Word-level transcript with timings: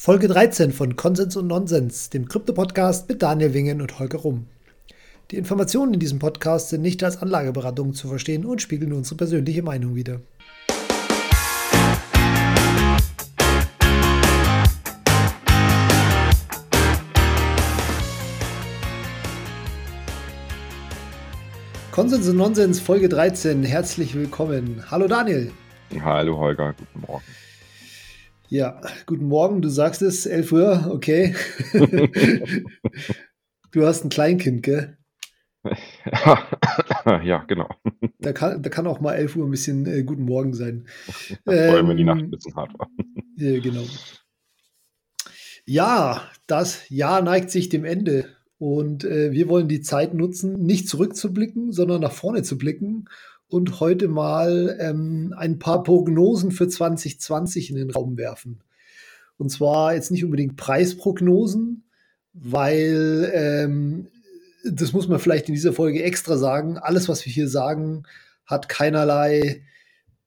Folge 0.00 0.28
13 0.28 0.70
von 0.70 0.94
Konsens 0.94 1.34
und 1.34 1.48
Nonsens, 1.48 2.08
dem 2.08 2.28
Krypto-Podcast 2.28 3.08
mit 3.08 3.20
Daniel 3.20 3.52
Wingen 3.52 3.82
und 3.82 3.98
Holger 3.98 4.18
Rumm. 4.18 4.46
Die 5.32 5.36
Informationen 5.36 5.94
in 5.94 5.98
diesem 5.98 6.20
Podcast 6.20 6.68
sind 6.68 6.82
nicht 6.82 7.02
als 7.02 7.20
Anlageberatung 7.20 7.94
zu 7.94 8.06
verstehen 8.06 8.44
und 8.44 8.62
spiegeln 8.62 8.92
unsere 8.92 9.16
persönliche 9.16 9.64
Meinung 9.64 9.96
wider. 9.96 10.20
Konsens 21.90 22.28
und 22.28 22.36
Nonsens, 22.36 22.78
Folge 22.78 23.08
13. 23.08 23.64
Herzlich 23.64 24.14
willkommen. 24.14 24.84
Hallo 24.92 25.08
Daniel. 25.08 25.50
Hallo 26.00 26.38
Holger, 26.38 26.72
guten 26.78 27.00
Morgen. 27.04 27.24
Ja, 28.50 28.80
guten 29.04 29.26
Morgen, 29.26 29.60
du 29.60 29.68
sagst 29.68 30.00
es, 30.00 30.24
11 30.24 30.52
Uhr, 30.52 30.90
okay. 30.90 31.34
du 33.72 33.84
hast 33.84 34.04
ein 34.04 34.08
Kleinkind, 34.08 34.62
gell? 34.62 34.96
ja, 37.24 37.44
genau. 37.46 37.68
Da 38.20 38.32
kann, 38.32 38.62
da 38.62 38.70
kann 38.70 38.86
auch 38.86 39.00
mal 39.00 39.16
11 39.16 39.36
Uhr 39.36 39.46
ein 39.46 39.50
bisschen 39.50 39.84
äh, 39.84 40.02
guten 40.02 40.22
Morgen 40.22 40.54
sein. 40.54 40.86
Vor 41.44 41.52
allem, 41.52 41.88
wenn 41.88 41.98
die 41.98 42.04
Nacht 42.04 42.20
ein 42.20 42.24
ähm, 42.24 42.30
bisschen 42.30 42.56
hart 42.56 42.72
war. 42.78 42.88
Ja, 43.36 43.60
genau. 43.60 43.84
Ja, 45.66 46.30
das 46.46 46.88
Jahr 46.88 47.20
neigt 47.20 47.50
sich 47.50 47.68
dem 47.68 47.84
Ende. 47.84 48.34
Und 48.56 49.04
äh, 49.04 49.30
wir 49.30 49.50
wollen 49.50 49.68
die 49.68 49.82
Zeit 49.82 50.14
nutzen, 50.14 50.54
nicht 50.64 50.88
zurückzublicken, 50.88 51.70
sondern 51.70 52.00
nach 52.00 52.12
vorne 52.12 52.42
zu 52.42 52.56
blicken 52.56 53.10
und 53.48 53.80
heute 53.80 54.08
mal 54.08 54.76
ähm, 54.80 55.34
ein 55.36 55.58
paar 55.58 55.82
Prognosen 55.82 56.50
für 56.50 56.68
2020 56.68 57.70
in 57.70 57.76
den 57.76 57.90
Raum 57.90 58.16
werfen. 58.16 58.62
Und 59.38 59.50
zwar 59.50 59.94
jetzt 59.94 60.10
nicht 60.10 60.24
unbedingt 60.24 60.56
Preisprognosen, 60.56 61.84
weil 62.32 63.30
ähm, 63.34 64.08
das 64.64 64.92
muss 64.92 65.08
man 65.08 65.18
vielleicht 65.18 65.48
in 65.48 65.54
dieser 65.54 65.72
Folge 65.72 66.02
extra 66.02 66.36
sagen. 66.36 66.78
Alles, 66.78 67.08
was 67.08 67.24
wir 67.24 67.32
hier 67.32 67.48
sagen, 67.48 68.02
hat 68.44 68.68
keinerlei 68.68 69.62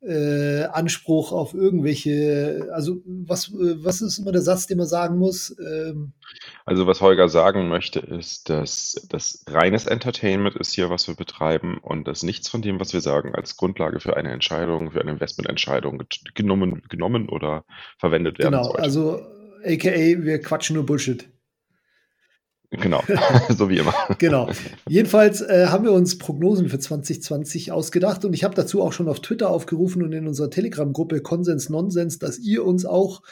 äh, 0.01 0.63
Anspruch 0.63 1.31
auf 1.31 1.53
irgendwelche, 1.53 2.69
also 2.73 3.01
was, 3.05 3.51
was 3.53 4.01
ist 4.01 4.17
immer 4.17 4.31
der 4.31 4.41
Satz, 4.41 4.67
den 4.67 4.77
man 4.77 4.87
sagen 4.87 5.17
muss? 5.17 5.55
Ähm, 5.59 6.13
also 6.65 6.87
was 6.87 7.01
Holger 7.01 7.29
sagen 7.29 7.69
möchte, 7.69 7.99
ist, 7.99 8.49
dass 8.49 9.05
das 9.09 9.43
reines 9.47 9.85
Entertainment 9.85 10.55
ist 10.55 10.73
hier, 10.73 10.89
was 10.89 11.07
wir 11.07 11.15
betreiben 11.15 11.77
und 11.77 12.07
dass 12.07 12.23
nichts 12.23 12.49
von 12.49 12.61
dem, 12.61 12.79
was 12.79 12.93
wir 12.93 13.01
sagen, 13.01 13.35
als 13.35 13.57
Grundlage 13.57 13.99
für 13.99 14.17
eine 14.17 14.31
Entscheidung, 14.31 14.91
für 14.91 15.01
eine 15.01 15.11
Investmententscheidung 15.11 16.03
genommen, 16.33 16.81
genommen 16.89 17.29
oder 17.29 17.63
verwendet 17.99 18.39
werden 18.39 18.51
genau, 18.51 18.63
sollte. 18.63 18.77
Genau, 18.77 18.85
also 18.85 19.21
aka 19.63 20.23
wir 20.23 20.41
quatschen 20.41 20.75
nur 20.75 20.85
Bullshit. 20.85 21.30
Genau, 22.71 23.03
so 23.49 23.69
wie 23.69 23.77
immer. 23.77 23.93
genau. 24.17 24.49
Jedenfalls 24.87 25.41
äh, 25.41 25.67
haben 25.67 25.83
wir 25.83 25.91
uns 25.91 26.17
Prognosen 26.17 26.69
für 26.69 26.79
2020 26.79 27.71
ausgedacht 27.71 28.23
und 28.23 28.33
ich 28.33 28.45
habe 28.45 28.55
dazu 28.55 28.81
auch 28.81 28.93
schon 28.93 29.09
auf 29.09 29.19
Twitter 29.19 29.49
aufgerufen 29.49 30.03
und 30.03 30.13
in 30.13 30.25
unserer 30.25 30.49
Telegram-Gruppe 30.49 31.21
Konsens 31.21 31.69
Nonsens, 31.69 32.17
dass 32.17 32.39
ihr 32.39 32.65
uns 32.65 32.85
auch 32.85 33.23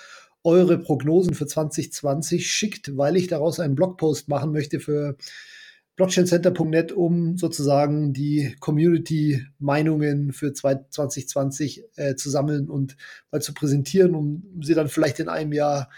eure 0.43 0.77
Prognosen 0.77 1.33
für 1.35 1.47
2020 1.47 2.51
schickt, 2.51 2.97
weil 2.97 3.15
ich 3.15 3.27
daraus 3.27 3.61
einen 3.61 3.75
Blogpost 3.75 4.27
machen 4.27 4.51
möchte 4.51 4.81
für 4.81 5.15
blockchaincenter.net, 5.95 6.91
um 6.91 7.37
sozusagen 7.37 8.13
die 8.13 8.55
Community-Meinungen 8.59 10.33
für 10.33 10.53
2020 10.53 11.83
äh, 11.95 12.15
zu 12.15 12.29
sammeln 12.29 12.69
und 12.69 12.97
mal 13.31 13.41
zu 13.41 13.53
präsentieren, 13.53 14.15
um 14.15 14.61
sie 14.61 14.75
dann 14.75 14.87
vielleicht 14.87 15.19
in 15.19 15.29
einem 15.29 15.51
Jahr 15.53 15.89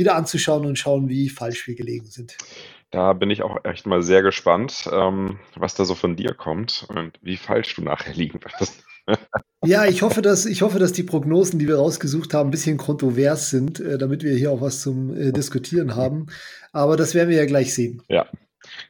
wieder 0.00 0.16
anzuschauen 0.16 0.66
und 0.66 0.78
schauen, 0.78 1.08
wie 1.08 1.28
falsch 1.28 1.68
wir 1.68 1.76
gelegen 1.76 2.06
sind. 2.06 2.36
Da 2.90 3.12
bin 3.12 3.30
ich 3.30 3.42
auch 3.42 3.64
echt 3.64 3.86
mal 3.86 4.02
sehr 4.02 4.22
gespannt, 4.22 4.88
ähm, 4.92 5.38
was 5.54 5.74
da 5.74 5.84
so 5.84 5.94
von 5.94 6.16
dir 6.16 6.34
kommt 6.34 6.86
und 6.88 7.12
wie 7.22 7.36
falsch 7.36 7.76
du 7.76 7.82
nachher 7.82 8.14
liegen 8.14 8.40
wirst. 8.42 8.82
ja, 9.64 9.86
ich 9.86 10.02
hoffe, 10.02 10.22
dass, 10.22 10.46
ich 10.46 10.62
hoffe, 10.62 10.80
dass 10.80 10.92
die 10.92 11.04
Prognosen, 11.04 11.60
die 11.60 11.68
wir 11.68 11.76
rausgesucht 11.76 12.34
haben, 12.34 12.48
ein 12.48 12.50
bisschen 12.50 12.78
kontrovers 12.78 13.50
sind, 13.50 13.78
äh, 13.78 13.96
damit 13.96 14.24
wir 14.24 14.34
hier 14.34 14.50
auch 14.50 14.60
was 14.60 14.80
zum 14.80 15.16
äh, 15.16 15.32
Diskutieren 15.32 15.94
haben. 15.94 16.26
Aber 16.72 16.96
das 16.96 17.14
werden 17.14 17.30
wir 17.30 17.36
ja 17.36 17.46
gleich 17.46 17.74
sehen. 17.74 18.02
Ja. 18.08 18.26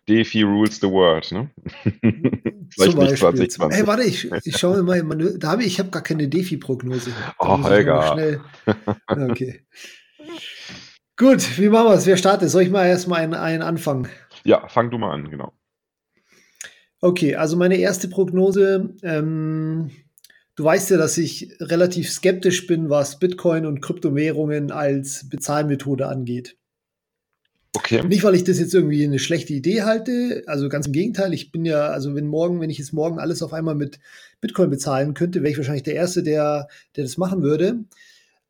DeFi 0.09 0.43
rules 0.43 0.81
the 0.81 0.89
world, 0.89 1.31
ne? 1.31 1.51
Zum 2.77 2.95
Beispiel. 2.95 3.49
Hey, 3.71 3.87
warte, 3.87 4.05
ich, 4.05 4.31
ich 4.45 4.57
schaue 4.57 4.83
mir 4.83 5.03
mal, 5.03 5.39
da 5.39 5.51
habe 5.51 5.63
ich, 5.63 5.69
ich 5.69 5.79
habe 5.79 5.91
gar 5.91 6.03
keine 6.03 6.29
DeFi-Prognose. 6.29 7.13
Oh, 7.39 7.63
Holger. 7.63 8.41
Okay. 9.09 9.65
Gut, 11.21 11.59
wie 11.59 11.69
machen 11.69 11.89
wir 11.89 11.97
es? 11.97 12.07
Wer 12.07 12.17
startet? 12.17 12.49
Soll 12.49 12.63
ich 12.63 12.71
mal 12.71 12.87
erstmal 12.87 13.21
einen, 13.21 13.35
einen 13.35 13.61
anfangen? 13.61 14.09
Ja, 14.43 14.67
fang 14.69 14.91
du 14.91 14.97
mal 14.97 15.13
an, 15.13 15.29
genau. 15.29 15.53
Okay, 17.03 17.35
also 17.35 17.59
meine 17.59 17.77
erste 17.77 18.09
Prognose. 18.09 18.95
Ähm, 19.03 19.91
du 20.57 20.65
weißt 20.65 20.89
ja, 20.89 20.97
dass 20.97 21.19
ich 21.19 21.55
relativ 21.61 22.11
skeptisch 22.11 22.67
bin, 22.67 22.89
was 22.89 23.19
Bitcoin 23.19 23.67
und 23.67 23.83
Kryptowährungen 23.83 24.73
als 24.73 25.29
Bezahlmethode 25.29 26.09
angeht. 26.09 26.57
Okay. 27.77 28.03
Nicht, 28.03 28.25
weil 28.25 28.35
ich 28.35 28.45
das 28.45 28.59
jetzt 28.59 28.73
irgendwie 28.73 29.05
eine 29.05 29.19
schlechte 29.19 29.53
Idee 29.53 29.83
halte, 29.83 30.43
also 30.47 30.71
ganz 30.71 30.87
im 30.87 30.95
Gegenteil. 30.95 31.35
Ich 31.35 31.53
bin 31.53 31.67
ja, 31.67 31.89
also 31.89 32.15
wenn 32.15 32.29
morgen, 32.29 32.63
wenn 32.63 32.71
ich 32.71 32.79
jetzt 32.79 32.95
morgen 32.95 33.19
alles 33.19 33.43
auf 33.43 33.53
einmal 33.53 33.75
mit 33.75 34.01
Bitcoin 34.41 34.71
bezahlen 34.71 35.13
könnte, 35.13 35.43
wäre 35.43 35.51
ich 35.51 35.59
wahrscheinlich 35.59 35.83
der 35.83 35.97
Erste, 35.97 36.23
der, 36.23 36.69
der 36.97 37.05
das 37.05 37.19
machen 37.19 37.43
würde. 37.43 37.85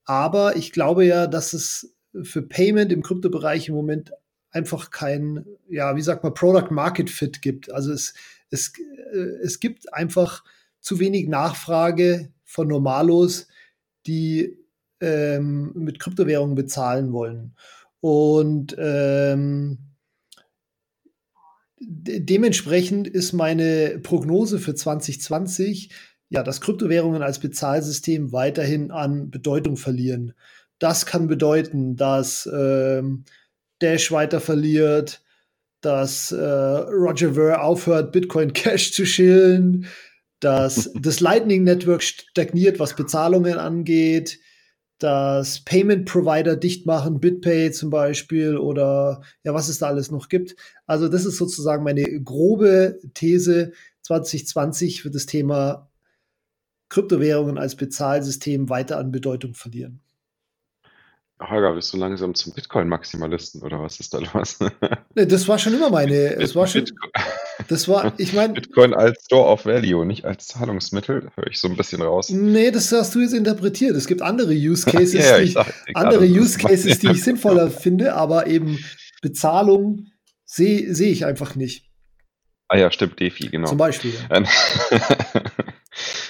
Aber 0.04 0.54
ich 0.54 0.70
glaube 0.70 1.04
ja, 1.04 1.26
dass 1.26 1.52
es 1.52 1.96
für 2.22 2.42
Payment 2.42 2.92
im 2.92 3.02
Kryptobereich 3.02 3.68
im 3.68 3.74
Moment 3.74 4.12
einfach 4.50 4.90
kein, 4.90 5.44
ja, 5.68 5.96
wie 5.96 6.02
sagt 6.02 6.24
man, 6.24 6.34
Product 6.34 6.70
Market 6.70 7.08
Fit 7.08 7.40
gibt. 7.42 7.72
Also 7.72 7.92
es, 7.92 8.14
es, 8.50 8.72
äh, 9.12 9.16
es 9.42 9.60
gibt 9.60 9.92
einfach 9.94 10.44
zu 10.80 10.98
wenig 10.98 11.28
Nachfrage 11.28 12.32
von 12.44 12.68
Normalos, 12.68 13.46
die 14.06 14.58
ähm, 15.00 15.72
mit 15.74 16.00
Kryptowährungen 16.00 16.54
bezahlen 16.54 17.12
wollen. 17.12 17.54
Und 18.00 18.74
ähm, 18.78 19.78
de 21.78 22.20
dementsprechend 22.20 23.08
ist 23.08 23.32
meine 23.32 23.98
Prognose 24.02 24.58
für 24.58 24.74
2020, 24.74 25.90
ja, 26.28 26.42
dass 26.42 26.60
Kryptowährungen 26.60 27.22
als 27.22 27.40
Bezahlsystem 27.40 28.32
weiterhin 28.32 28.90
an 28.90 29.30
Bedeutung 29.30 29.76
verlieren. 29.76 30.34
Das 30.80 31.06
kann 31.06 31.28
bedeuten, 31.28 31.94
dass 31.94 32.50
ähm, 32.52 33.24
Dash 33.80 34.10
weiter 34.10 34.40
verliert, 34.40 35.22
dass 35.80 36.32
äh, 36.32 36.42
Roger 36.42 37.34
Ver 37.34 37.62
aufhört, 37.62 38.12
Bitcoin 38.12 38.52
Cash 38.54 38.92
zu 38.92 39.06
schillen, 39.06 39.86
dass 40.40 40.90
das 41.00 41.20
Lightning 41.20 41.62
Network 41.62 42.02
stagniert, 42.02 42.80
was 42.80 42.96
Bezahlungen 42.96 43.58
angeht, 43.58 44.40
dass 44.98 45.64
Payment 45.64 46.06
Provider 46.06 46.56
dicht 46.56 46.86
machen, 46.86 47.20
BitPay 47.20 47.72
zum 47.72 47.88
Beispiel 47.88 48.56
oder 48.58 49.22
ja, 49.44 49.54
was 49.54 49.68
es 49.68 49.78
da 49.78 49.86
alles 49.86 50.10
noch 50.10 50.28
gibt. 50.28 50.56
Also 50.86 51.08
das 51.08 51.24
ist 51.24 51.38
sozusagen 51.38 51.84
meine 51.84 52.04
grobe 52.22 53.00
These 53.14 53.72
2020 54.02 55.04
wird 55.04 55.14
das 55.14 55.26
Thema 55.26 55.90
Kryptowährungen 56.90 57.56
als 57.56 57.76
Bezahlsystem 57.76 58.68
weiter 58.68 58.98
an 58.98 59.12
Bedeutung 59.12 59.54
verlieren. 59.54 60.00
Holger, 61.40 61.74
bist 61.74 61.92
du 61.92 61.96
langsam 61.96 62.34
zum 62.34 62.52
Bitcoin-Maximalisten 62.52 63.62
oder 63.62 63.80
was 63.80 63.98
ist 63.98 64.12
da 64.12 64.18
los? 64.18 64.58
Nee, 65.14 65.26
das 65.26 65.48
war 65.48 65.58
schon 65.58 65.74
immer 65.74 65.90
meine. 65.90 66.36
Das 66.36 66.54
war 66.54 66.68
schon. 66.68 66.84
Das 67.68 67.88
war, 67.88 68.12
ich 68.16 68.32
meine. 68.32 68.52
Bitcoin 68.52 68.94
als 68.94 69.24
Store 69.24 69.48
of 69.48 69.66
Value, 69.66 70.06
nicht 70.06 70.24
als 70.24 70.46
Zahlungsmittel, 70.46 71.30
höre 71.34 71.46
ich 71.48 71.58
so 71.58 71.66
ein 71.66 71.76
bisschen 71.76 72.00
raus. 72.00 72.30
Nee, 72.30 72.70
das 72.70 72.92
hast 72.92 73.14
du 73.14 73.20
jetzt 73.20 73.32
interpretiert. 73.32 73.96
Es 73.96 74.06
gibt 74.06 74.22
andere 74.22 74.52
Use 74.52 74.84
Cases, 74.90 75.14
ja, 75.14 75.32
ja, 75.32 75.38
die, 75.38 75.44
ich 75.44 75.52
sag, 75.54 75.66
andere 75.94 76.28
gerade, 76.28 76.40
Use 76.40 76.58
Cases, 76.58 76.98
die 77.00 77.08
ich 77.08 77.24
sinnvoller 77.24 77.70
finde, 77.70 78.14
aber 78.14 78.46
eben 78.46 78.78
Bezahlung 79.20 80.06
sehe 80.44 80.94
seh 80.94 81.10
ich 81.10 81.24
einfach 81.24 81.56
nicht. 81.56 81.90
Ah 82.68 82.76
ja, 82.76 82.92
stimmt, 82.92 83.18
Defi, 83.18 83.48
genau. 83.48 83.68
Zum 83.68 83.78
Beispiel. 83.78 84.12
Ja. 84.30 84.44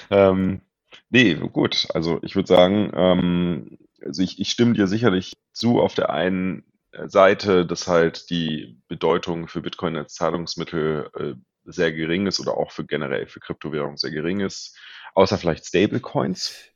ähm, 0.09 0.61
nee, 1.11 1.35
gut. 1.35 1.87
Also 1.93 2.17
ich 2.23 2.35
würde 2.35 2.47
sagen, 2.47 2.91
ähm, 2.95 3.77
also 4.05 4.21
ich, 4.21 4.39
ich 4.39 4.51
stimme 4.51 4.73
dir 4.73 4.87
sicherlich 4.87 5.33
zu 5.53 5.79
auf 5.79 5.95
der 5.95 6.09
einen 6.11 6.63
Seite, 7.05 7.65
dass 7.65 7.87
halt 7.87 8.29
die 8.29 8.77
Bedeutung 8.87 9.47
für 9.47 9.61
Bitcoin 9.61 9.95
als 9.95 10.13
Zahlungsmittel 10.15 11.09
äh, 11.15 11.33
sehr 11.63 11.93
gering 11.93 12.27
ist 12.27 12.39
oder 12.39 12.57
auch 12.57 12.71
für 12.71 12.85
generell 12.85 13.27
für 13.27 13.39
Kryptowährungen 13.39 13.97
sehr 13.97 14.11
gering 14.11 14.39
ist, 14.41 14.77
außer 15.13 15.37
vielleicht 15.37 15.65
Stablecoins. 15.65 16.70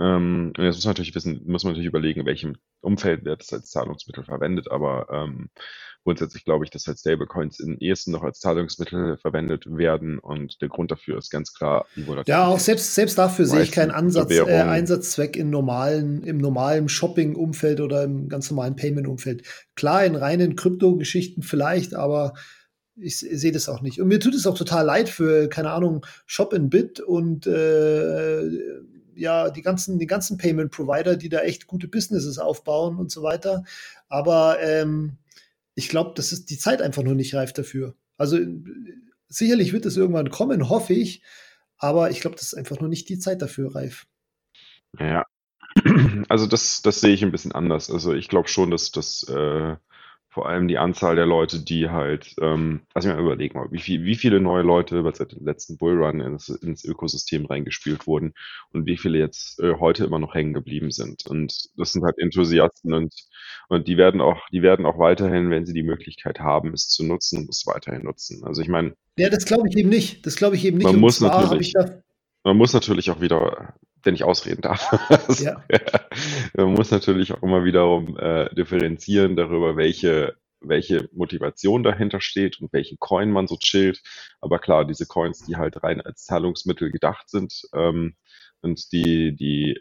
Ähm, 0.00 0.52
und 0.56 0.64
jetzt 0.64 0.76
muss 0.76 0.84
man 0.86 0.92
natürlich 0.92 1.14
wissen, 1.14 1.42
muss 1.46 1.62
man 1.62 1.72
natürlich 1.72 1.88
überlegen, 1.88 2.20
in 2.20 2.26
welchem 2.26 2.56
Umfeld 2.80 3.26
wird 3.26 3.42
es 3.42 3.52
als 3.52 3.68
Zahlungsmittel 3.70 4.24
verwendet, 4.24 4.70
aber 4.70 5.08
ähm, 5.10 5.50
grundsätzlich 6.04 6.46
glaube 6.46 6.64
ich, 6.64 6.70
dass 6.70 6.86
halt 6.86 6.98
Stablecoins 6.98 7.60
im 7.60 7.76
ehesten 7.76 8.12
noch 8.12 8.22
als 8.22 8.40
Zahlungsmittel 8.40 9.18
verwendet 9.18 9.66
werden 9.66 10.18
und 10.18 10.62
der 10.62 10.70
Grund 10.70 10.90
dafür 10.90 11.18
ist 11.18 11.28
ganz 11.28 11.52
klar 11.52 11.84
die 11.96 12.06
Volatilität. 12.06 12.28
Ja, 12.28 12.46
auch 12.46 12.58
selbst, 12.58 12.94
selbst 12.94 13.18
dafür 13.18 13.44
sehe 13.44 13.60
ich 13.62 13.72
keinen 13.72 13.90
Ansatz, 13.90 14.30
äh, 14.30 14.62
Einsatzzweck 14.62 15.36
in 15.36 15.50
normalen, 15.50 16.22
im 16.22 16.38
normalen 16.38 16.88
Shopping-Umfeld 16.88 17.82
oder 17.82 18.02
im 18.04 18.30
ganz 18.30 18.50
normalen 18.50 18.76
Payment-Umfeld. 18.76 19.42
Klar, 19.74 20.06
in 20.06 20.14
reinen 20.14 20.56
Krypto-Geschichten 20.56 21.42
vielleicht, 21.42 21.94
aber 21.94 22.32
ich 22.96 23.18
sehe 23.18 23.52
das 23.52 23.68
auch 23.68 23.82
nicht. 23.82 24.00
Und 24.00 24.08
mir 24.08 24.20
tut 24.20 24.34
es 24.34 24.46
auch 24.46 24.56
total 24.56 24.86
leid 24.86 25.10
für, 25.10 25.48
keine 25.48 25.72
Ahnung, 25.72 26.06
Shop 26.24 26.54
in 26.54 26.70
Bit 26.70 27.00
und 27.00 27.46
äh, 27.46 28.42
ja, 29.14 29.50
die 29.50 29.62
ganzen, 29.62 29.98
die 29.98 30.06
ganzen 30.06 30.38
Payment-Provider, 30.38 31.16
die 31.16 31.28
da 31.28 31.40
echt 31.40 31.66
gute 31.66 31.88
Businesses 31.88 32.38
aufbauen 32.38 32.98
und 32.98 33.10
so 33.10 33.22
weiter. 33.22 33.64
Aber 34.08 34.60
ähm, 34.60 35.18
ich 35.74 35.88
glaube, 35.88 36.12
das 36.14 36.32
ist 36.32 36.50
die 36.50 36.58
Zeit 36.58 36.82
einfach 36.82 37.02
noch 37.02 37.14
nicht 37.14 37.34
reif 37.34 37.52
dafür. 37.52 37.94
Also 38.16 38.38
sicherlich 39.28 39.72
wird 39.72 39.86
es 39.86 39.96
irgendwann 39.96 40.30
kommen, 40.30 40.68
hoffe 40.68 40.92
ich. 40.92 41.22
Aber 41.78 42.10
ich 42.10 42.20
glaube, 42.20 42.36
das 42.36 42.46
ist 42.46 42.54
einfach 42.54 42.80
noch 42.80 42.88
nicht 42.88 43.08
die 43.08 43.18
Zeit 43.18 43.40
dafür 43.40 43.74
reif. 43.74 44.06
Ja, 44.98 45.24
also 46.28 46.46
das, 46.46 46.82
das 46.82 47.00
sehe 47.00 47.14
ich 47.14 47.22
ein 47.22 47.32
bisschen 47.32 47.52
anders. 47.52 47.90
Also 47.90 48.12
ich 48.12 48.28
glaube 48.28 48.48
schon, 48.48 48.70
dass 48.70 48.90
das 48.90 49.22
äh, 49.28 49.76
vor 50.30 50.48
allem 50.48 50.68
die 50.68 50.78
Anzahl 50.78 51.16
der 51.16 51.26
Leute, 51.26 51.58
die 51.58 51.90
halt, 51.90 52.36
ähm, 52.40 52.82
lass 52.94 53.04
mich 53.04 53.14
mal 53.14 53.20
überlegen, 53.20 53.60
wie, 53.72 53.80
viel, 53.80 54.04
wie 54.04 54.14
viele 54.14 54.40
neue 54.40 54.62
Leute 54.62 55.02
seit 55.12 55.32
dem 55.32 55.44
letzten 55.44 55.76
Bullrun 55.76 56.20
ins, 56.20 56.48
ins 56.48 56.84
Ökosystem 56.84 57.46
reingespielt 57.46 58.06
wurden 58.06 58.34
und 58.72 58.86
wie 58.86 58.96
viele 58.96 59.18
jetzt 59.18 59.58
äh, 59.58 59.74
heute 59.80 60.04
immer 60.04 60.20
noch 60.20 60.34
hängen 60.34 60.54
geblieben 60.54 60.92
sind. 60.92 61.26
Und 61.26 61.70
das 61.76 61.92
sind 61.92 62.04
halt 62.04 62.16
Enthusiasten 62.18 62.94
und, 62.94 63.12
und 63.68 63.88
die 63.88 63.96
werden 63.96 64.20
auch, 64.20 64.38
die 64.52 64.62
werden 64.62 64.86
auch 64.86 64.98
weiterhin, 65.00 65.50
wenn 65.50 65.66
sie 65.66 65.74
die 65.74 65.82
Möglichkeit 65.82 66.38
haben, 66.38 66.72
es 66.74 66.88
zu 66.88 67.04
nutzen, 67.04 67.48
es 67.50 67.66
weiterhin 67.66 68.04
nutzen. 68.04 68.44
Also 68.44 68.62
ich 68.62 68.68
meine. 68.68 68.94
Ja, 69.18 69.30
das 69.30 69.44
glaube 69.44 69.68
ich 69.68 69.76
eben 69.76 69.88
nicht. 69.88 70.24
Das 70.26 70.36
glaube 70.36 70.54
ich 70.54 70.64
eben 70.64 70.78
nicht. 70.78 70.86
Man 70.86 71.00
muss 71.00 71.20
natürlich, 71.20 71.74
man 72.44 72.56
muss 72.56 72.72
natürlich 72.72 73.10
auch 73.10 73.20
wieder 73.20 73.74
wenn 74.02 74.14
ich 74.14 74.24
ausreden 74.24 74.62
darf. 74.62 74.90
Ja. 75.40 75.62
Man 76.54 76.74
muss 76.74 76.90
natürlich 76.90 77.32
auch 77.32 77.42
immer 77.42 77.64
wiederum 77.64 78.16
äh, 78.18 78.52
differenzieren 78.54 79.36
darüber, 79.36 79.76
welche, 79.76 80.36
welche 80.60 81.08
Motivation 81.12 81.82
dahinter 81.82 82.20
steht 82.20 82.60
und 82.60 82.72
welchen 82.72 82.98
Coin 82.98 83.30
man 83.30 83.46
so 83.46 83.56
chillt. 83.56 84.02
Aber 84.40 84.58
klar, 84.58 84.84
diese 84.84 85.06
Coins, 85.06 85.44
die 85.46 85.56
halt 85.56 85.82
rein 85.82 86.00
als 86.00 86.24
Zahlungsmittel 86.24 86.90
gedacht 86.90 87.30
sind 87.30 87.62
ähm, 87.74 88.16
und 88.60 88.92
die, 88.92 89.34
die, 89.34 89.80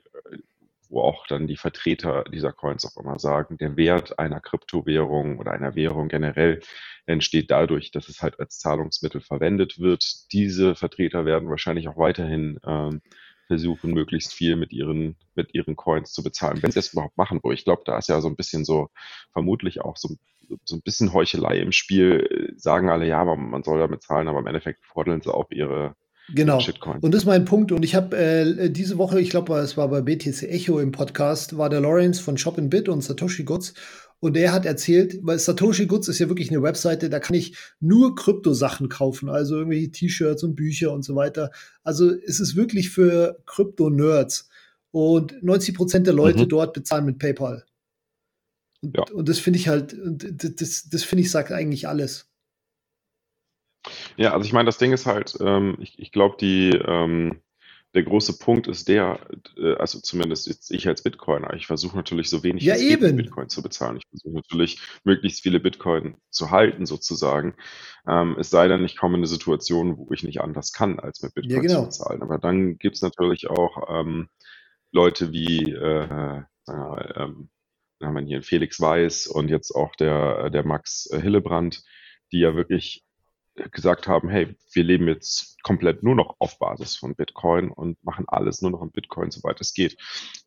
wo 0.89 1.01
auch 1.01 1.27
dann 1.27 1.48
die 1.48 1.57
Vertreter 1.57 2.24
dieser 2.31 2.51
Coins 2.51 2.86
auch 2.86 3.01
immer 3.01 3.19
sagen, 3.19 3.57
der 3.57 3.75
Wert 3.75 4.19
einer 4.19 4.39
Kryptowährung 4.39 5.39
oder 5.39 5.51
einer 5.51 5.75
Währung 5.75 6.07
generell 6.07 6.62
entsteht 7.06 7.51
dadurch, 7.51 7.92
dass 7.92 8.07
es 8.07 8.21
halt 8.21 8.39
als 8.39 8.60
Zahlungsmittel 8.60 9.21
verwendet 9.21 9.80
wird. 9.80 10.31
Diese 10.31 10.75
Vertreter 10.75 11.25
werden 11.25 11.50
wahrscheinlich 11.50 11.88
auch 11.88 11.98
weiterhin 11.98 12.60
ähm, 12.66 13.01
versuchen, 13.50 13.94
möglichst 13.94 14.31
viel 14.31 14.56
mit 14.56 14.72
ihren, 14.72 15.18
mit 15.34 15.56
ihren 15.56 15.75
Coins 15.75 16.13
zu 16.13 16.22
bezahlen, 16.22 16.62
wenn 16.62 16.72
sie 16.72 16.80
es 16.80 16.94
überhaupt 16.94 17.18
machen. 17.18 17.40
Wo 17.42 17.51
ich 17.51 17.66
glaube, 17.66 17.81
da 17.84 17.98
ist 17.98 18.07
ja 18.07 18.22
so 18.22 18.28
ein 18.28 18.36
bisschen 18.36 18.63
so, 18.63 18.90
vermutlich 19.34 19.81
auch 19.81 19.98
so, 19.98 20.16
so 20.63 20.75
ein 20.75 20.81
bisschen 20.84 21.13
Heuchelei 21.13 21.57
im 21.57 21.72
Spiel. 21.72 22.54
Sagen 22.57 22.90
alle, 22.90 23.07
ja, 23.07 23.25
man, 23.25 23.50
man 23.50 23.63
soll 23.63 23.80
damit 23.80 24.04
zahlen, 24.04 24.28
aber 24.28 24.40
im 24.40 24.48
Endeffekt 24.48 24.86
fordeln 24.86 25.22
sie 25.22 25.34
auch 25.34 25.50
ihre, 25.50 25.96
Genau. 26.31 26.60
Und 27.01 27.12
das 27.13 27.24
ist 27.24 27.25
mein 27.25 27.46
Punkt. 27.46 27.72
Und 27.72 27.84
ich 27.84 27.96
habe 27.96 28.16
äh, 28.16 28.69
diese 28.69 29.00
Woche, 29.00 29.19
ich 29.19 29.31
glaube, 29.31 29.57
es 29.57 29.78
war 29.78 29.88
bei 29.88 30.02
BTC 30.02 30.44
Echo 30.44 30.80
im 30.80 30.92
Podcast, 30.92 31.57
war 31.57 31.72
der 31.72 31.81
Lawrence 31.81 32.22
von 32.22 32.38
Shop 32.38 32.56
Bit 32.69 32.88
und 32.88 33.02
Satoshi 33.02 33.44
Goods. 33.44 33.74
Und 34.21 34.36
er 34.36 34.51
hat 34.51 34.66
erzählt, 34.66 35.19
weil 35.21 35.39
Satoshi 35.39 35.86
Goods 35.86 36.10
ist 36.10 36.19
ja 36.19 36.27
wirklich 36.27 36.51
eine 36.51 36.62
Webseite, 36.62 37.10
da 37.10 37.19
kann 37.19 37.36
ich 37.36 37.56
nur 37.80 38.16
Krypto-Sachen 38.16 38.89
kaufen, 38.89 39.30
also 39.30 39.56
irgendwelche 39.56 39.92
T-Shirts 39.92 40.44
und 40.44 40.56
Bücher 40.56 40.92
und 40.92 41.04
so 41.04 41.16
weiter. 41.16 41.51
Also 41.83 42.12
es 42.12 42.39
ist 42.39 42.56
wirklich 42.56 42.89
für 42.89 43.42
Krypto-Nerds. 43.45 44.50
Und 44.92 45.42
90 45.44 45.75
Prozent 45.75 46.07
der 46.07 46.16
Leute 46.16 46.45
mhm. 46.45 46.50
dort 46.50 46.74
bezahlen 46.74 47.06
mit 47.06 47.19
PayPal. 47.19 47.63
Und, 48.81 48.98
ja. 48.98 49.04
und 49.13 49.30
das 49.30 49.39
finde 49.39 49.60
ich 49.60 49.68
halt, 49.68 49.95
das, 49.95 50.89
das 50.89 51.04
finde 51.04 51.21
ich 51.24 51.31
sagt 51.31 51.51
eigentlich 51.51 51.88
alles. 51.88 52.27
Ja, 54.18 54.33
also 54.33 54.45
ich 54.45 54.54
meine, 54.54 54.66
das 54.66 54.77
Ding 54.77 54.92
ist 54.92 55.06
halt, 55.06 55.38
ähm, 55.39 55.77
ich, 55.80 56.00
ich 56.00 56.12
glaube, 56.12 56.38
die, 56.39 56.71
ähm, 56.71 57.39
der 57.95 58.03
große 58.03 58.38
Punkt 58.38 58.68
ist 58.68 58.88
der, 58.88 59.19
äh, 59.57 59.74
also 59.75 60.00
zumindest 60.00 60.47
jetzt 60.47 60.71
ich 60.71 60.88
als 60.88 61.01
Bitcoiner, 61.01 61.53
ich 61.53 61.65
versuche 61.65 61.97
natürlich 61.97 62.30
so 62.30 62.44
wenig 62.44 62.63
ja, 62.63 62.75
wie 62.75 62.91
eben. 62.91 63.15
Bitcoin 63.15 63.50
zu 63.50 63.63
bezahlen. 63.63 63.97
Ich 63.97 64.07
versuche 64.09 64.36
natürlich 64.36 64.80
möglichst 65.03 65.41
viele 65.41 65.59
Bitcoin 65.59 66.15
zu 66.30 66.51
halten 66.51 66.86
sozusagen. 66.86 67.56
Ähm, 68.07 68.36
es 68.39 68.50
sei 68.50 68.68
denn, 68.68 68.86
ich 68.86 68.95
komme 68.95 69.15
in 69.15 69.21
eine 69.21 69.27
Situation, 69.27 69.97
wo 69.97 70.12
ich 70.13 70.24
nicht 70.24 70.41
anders 70.41 70.71
kann, 70.71 71.00
als 71.00 71.21
mit 71.24 71.33
Bitcoin 71.33 71.56
ja, 71.56 71.62
genau. 71.62 71.80
zu 71.81 71.86
bezahlen. 71.86 72.21
Aber 72.21 72.38
dann 72.38 72.77
gibt 72.77 72.95
es 72.95 73.01
natürlich 73.01 73.50
auch 73.50 73.89
ähm, 73.89 74.30
Leute 74.92 75.31
wie, 75.31 75.71
äh, 75.71 76.03
äh, 76.03 76.44
ähm, 76.68 77.50
haben 78.01 78.15
wir 78.15 78.21
hier 78.21 78.44
Felix 78.44 78.80
Weiß 78.80 79.27
und 79.27 79.50
jetzt 79.50 79.71
auch 79.71 79.95
der, 79.95 80.50
der 80.51 80.65
Max 80.65 81.09
Hillebrand, 81.12 81.83
die 82.31 82.39
ja 82.39 82.56
wirklich 82.56 83.03
gesagt 83.71 84.07
haben, 84.07 84.29
hey, 84.29 84.56
wir 84.71 84.83
leben 84.83 85.07
jetzt 85.07 85.61
komplett 85.63 86.03
nur 86.03 86.15
noch 86.15 86.35
auf 86.39 86.59
Basis 86.59 86.95
von 86.95 87.15
Bitcoin 87.15 87.69
und 87.69 88.03
machen 88.03 88.25
alles 88.27 88.61
nur 88.61 88.71
noch 88.71 88.81
in 88.81 88.91
Bitcoin, 88.91 89.31
soweit 89.31 89.59
es 89.61 89.73
geht. 89.73 89.97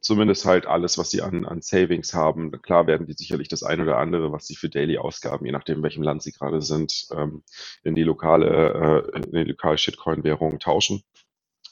Zumindest 0.01 0.45
halt 0.45 0.67
alles, 0.67 0.99
was 0.99 1.11
sie 1.11 1.23
an, 1.23 1.45
an 1.45 1.63
Savings 1.63 2.15
haben. 2.15 2.51
Klar 2.63 2.87
werden 2.87 3.07
die 3.07 3.13
sicherlich 3.13 3.49
das 3.49 3.63
eine 3.63 3.83
oder 3.83 3.99
andere, 3.99 4.33
was 4.33 4.47
sie 4.47 4.57
für 4.57 4.69
Daily-Ausgaben, 4.69 5.47
je 5.47 5.53
nachdem, 5.53 5.79
in 5.79 5.83
welchem 5.83 6.03
Land 6.03 6.23
sie 6.23 6.33
gerade 6.33 6.63
sind, 6.63 7.07
ähm, 7.15 7.43
in 7.83 7.95
die 7.95 8.05
lokale, 8.05 9.05
äh, 9.15 9.19
in 9.19 9.31
die 9.33 9.53
lokale 9.53 9.79
Shitcoin-Währung 9.79 10.59
tauschen 10.59 11.03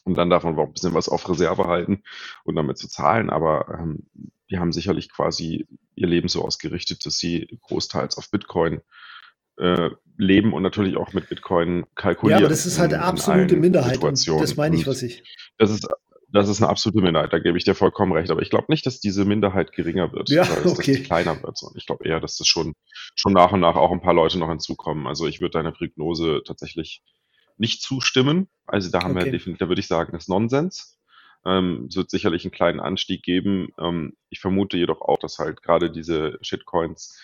und 0.04 0.16
dann 0.16 0.30
davon 0.30 0.58
auch 0.58 0.66
ein 0.66 0.72
bisschen 0.72 0.94
was 0.94 1.08
auf 1.08 1.28
Reserve 1.28 1.66
halten 1.66 2.02
und 2.44 2.56
damit 2.56 2.78
zu 2.78 2.88
zahlen. 2.88 3.30
Aber 3.30 3.78
ähm, 3.78 4.08
die 4.50 4.58
haben 4.58 4.72
sicherlich 4.72 5.10
quasi 5.10 5.66
ihr 5.94 6.08
Leben 6.08 6.28
so 6.28 6.44
ausgerichtet, 6.44 7.06
dass 7.06 7.18
sie 7.18 7.58
großteils 7.62 8.18
auf 8.18 8.30
Bitcoin 8.30 8.80
äh, 9.60 9.90
leben 10.16 10.52
und 10.52 10.62
natürlich 10.62 10.96
auch 10.96 11.12
mit 11.12 11.28
Bitcoin 11.28 11.84
kalkulieren. 11.94 12.40
Ja, 12.40 12.46
aber 12.46 12.50
das 12.50 12.66
ist 12.66 12.78
halt 12.78 12.92
eine 12.94 13.02
absolute 13.02 13.56
Minderheit. 13.56 14.02
Das 14.02 14.56
meine 14.56 14.76
ich, 14.76 14.86
was 14.86 15.02
ich. 15.02 15.22
Das 15.58 15.70
ist, 15.70 15.86
das 16.32 16.48
ist 16.48 16.62
eine 16.62 16.70
absolute 16.70 17.02
Minderheit, 17.02 17.32
da 17.32 17.38
gebe 17.38 17.58
ich 17.58 17.64
dir 17.64 17.74
vollkommen 17.74 18.12
recht. 18.12 18.30
Aber 18.30 18.42
ich 18.42 18.50
glaube 18.50 18.66
nicht, 18.68 18.86
dass 18.86 19.00
diese 19.00 19.24
Minderheit 19.24 19.72
geringer 19.72 20.12
wird, 20.12 20.30
ja, 20.30 20.44
dass, 20.44 20.78
okay. 20.78 20.96
dass 20.96 21.06
kleiner 21.06 21.42
wird. 21.42 21.62
Und 21.62 21.76
ich 21.76 21.86
glaube 21.86 22.04
eher, 22.06 22.20
dass 22.20 22.36
das 22.36 22.46
schon, 22.46 22.74
schon 23.14 23.32
nach 23.32 23.52
und 23.52 23.60
nach 23.60 23.76
auch 23.76 23.92
ein 23.92 24.00
paar 24.00 24.14
Leute 24.14 24.38
noch 24.38 24.48
hinzukommen. 24.48 25.06
Also 25.06 25.26
ich 25.26 25.40
würde 25.40 25.52
deiner 25.52 25.72
Prognose 25.72 26.42
tatsächlich 26.46 27.02
nicht 27.56 27.82
zustimmen. 27.82 28.48
Also 28.66 28.90
da 28.90 29.02
haben 29.02 29.16
okay. 29.16 29.26
wir 29.26 29.32
definitiv, 29.32 29.58
da 29.58 29.68
würde 29.68 29.80
ich 29.80 29.88
sagen, 29.88 30.12
das 30.12 30.24
ist 30.24 30.28
Nonsens. 30.28 30.98
Ähm, 31.44 31.86
es 31.88 31.96
wird 31.96 32.10
sicherlich 32.10 32.44
einen 32.44 32.52
kleinen 32.52 32.80
Anstieg 32.80 33.22
geben. 33.22 33.68
Ähm, 33.78 34.14
ich 34.28 34.40
vermute 34.40 34.76
jedoch 34.76 35.00
auch, 35.00 35.18
dass 35.18 35.38
halt 35.38 35.62
gerade 35.62 35.90
diese 35.90 36.38
Shitcoins 36.42 37.18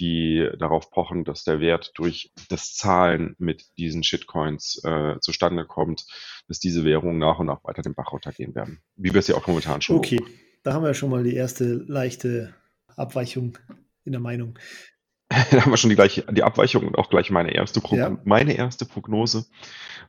die 0.00 0.48
darauf 0.58 0.90
pochen, 0.90 1.24
dass 1.24 1.44
der 1.44 1.60
Wert 1.60 1.92
durch 1.94 2.32
das 2.48 2.74
Zahlen 2.74 3.36
mit 3.38 3.66
diesen 3.76 4.02
Shitcoins 4.02 4.82
äh, 4.84 5.18
zustande 5.20 5.66
kommt, 5.66 6.06
dass 6.48 6.58
diese 6.58 6.84
Währungen 6.84 7.18
nach 7.18 7.38
und 7.38 7.46
nach 7.46 7.62
weiter 7.64 7.82
den 7.82 7.94
Bach 7.94 8.12
runtergehen 8.12 8.54
werden. 8.54 8.80
Wie 8.96 9.12
wir 9.12 9.18
es 9.18 9.28
ja 9.28 9.36
auch 9.36 9.46
momentan 9.46 9.82
schon 9.82 9.96
Okay, 9.96 10.20
da 10.62 10.72
haben 10.72 10.84
wir 10.84 10.94
schon 10.94 11.10
mal 11.10 11.22
die 11.22 11.34
erste 11.34 11.64
leichte 11.64 12.54
Abweichung 12.96 13.58
in 14.04 14.12
der 14.12 14.20
Meinung. 14.20 14.58
da 15.28 15.62
haben 15.62 15.70
wir 15.70 15.76
schon 15.76 15.90
die 15.90 15.96
gleiche 15.96 16.24
die 16.32 16.42
Abweichung 16.42 16.86
und 16.86 16.98
auch 16.98 17.10
gleich 17.10 17.30
meine 17.30 17.54
erste, 17.54 17.80
Pro 17.80 17.96
ja. 17.96 18.18
meine 18.24 18.54
erste 18.54 18.86
Prognose. 18.86 19.46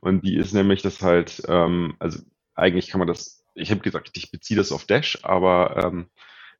Und 0.00 0.24
die 0.24 0.36
ist 0.36 0.52
nämlich, 0.52 0.82
dass 0.82 1.02
halt, 1.02 1.42
ähm, 1.48 1.94
also 1.98 2.18
eigentlich 2.54 2.88
kann 2.88 2.98
man 2.98 3.08
das, 3.08 3.44
ich 3.54 3.70
habe 3.70 3.82
gesagt, 3.82 4.10
ich 4.14 4.30
beziehe 4.30 4.56
das 4.56 4.72
auf 4.72 4.84
Dash, 4.84 5.18
aber 5.22 5.84
ähm, 5.84 6.08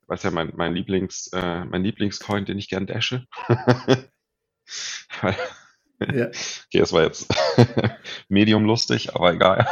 weiß 0.06 0.22
ja, 0.24 0.30
mein, 0.30 0.52
mein 0.56 0.74
Lieblings, 0.74 1.28
äh, 1.32 1.64
mein 1.64 1.84
Lieblingscoin, 1.84 2.44
den 2.44 2.58
ich 2.58 2.68
gern 2.68 2.86
dashe. 2.86 3.26
ja. 5.22 5.34
Okay, 6.66 6.80
das 6.80 6.92
war 6.92 7.02
jetzt 7.02 7.32
medium 8.28 8.64
lustig, 8.64 9.14
aber 9.14 9.32
egal. 9.32 9.68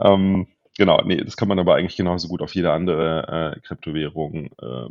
ähm, 0.00 0.46
genau, 0.76 1.02
nee, 1.02 1.18
das 1.18 1.36
kann 1.36 1.48
man 1.48 1.58
aber 1.58 1.74
eigentlich 1.74 1.96
genauso 1.96 2.28
gut 2.28 2.40
auf 2.40 2.54
jede 2.54 2.72
andere 2.72 3.54
äh, 3.56 3.60
Kryptowährung 3.60 4.46
äh, 4.62 4.88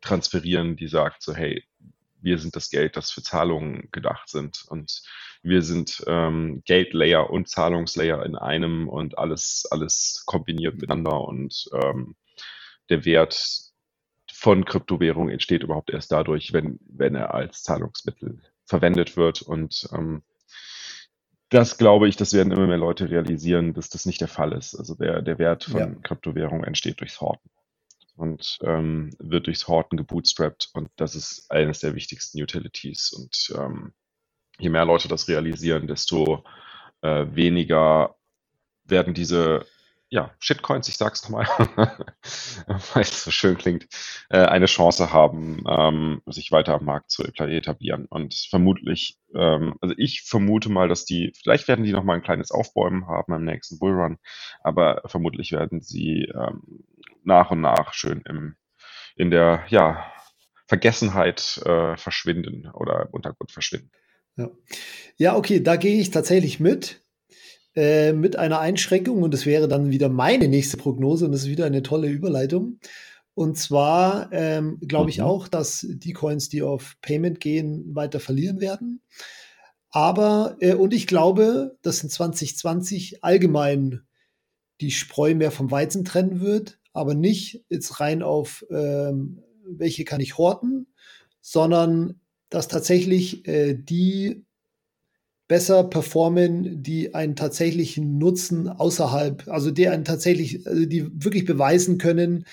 transferieren, 0.00 0.76
die 0.76 0.88
sagt 0.88 1.22
so, 1.22 1.34
hey, 1.34 1.64
wir 2.22 2.38
sind 2.38 2.54
das 2.54 2.70
Geld, 2.70 2.96
das 2.96 3.10
für 3.10 3.22
Zahlungen 3.22 3.88
gedacht 3.90 4.28
sind 4.28 4.64
und 4.68 5.02
wir 5.42 5.62
sind 5.62 6.04
ähm, 6.06 6.62
Gate-Layer 6.64 7.28
und 7.28 7.48
Zahlungslayer 7.48 8.24
in 8.24 8.36
einem 8.36 8.88
und 8.88 9.18
alles, 9.18 9.66
alles 9.70 10.22
kombiniert 10.24 10.76
miteinander 10.76 11.20
und 11.24 11.68
ähm, 11.74 12.14
der 12.90 13.04
Wert 13.04 13.72
von 14.32 14.64
Kryptowährung 14.64 15.28
entsteht 15.28 15.62
überhaupt 15.62 15.90
erst 15.90 16.12
dadurch, 16.12 16.52
wenn, 16.52 16.80
wenn 16.88 17.14
er 17.14 17.34
als 17.34 17.62
Zahlungsmittel 17.62 18.40
verwendet 18.64 19.16
wird. 19.16 19.42
Und 19.42 19.88
ähm, 19.92 20.22
das 21.48 21.76
glaube 21.76 22.08
ich, 22.08 22.16
das 22.16 22.32
werden 22.32 22.52
immer 22.52 22.66
mehr 22.66 22.78
Leute 22.78 23.10
realisieren, 23.10 23.74
dass 23.74 23.90
das 23.90 24.06
nicht 24.06 24.20
der 24.20 24.28
Fall 24.28 24.52
ist. 24.52 24.74
Also 24.74 24.94
der, 24.94 25.22
der 25.22 25.38
Wert 25.38 25.64
von 25.64 25.80
Ja. 25.80 25.94
Kryptowährungen 26.02 26.64
entsteht 26.64 27.00
durchs 27.00 27.20
Horten 27.20 27.50
und 28.16 28.58
ähm, 28.62 29.10
wird 29.18 29.46
durchs 29.46 29.68
Horten 29.68 29.96
gebootstrapped 29.96 30.70
und 30.74 30.90
das 30.96 31.14
ist 31.14 31.50
eines 31.50 31.80
der 31.80 31.94
wichtigsten 31.94 32.40
Utilities. 32.42 33.12
Und 33.12 33.54
ähm, 33.58 33.92
je 34.58 34.70
mehr 34.70 34.84
Leute 34.84 35.08
das 35.08 35.28
realisieren, 35.28 35.86
desto 35.86 36.44
äh, 37.02 37.26
weniger 37.30 38.16
werden 38.84 39.14
diese 39.14 39.66
ja, 40.12 40.30
Shitcoins, 40.40 40.88
ich 40.88 40.98
sag's 40.98 41.22
nochmal, 41.22 41.46
weil 42.66 43.02
es 43.02 43.24
so 43.24 43.30
schön 43.30 43.56
klingt, 43.56 43.86
äh, 44.28 44.40
eine 44.44 44.66
Chance 44.66 45.10
haben, 45.10 45.64
ähm, 45.66 46.20
sich 46.26 46.52
weiter 46.52 46.74
am 46.74 46.84
Markt 46.84 47.10
zu 47.10 47.24
etablieren. 47.24 48.04
Und 48.10 48.34
vermutlich, 48.50 49.16
ähm, 49.34 49.74
also 49.80 49.94
ich 49.96 50.20
vermute 50.20 50.68
mal, 50.68 50.86
dass 50.86 51.06
die, 51.06 51.32
vielleicht 51.42 51.66
werden 51.66 51.82
die 51.82 51.92
nochmal 51.92 52.16
ein 52.16 52.22
kleines 52.22 52.50
Aufbäumen 52.50 53.06
haben 53.06 53.32
im 53.32 53.46
nächsten 53.46 53.78
Bullrun, 53.78 54.18
aber 54.62 55.00
vermutlich 55.06 55.50
werden 55.52 55.80
sie 55.80 56.24
ähm, 56.34 56.84
nach 57.24 57.50
und 57.50 57.62
nach 57.62 57.94
schön 57.94 58.22
im, 58.28 58.56
in 59.16 59.30
der, 59.30 59.64
ja, 59.68 60.12
Vergessenheit 60.66 61.58
äh, 61.64 61.96
verschwinden 61.96 62.70
oder 62.70 63.06
im 63.06 63.08
Untergrund 63.12 63.50
verschwinden. 63.50 63.90
Ja. 64.36 64.50
ja, 65.16 65.36
okay, 65.36 65.62
da 65.62 65.76
gehe 65.76 66.00
ich 66.00 66.10
tatsächlich 66.10 66.60
mit. 66.60 67.01
Äh, 67.74 68.12
mit 68.12 68.36
einer 68.38 68.60
Einschränkung 68.60 69.22
und 69.22 69.32
das 69.32 69.46
wäre 69.46 69.66
dann 69.66 69.90
wieder 69.90 70.10
meine 70.10 70.48
nächste 70.48 70.76
Prognose 70.76 71.24
und 71.24 71.32
das 71.32 71.42
ist 71.44 71.48
wieder 71.48 71.64
eine 71.64 71.82
tolle 71.82 72.08
Überleitung. 72.08 72.78
Und 73.34 73.56
zwar 73.56 74.28
ähm, 74.32 74.78
glaube 74.86 75.08
ich 75.08 75.18
Mhm. 75.18 75.24
auch, 75.24 75.48
dass 75.48 75.86
die 75.88 76.12
Coins, 76.12 76.50
die 76.50 76.62
auf 76.62 76.96
Payment 77.00 77.40
gehen, 77.40 77.94
weiter 77.94 78.20
verlieren 78.20 78.60
werden. 78.60 79.00
Aber, 79.90 80.56
äh, 80.60 80.74
und 80.74 80.92
ich 80.92 81.06
glaube, 81.06 81.76
dass 81.82 82.02
in 82.02 82.10
2020 82.10 83.24
allgemein 83.24 84.02
die 84.80 84.90
Spreu 84.90 85.34
mehr 85.34 85.50
vom 85.50 85.70
Weizen 85.70 86.04
trennen 86.04 86.40
wird, 86.40 86.78
aber 86.92 87.14
nicht 87.14 87.64
jetzt 87.70 88.00
rein 88.00 88.22
auf, 88.22 88.66
ähm, 88.70 89.42
welche 89.66 90.04
kann 90.04 90.20
ich 90.20 90.36
horten, 90.38 90.88
sondern 91.40 92.20
dass 92.50 92.68
tatsächlich 92.68 93.46
äh, 93.48 93.74
die 93.74 94.44
besser 95.52 95.84
performen, 95.84 96.82
die 96.82 97.14
einen 97.14 97.36
tatsächlichen 97.36 98.16
Nutzen 98.16 98.70
außerhalb, 98.70 99.48
also 99.48 99.70
die 99.70 99.86
einen 99.86 100.06
tatsächlich, 100.06 100.66
also 100.66 100.86
die 100.86 101.04
wirklich 101.22 101.44
beweisen 101.44 101.98
können, 101.98 102.46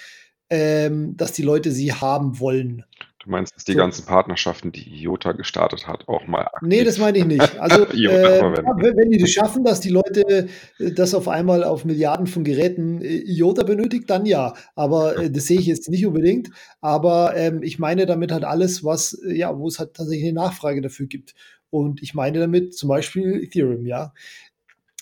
ähm, 0.50 1.16
dass 1.16 1.32
die 1.32 1.44
Leute 1.44 1.72
sie 1.72 1.94
haben 1.94 2.42
wollen. 2.42 2.84
Du 3.22 3.30
meinst, 3.30 3.54
dass 3.56 3.66
die 3.66 3.74
So. 3.74 3.80
ganzen 3.80 4.06
Partnerschaften, 4.06 4.72
die 4.72 4.88
IOTA 5.02 5.34
gestartet 5.34 5.88
hat, 5.88 6.08
auch 6.08 6.26
mal 6.26 6.44
aktiv 6.46 6.68
Nee, 6.70 6.84
das 6.86 6.98
meine 7.00 7.18
ich 7.18 7.26
nicht. 7.26 7.42
Also, 7.60 7.84
äh, 7.86 8.42
wenn 8.42 9.10
die 9.12 9.18
das 9.18 9.32
schaffen, 9.32 9.64
dass 9.66 9.82
die 9.82 9.90
Leute 9.90 10.48
äh, 10.80 10.92
das 10.94 11.14
auf 11.14 11.28
einmal 11.28 11.66
auf 11.66 11.84
Milliarden 11.84 12.28
von 12.28 12.46
Geräten 12.46 13.02
äh, 13.02 13.18
IOTA 13.18 13.64
benötigt, 13.64 14.10
dann 14.10 14.26
ja. 14.26 14.54
Aber 14.76 15.18
äh, 15.18 15.30
das 15.30 15.48
sehe 15.48 15.60
ich 15.60 15.66
jetzt 15.66 15.90
nicht 15.90 16.06
unbedingt. 16.06 16.50
Aber 16.80 17.36
ähm, 17.36 17.62
ich 17.62 17.78
meine 17.78 18.06
damit 18.06 18.32
halt 18.32 18.46
alles, 18.46 18.84
was, 18.86 19.14
äh, 19.26 19.34
ja, 19.36 19.58
wo 19.58 19.68
es 19.68 19.80
halt 19.80 19.96
tatsächlich 19.96 20.26
eine 20.26 20.34
Nachfrage 20.34 20.82
dafür 20.82 21.08
gibt. 21.08 21.36
Und 21.72 22.02
ich 22.02 22.14
meine 22.14 22.40
damit 22.40 22.74
zum 22.74 22.88
Beispiel 22.88 23.44
Ethereum, 23.44 23.86
ja. 23.86 24.14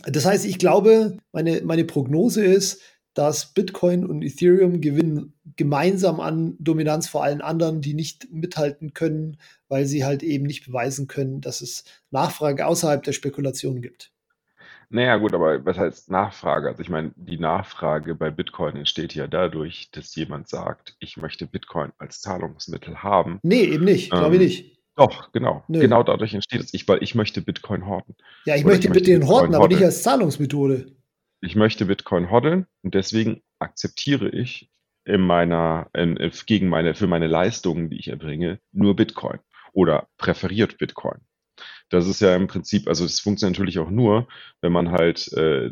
Das 0.06 0.26
heißt, 0.26 0.46
ich 0.46 0.58
glaube, 0.60 1.18
meine, 1.32 1.62
meine 1.64 1.86
Prognose 1.86 2.44
ist, 2.44 2.82
dass 3.18 3.48
Bitcoin 3.48 4.06
und 4.06 4.22
Ethereum 4.22 4.80
gewinnen 4.80 5.34
gemeinsam 5.56 6.20
an 6.20 6.56
Dominanz 6.60 7.08
vor 7.08 7.24
allen 7.24 7.42
anderen, 7.42 7.82
die 7.82 7.96
nicht 7.96 8.32
mithalten 8.32 8.94
können, 8.94 9.38
weil 9.70 9.86
sie 9.86 10.06
halt 10.06 10.22
eben 10.22 10.46
nicht 10.46 10.68
beweisen 10.68 11.08
können, 11.08 11.42
dass 11.42 11.62
es 11.62 11.84
Nachfrage 12.12 12.68
außerhalb 12.68 13.02
der 13.02 13.14
Spekulation 13.14 13.82
gibt. 13.82 14.12
Naja, 14.90 15.18
gut, 15.18 15.34
aber 15.34 15.66
was 15.66 15.80
heißt 15.80 16.12
Nachfrage? 16.12 16.70
Also 16.70 16.82
ich 16.82 16.90
meine, 16.90 17.12
die 17.16 17.40
Nachfrage 17.40 18.14
bei 18.14 18.30
Bitcoin 18.30 18.76
entsteht 18.76 19.16
ja 19.16 19.26
dadurch, 19.26 19.90
dass 19.92 20.16
jemand 20.16 20.48
sagt, 20.48 20.96
ich 21.00 21.18
möchte 21.18 21.48
Bitcoin 21.48 21.92
als 21.98 22.22
Zahlungsmittel 22.22 23.02
haben. 23.02 23.40
Nee, 23.42 23.64
eben 23.64 23.84
nicht, 23.84 24.12
glaube 24.12 24.36
ich 24.36 24.42
Ähm, 24.42 24.48
nicht. 24.48 24.78
Doch, 24.96 25.32
genau. 25.32 25.64
Nö. 25.68 25.80
Genau 25.80 26.04
dadurch 26.04 26.34
entsteht 26.36 26.62
es. 26.62 26.74
Ich, 26.74 26.88
weil 26.88 27.02
ich 27.02 27.16
möchte 27.16 27.42
Bitcoin 27.42 27.86
horten. 27.88 28.16
Ja, 28.46 28.56
ich 28.56 28.64
oder 28.64 28.74
möchte 28.74 28.88
ich 28.88 28.94
möchte 28.94 29.12
Bitcoin 29.12 29.28
horten, 29.28 29.56
aber 29.56 29.68
nicht 29.68 29.84
als 29.84 30.04
Zahlungsmethode. 30.04 30.97
Ich 31.42 31.56
möchte 31.56 31.86
Bitcoin 31.86 32.32
hoddeln 32.32 32.66
und 32.84 32.96
deswegen 32.96 33.44
akzeptiere 33.60 34.30
ich 34.30 34.70
in 35.06 35.22
meiner, 35.22 35.90
in, 35.94 36.18
gegen 36.46 36.68
meine, 36.68 36.96
für 36.96 37.08
meine 37.08 37.28
Leistungen, 37.28 37.90
die 37.90 38.00
ich 38.00 38.10
erbringe, 38.10 38.60
nur 38.72 38.96
Bitcoin 38.96 39.40
oder 39.74 40.08
präferiert 40.18 40.78
Bitcoin. 40.78 41.20
Das 41.90 42.08
ist 42.08 42.20
ja 42.20 42.36
im 42.36 42.48
Prinzip, 42.48 42.88
also 42.88 43.06
es 43.06 43.20
funktioniert 43.20 43.58
natürlich 43.58 43.80
auch 43.80 43.90
nur, 43.90 44.28
wenn 44.62 44.72
man 44.72 44.92
halt 44.92 45.32
äh, 45.34 45.72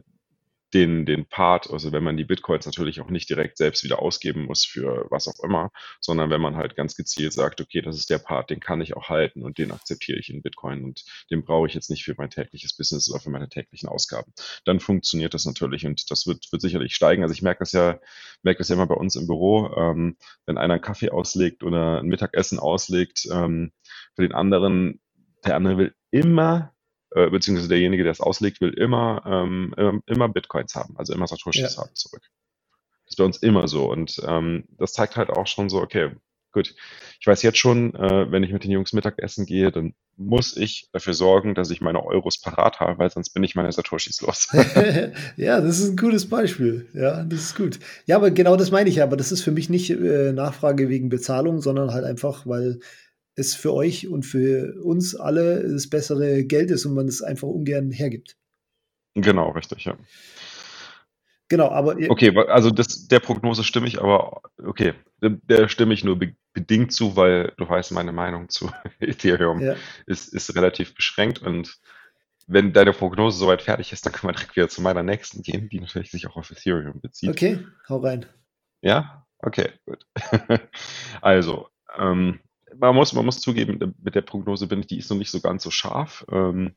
den, 0.75 1.05
den 1.05 1.25
Part, 1.25 1.71
also 1.71 1.93
wenn 1.93 2.03
man 2.03 2.17
die 2.17 2.25
Bitcoins 2.25 2.65
natürlich 2.65 2.99
auch 2.99 3.09
nicht 3.09 3.29
direkt 3.29 3.57
selbst 3.57 3.85
wieder 3.85 4.01
ausgeben 4.01 4.43
muss 4.43 4.65
für 4.65 5.07
was 5.09 5.27
auch 5.29 5.41
immer, 5.41 5.71
sondern 6.01 6.29
wenn 6.29 6.41
man 6.41 6.57
halt 6.57 6.75
ganz 6.75 6.95
gezielt 6.95 7.31
sagt, 7.31 7.61
okay, 7.61 7.81
das 7.81 7.97
ist 7.97 8.09
der 8.09 8.17
Part, 8.17 8.49
den 8.49 8.59
kann 8.59 8.81
ich 8.81 8.95
auch 8.97 9.07
halten 9.07 9.41
und 9.43 9.57
den 9.57 9.71
akzeptiere 9.71 10.19
ich 10.19 10.29
in 10.29 10.41
Bitcoin 10.41 10.83
und 10.83 11.05
den 11.31 11.45
brauche 11.45 11.67
ich 11.67 11.73
jetzt 11.73 11.89
nicht 11.89 12.03
für 12.03 12.13
mein 12.17 12.29
tägliches 12.29 12.75
Business 12.75 13.09
oder 13.09 13.21
für 13.21 13.29
meine 13.29 13.47
täglichen 13.47 13.87
Ausgaben. 13.87 14.33
Dann 14.65 14.81
funktioniert 14.81 15.33
das 15.33 15.45
natürlich 15.45 15.85
und 15.85 16.11
das 16.11 16.27
wird, 16.27 16.45
wird 16.51 16.61
sicherlich 16.61 16.93
steigen. 16.93 17.23
Also 17.23 17.33
ich 17.33 17.41
merke 17.41 17.59
das 17.59 17.71
ja, 17.71 17.97
merke 18.43 18.57
das 18.57 18.67
ja 18.67 18.75
immer 18.75 18.87
bei 18.87 18.95
uns 18.95 19.15
im 19.15 19.27
Büro, 19.27 19.73
ähm, 19.77 20.17
wenn 20.45 20.57
einer 20.57 20.73
einen 20.73 20.83
Kaffee 20.83 21.09
auslegt 21.09 21.63
oder 21.63 22.01
ein 22.01 22.07
Mittagessen 22.07 22.59
auslegt, 22.59 23.25
ähm, 23.31 23.71
für 24.13 24.23
den 24.23 24.33
anderen, 24.33 24.99
der 25.45 25.55
andere 25.55 25.77
will 25.77 25.95
immer 26.11 26.74
äh, 27.15 27.29
beziehungsweise 27.29 27.69
derjenige, 27.69 28.03
der 28.03 28.11
es 28.11 28.21
auslegt, 28.21 28.61
will 28.61 28.73
immer, 28.73 29.23
ähm, 29.25 30.01
immer 30.05 30.29
Bitcoins 30.29 30.75
haben, 30.75 30.95
also 30.97 31.13
immer 31.13 31.27
Satoshis 31.27 31.75
Ja. 31.75 31.81
haben 31.81 31.95
zurück. 31.95 32.21
Das 33.05 33.13
ist 33.13 33.17
bei 33.17 33.23
uns 33.23 33.37
immer 33.37 33.67
so. 33.67 33.89
Und 33.89 34.21
ähm, 34.27 34.65
das 34.77 34.93
zeigt 34.93 35.15
halt 35.15 35.29
auch 35.29 35.47
schon 35.47 35.69
so, 35.69 35.81
okay, 35.81 36.11
gut, 36.51 36.73
ich 37.19 37.27
weiß 37.27 37.41
jetzt 37.43 37.57
schon, 37.57 37.93
äh, 37.95 38.31
wenn 38.31 38.43
ich 38.43 38.51
mit 38.51 38.63
den 38.63 38.71
Jungs 38.71 38.93
Mittagessen 38.93 39.45
gehe, 39.45 39.71
dann 39.71 39.93
muss 40.17 40.55
ich 40.55 40.87
dafür 40.93 41.13
sorgen, 41.13 41.53
dass 41.53 41.69
ich 41.69 41.81
meine 41.81 42.03
Euros 42.05 42.39
parat 42.39 42.79
habe, 42.79 42.97
weil 42.97 43.09
sonst 43.09 43.31
bin 43.31 43.43
ich 43.43 43.55
meine 43.55 43.71
Satoshis 43.71 44.21
los. 44.21 44.47
ja, 45.37 45.59
das 45.61 45.79
ist 45.79 45.89
ein 45.91 45.97
gutes 45.97 46.27
Beispiel. 46.29 46.87
Ja, 46.93 47.23
das 47.23 47.39
ist 47.39 47.57
gut. 47.57 47.79
Ja, 48.05 48.15
aber 48.15 48.31
genau 48.31 48.55
das 48.55 48.71
meine 48.71 48.89
ich 48.89 48.95
ja. 48.95 49.03
Aber 49.03 49.17
das 49.17 49.31
ist 49.31 49.41
für 49.41 49.51
mich 49.51 49.69
nicht 49.69 49.89
äh, 49.89 50.31
Nachfrage 50.31 50.89
wegen 50.89 51.09
Bezahlung, 51.09 51.61
sondern 51.61 51.93
halt 51.93 52.05
einfach, 52.05 52.45
weil 52.45 52.79
es 53.35 53.55
für 53.55 53.73
euch 53.73 54.07
und 54.07 54.23
für 54.23 54.81
uns 54.83 55.15
alle 55.15 55.69
das 55.69 55.89
bessere 55.89 56.43
Geld 56.43 56.71
ist 56.71 56.85
und 56.85 56.93
man 56.93 57.07
es 57.07 57.21
einfach 57.21 57.47
ungern 57.47 57.91
hergibt. 57.91 58.37
genau, 59.13 59.51
richtig, 59.51 59.85
ja. 59.85 59.97
Genau, 61.47 61.69
aber 61.69 61.95
Okay, 62.09 62.35
also 62.47 62.71
das, 62.71 63.07
der 63.07 63.19
Prognose 63.19 63.63
stimme 63.63 63.87
ich, 63.87 64.01
aber 64.01 64.41
okay, 64.63 64.93
der, 65.21 65.29
der 65.29 65.67
stimme 65.67 65.93
ich 65.93 66.03
nur 66.03 66.17
be 66.17 66.35
bedingt 66.53 66.93
zu, 66.93 67.17
weil 67.17 67.51
du 67.57 67.67
weißt, 67.67 67.91
meine 67.91 68.13
Meinung 68.13 68.47
zu 68.47 68.71
Ethereum 68.99 69.61
ja, 69.61 69.75
ist, 70.05 70.33
ist 70.33 70.55
relativ 70.55 70.95
beschränkt 70.95 71.41
und 71.41 71.77
wenn 72.47 72.73
deine 72.73 72.93
Prognose 72.93 73.37
soweit 73.37 73.61
fertig 73.61 73.91
ist, 73.91 74.05
dann 74.05 74.13
können 74.13 74.29
wir 74.29 74.35
direkt 74.35 74.55
wieder 74.55 74.69
zu 74.69 74.81
meiner 74.81 75.03
nächsten 75.03 75.41
gehen, 75.41 75.67
die 75.67 75.79
natürlich 75.79 76.11
sich 76.11 76.27
auch 76.27 76.35
auf 76.35 76.51
Ethereum 76.51 77.01
bezieht. 77.01 77.29
okay, 77.29 77.59
hau 77.89 77.97
rein. 77.97 78.25
Ja? 78.81 79.25
Okay, 79.39 79.71
gut. 79.85 80.05
Also, 81.21 81.67
ähm, 81.97 82.39
man 82.79 82.95
muss, 82.95 83.13
man 83.13 83.25
muss 83.25 83.41
zugeben, 83.41 83.95
mit 84.01 84.15
der 84.15 84.21
Prognose 84.21 84.67
bin 84.67 84.81
ich, 84.81 84.87
die 84.87 84.97
ist 84.97 85.09
noch 85.09 85.17
nicht 85.17 85.31
so 85.31 85.41
ganz 85.41 85.63
so 85.63 85.71
scharf. 85.71 86.25
Ähm, 86.31 86.75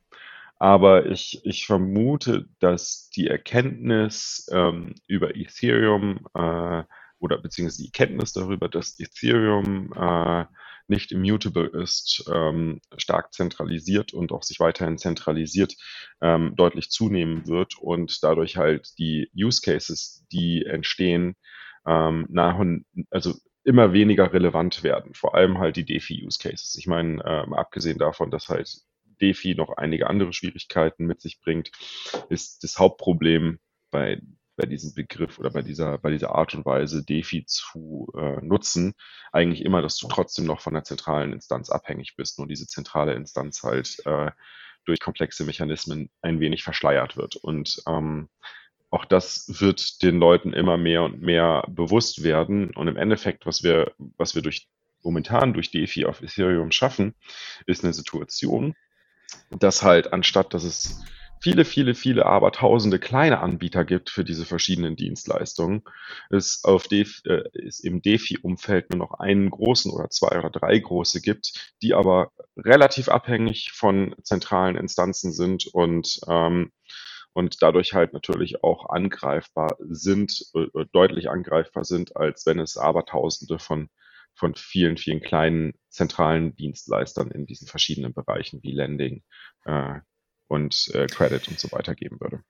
aber 0.57 1.05
ich, 1.05 1.41
ich 1.45 1.65
vermute, 1.65 2.47
dass 2.59 3.09
die 3.11 3.27
Erkenntnis 3.27 4.49
ähm, 4.51 4.95
über 5.07 5.35
Ethereum 5.35 6.27
äh, 6.33 6.83
oder 7.19 7.37
beziehungsweise 7.37 7.83
die 7.83 7.91
Kenntnis 7.91 8.33
darüber, 8.33 8.67
dass 8.67 8.99
Ethereum 8.99 9.93
äh, 9.93 10.45
nicht 10.87 11.11
immutable 11.11 11.67
ist, 11.67 12.25
ähm, 12.33 12.81
stark 12.97 13.33
zentralisiert 13.33 14.13
und 14.13 14.31
auch 14.31 14.43
sich 14.43 14.59
weiterhin 14.59 14.97
zentralisiert, 14.97 15.75
ähm, 16.21 16.55
deutlich 16.55 16.89
zunehmen 16.89 17.47
wird 17.47 17.77
und 17.79 18.23
dadurch 18.23 18.57
halt 18.57 18.97
die 18.97 19.29
Use 19.35 19.61
Cases, 19.61 20.25
die 20.31 20.65
entstehen, 20.65 21.35
ähm, 21.85 22.25
nach 22.29 22.57
und 22.57 22.85
also 23.11 23.35
immer 23.69 23.93
weniger 23.93 24.33
relevant 24.33 24.83
werden. 24.83 25.13
Vor 25.13 25.35
allem 25.35 25.59
halt 25.59 25.75
die 25.75 25.85
DeFi-Use 25.85 26.39
Cases. 26.39 26.75
Ich 26.75 26.87
meine, 26.87 27.23
ähm, 27.23 27.53
abgesehen 27.53 27.99
davon, 27.99 28.31
dass 28.31 28.49
halt 28.49 28.67
DeFi 29.21 29.53
noch 29.53 29.77
einige 29.77 30.09
andere 30.09 30.33
Schwierigkeiten 30.33 31.05
mit 31.05 31.21
sich 31.21 31.39
bringt, 31.39 31.71
ist 32.29 32.63
das 32.63 32.79
Hauptproblem 32.79 33.59
bei, 33.91 34.19
bei 34.55 34.65
diesem 34.65 34.95
Begriff 34.95 35.37
oder 35.37 35.51
bei 35.51 35.61
dieser, 35.61 35.99
bei 35.99 36.09
dieser 36.09 36.33
Art 36.33 36.55
und 36.55 36.65
Weise, 36.65 37.05
DeFi 37.05 37.45
zu 37.45 38.11
äh, 38.17 38.43
nutzen, 38.43 38.93
eigentlich 39.31 39.63
immer, 39.63 39.83
dass 39.83 39.97
du 39.97 40.07
trotzdem 40.07 40.45
noch 40.45 40.61
von 40.61 40.73
der 40.73 40.83
zentralen 40.83 41.31
Instanz 41.31 41.69
abhängig 41.69 42.15
bist, 42.15 42.39
nur 42.39 42.47
diese 42.47 42.65
zentrale 42.65 43.13
Instanz 43.13 43.61
halt 43.61 44.01
äh, 44.05 44.31
durch 44.85 44.99
komplexe 44.99 45.43
Mechanismen 45.43 46.09
ein 46.23 46.39
wenig 46.39 46.63
verschleiert 46.63 47.17
wird. 47.17 47.35
Und 47.35 47.83
ähm, 47.87 48.29
auch 48.89 49.05
das 49.05 49.59
wird 49.61 50.01
den 50.01 50.19
Leuten 50.19 50.53
immer 50.53 50.77
mehr 50.77 51.03
und 51.03 51.21
mehr 51.21 51.63
bewusst 51.67 52.23
werden. 52.23 52.71
Und 52.75 52.87
im 52.87 52.97
Endeffekt, 52.97 53.45
was 53.45 53.63
wir, 53.63 53.93
was 54.17 54.35
wir 54.35 54.41
durch 54.41 54.67
momentan 55.03 55.53
durch 55.53 55.71
DeFi 55.71 56.05
auf 56.05 56.21
Ethereum 56.21 56.71
schaffen, 56.71 57.13
ist 57.65 57.83
eine 57.83 57.93
Situation, 57.93 58.75
dass 59.49 59.83
halt 59.83 60.11
anstatt, 60.11 60.53
dass 60.53 60.63
es 60.63 61.03
viele, 61.41 61.63
viele, 61.65 61.95
viele, 61.95 62.25
aber 62.25 62.51
tausende 62.51 62.99
kleine 62.99 63.39
Anbieter 63.39 63.85
gibt 63.85 64.09
für 64.09 64.23
diese 64.23 64.45
verschiedenen 64.45 64.95
Dienstleistungen, 64.95 65.83
es 66.29 66.63
auf 66.63 66.87
Def, 66.87 67.21
äh, 67.25 67.43
es 67.53 67.79
im 67.79 68.01
DeFi-Umfeld 68.01 68.89
nur 68.89 68.99
noch 68.99 69.19
einen 69.19 69.49
großen 69.49 69.91
oder 69.91 70.09
zwei 70.09 70.37
oder 70.37 70.49
drei 70.49 70.77
große 70.77 71.21
gibt, 71.21 71.73
die 71.81 71.93
aber 71.93 72.31
relativ 72.57 73.07
abhängig 73.07 73.71
von 73.71 74.15
zentralen 74.23 74.75
Instanzen 74.75 75.31
sind 75.31 75.67
und 75.67 76.19
ähm, 76.27 76.71
und 77.39 77.61
dadurch 77.61 77.93
halt 77.93 78.11
natürlich 78.11 78.65
auch 78.65 78.89
angreifbar 78.89 79.77
sind, 79.79 80.43
äh, 80.53 80.85
deutlich 80.91 81.29
angreifbar 81.29 81.85
sind, 81.85 82.17
als 82.17 82.45
wenn 82.45 82.59
es 82.59 82.75
aber 82.75 83.05
Tausende 83.05 83.59
von 83.59 83.89
von 84.35 84.55
vielen, 84.55 84.97
vielen 84.97 85.21
kleinen 85.21 85.73
zentralen 85.89 86.55
Dienstleistern 86.55 87.31
in 87.31 87.45
diesen 87.45 87.67
verschiedenen 87.67 88.13
Bereichen 88.13 88.61
wie 88.63 88.71
Lending 88.71 89.23
äh, 89.65 89.99
und 90.47 90.91
äh, 90.93 91.07
Credit 91.07 91.47
und 91.47 91.59
so 91.59 91.71
weiter 91.71 91.95
geben 91.95 92.19
würde. 92.19 92.43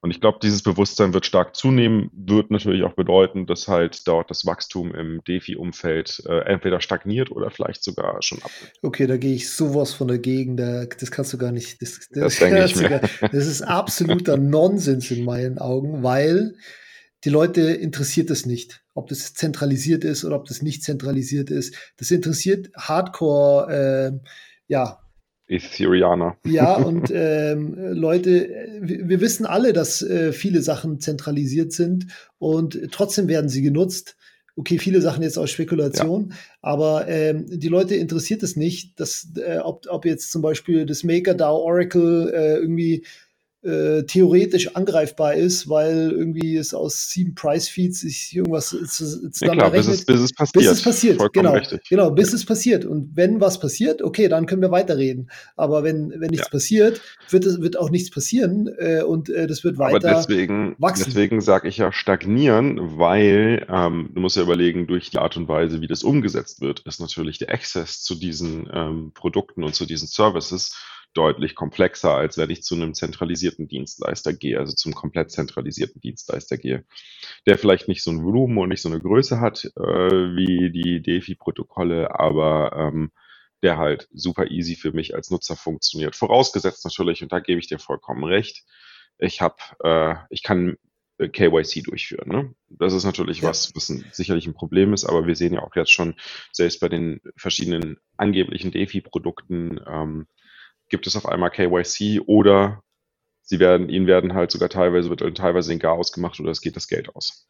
Und 0.00 0.10
ich 0.10 0.20
glaube, 0.20 0.38
dieses 0.42 0.62
Bewusstsein 0.62 1.14
wird 1.14 1.26
stark 1.26 1.56
zunehmen, 1.56 2.10
wird 2.12 2.50
natürlich 2.50 2.82
auch 2.84 2.94
bedeuten, 2.94 3.46
dass 3.46 3.68
halt 3.68 4.06
dort 4.06 4.30
das 4.30 4.46
Wachstum 4.46 4.94
im 4.94 5.22
DeFi-Umfeld 5.24 6.22
äh, 6.26 6.40
entweder 6.46 6.80
stagniert 6.80 7.30
oder 7.30 7.50
vielleicht 7.50 7.84
sogar 7.84 8.22
schon 8.22 8.38
abnimmt. 8.38 8.72
Okay, 8.82 9.06
da 9.06 9.16
gehe 9.16 9.34
ich 9.34 9.50
sowas 9.50 9.92
von 9.92 10.08
dagegen. 10.08 10.56
Da, 10.56 10.84
das 10.84 11.10
kannst 11.10 11.32
du 11.32 11.38
gar 11.38 11.52
nicht. 11.52 11.80
Das, 11.82 12.00
das, 12.10 12.38
das 12.38 12.74
ich 12.74 12.76
mir. 12.76 13.00
das 13.20 13.46
ist 13.46 13.62
absoluter 13.62 14.36
Nonsens 14.36 15.10
in 15.10 15.24
meinen 15.24 15.58
Augen, 15.58 16.02
weil 16.02 16.54
die 17.24 17.30
Leute 17.30 17.60
interessiert 17.60 18.30
es 18.30 18.46
nicht, 18.46 18.82
ob 18.94 19.08
das 19.08 19.34
zentralisiert 19.34 20.04
ist 20.04 20.24
oder 20.24 20.36
ob 20.36 20.46
das 20.46 20.62
nicht 20.62 20.82
zentralisiert 20.82 21.50
ist. 21.50 21.74
Das 21.96 22.10
interessiert 22.10 22.70
Hardcore, 22.76 24.20
äh, 24.22 24.28
ja. 24.66 25.01
Ethereaner. 25.52 26.36
Ja, 26.44 26.74
und 26.76 27.10
ähm, 27.14 27.74
Leute, 27.76 28.48
wir, 28.80 29.08
wir, 29.08 29.20
wissen 29.20 29.46
alle, 29.46 29.72
dass 29.72 30.02
äh, 30.02 30.32
viele 30.32 30.62
Sachen 30.62 31.00
zentralisiert 31.00 31.72
sind 31.72 32.06
und 32.38 32.78
trotzdem 32.90 33.28
werden 33.28 33.48
sie 33.48 33.62
genutzt. 33.62 34.16
Okay, 34.54 34.78
viele 34.78 35.00
Sachen 35.00 35.22
jetzt 35.22 35.38
aus 35.38 35.50
Spekulation, 35.50 36.28
ja. 36.28 36.36
aber 36.60 37.08
ähm, 37.08 37.46
die 37.48 37.68
Leute 37.68 37.94
interessiert 37.94 38.42
es 38.42 38.54
nicht, 38.54 39.00
dass, 39.00 39.28
äh, 39.36 39.58
ob, 39.58 39.86
ob 39.88 40.04
jetzt 40.04 40.30
zum 40.30 40.42
Beispiel 40.42 40.84
das 40.84 41.04
MakerDAO 41.04 41.56
Oracle 41.56 42.30
äh, 42.34 42.56
irgendwie 42.56 43.06
äh, 43.62 44.02
theoretisch 44.02 44.74
angreifbar 44.74 45.34
ist, 45.34 45.68
weil 45.68 46.10
irgendwie 46.10 46.56
es 46.56 46.74
aus 46.74 47.10
sieben 47.10 47.34
Price-Feeds 47.34 48.00
sich 48.00 48.34
irgendwas 48.34 48.70
zusammen 48.70 49.32
ja, 49.40 49.54
klar, 49.54 49.70
bis 49.70 49.86
es, 49.86 50.04
bis 50.04 50.20
es 50.20 50.32
passiert. 50.32 50.64
Bis 50.64 50.72
es 50.72 50.82
passiert, 50.82 51.16
Vollkommen 51.18 51.46
genau. 51.46 51.56
Richtig. 51.56 51.88
Genau, 51.88 52.10
bis 52.10 52.30
ja. 52.30 52.36
es 52.36 52.44
passiert. 52.44 52.84
Und 52.84 53.14
wenn 53.14 53.40
was 53.40 53.60
passiert, 53.60 54.02
okay, 54.02 54.28
dann 54.28 54.46
können 54.46 54.62
wir 54.62 54.72
weiterreden. 54.72 55.30
Aber 55.56 55.84
wenn, 55.84 56.10
wenn 56.16 56.30
nichts 56.30 56.46
ja. 56.46 56.50
passiert, 56.50 57.00
wird, 57.30 57.46
es, 57.46 57.60
wird 57.60 57.78
auch 57.78 57.90
nichts 57.90 58.10
passieren 58.10 58.68
äh, 58.78 59.02
und 59.02 59.28
äh, 59.30 59.46
das 59.46 59.62
wird 59.62 59.78
weiter 59.78 60.08
Aber 60.08 60.18
deswegen, 60.18 60.74
wachsen. 60.78 61.04
Deswegen 61.06 61.40
sage 61.40 61.68
ich 61.68 61.76
ja 61.76 61.92
stagnieren, 61.92 62.98
weil 62.98 63.64
ähm, 63.70 64.10
du 64.12 64.20
musst 64.20 64.36
ja 64.36 64.42
überlegen, 64.42 64.88
durch 64.88 65.10
die 65.10 65.18
Art 65.18 65.36
und 65.36 65.46
Weise, 65.46 65.80
wie 65.80 65.86
das 65.86 66.02
umgesetzt 66.02 66.60
wird, 66.60 66.80
ist 66.80 67.00
natürlich 67.00 67.38
der 67.38 67.52
Access 67.52 68.02
zu 68.02 68.16
diesen 68.16 68.68
ähm, 68.72 69.12
Produkten 69.14 69.62
und 69.62 69.74
zu 69.76 69.86
diesen 69.86 70.08
Services 70.08 70.74
deutlich 71.14 71.54
komplexer, 71.54 72.14
als 72.14 72.38
wenn 72.38 72.50
ich 72.50 72.62
zu 72.62 72.74
einem 72.74 72.94
zentralisierten 72.94 73.68
Dienstleister 73.68 74.32
gehe, 74.32 74.58
also 74.58 74.74
zum 74.74 74.94
komplett 74.94 75.30
zentralisierten 75.30 76.00
Dienstleister 76.00 76.56
gehe, 76.56 76.84
der 77.46 77.58
vielleicht 77.58 77.88
nicht 77.88 78.02
so 78.02 78.10
ein 78.10 78.24
Volumen 78.24 78.58
und 78.58 78.68
nicht 78.68 78.82
so 78.82 78.88
eine 78.88 79.00
Größe 79.00 79.40
hat 79.40 79.64
äh, 79.76 79.80
wie 79.80 80.70
die 80.70 81.02
DeFi-Protokolle, 81.02 82.18
aber 82.18 82.72
ähm, 82.76 83.12
der 83.62 83.78
halt 83.78 84.08
super 84.12 84.50
easy 84.50 84.74
für 84.74 84.92
mich 84.92 85.14
als 85.14 85.30
Nutzer 85.30 85.56
funktioniert. 85.56 86.16
Vorausgesetzt 86.16 86.84
natürlich, 86.84 87.22
und 87.22 87.32
da 87.32 87.40
gebe 87.40 87.60
ich 87.60 87.68
dir 87.68 87.78
vollkommen 87.78 88.24
recht, 88.24 88.64
ich 89.18 89.40
habe, 89.40 89.56
äh, 89.84 90.14
ich 90.30 90.42
kann 90.42 90.76
äh, 91.18 91.28
KYC 91.28 91.82
durchführen. 91.84 92.28
Ne? 92.28 92.54
Das 92.68 92.92
ist 92.92 93.04
natürlich 93.04 93.42
was, 93.42 93.72
was 93.74 93.88
ein, 93.88 94.04
sicherlich 94.10 94.46
ein 94.46 94.54
Problem 94.54 94.92
ist, 94.92 95.04
aber 95.04 95.26
wir 95.26 95.36
sehen 95.36 95.54
ja 95.54 95.62
auch 95.62 95.76
jetzt 95.76 95.92
schon, 95.92 96.14
selbst 96.50 96.80
bei 96.80 96.88
den 96.88 97.20
verschiedenen 97.36 97.98
angeblichen 98.16 98.72
DeFi-Produkten, 98.72 99.80
ähm, 99.86 100.26
gibt 100.92 101.06
es 101.06 101.16
auf 101.16 101.26
einmal 101.26 101.50
KYC 101.50 102.20
oder 102.26 102.84
sie 103.42 103.58
werden, 103.58 103.88
ihnen 103.88 104.06
werden 104.06 104.34
halt 104.34 104.50
sogar 104.50 104.68
teilweise, 104.68 105.08
wird 105.08 105.36
teilweise 105.36 105.70
den 105.70 105.78
Garaus 105.78 106.12
gemacht 106.12 106.38
oder 106.38 106.50
es 106.50 106.60
geht 106.60 106.76
das 106.76 106.86
Geld 106.86 107.14
aus. 107.16 107.48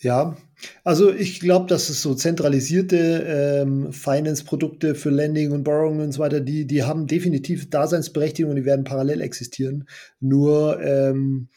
Ja, 0.00 0.36
also 0.84 1.12
ich 1.12 1.38
glaube, 1.38 1.66
dass 1.66 1.90
es 1.90 2.00
so 2.00 2.14
zentralisierte 2.14 3.62
ähm, 3.62 3.92
Finance-Produkte 3.92 4.94
für 4.94 5.10
Lending 5.10 5.52
und 5.52 5.64
Borrowing 5.64 6.00
und 6.00 6.12
so 6.12 6.20
weiter, 6.20 6.40
die, 6.40 6.66
die 6.66 6.82
haben 6.82 7.06
definitiv 7.06 7.68
Daseinsberechtigung 7.68 8.50
und 8.50 8.56
die 8.56 8.64
werden 8.64 8.84
parallel 8.84 9.20
existieren. 9.20 9.86
Nur 10.18 10.82
ähm, 10.82 11.50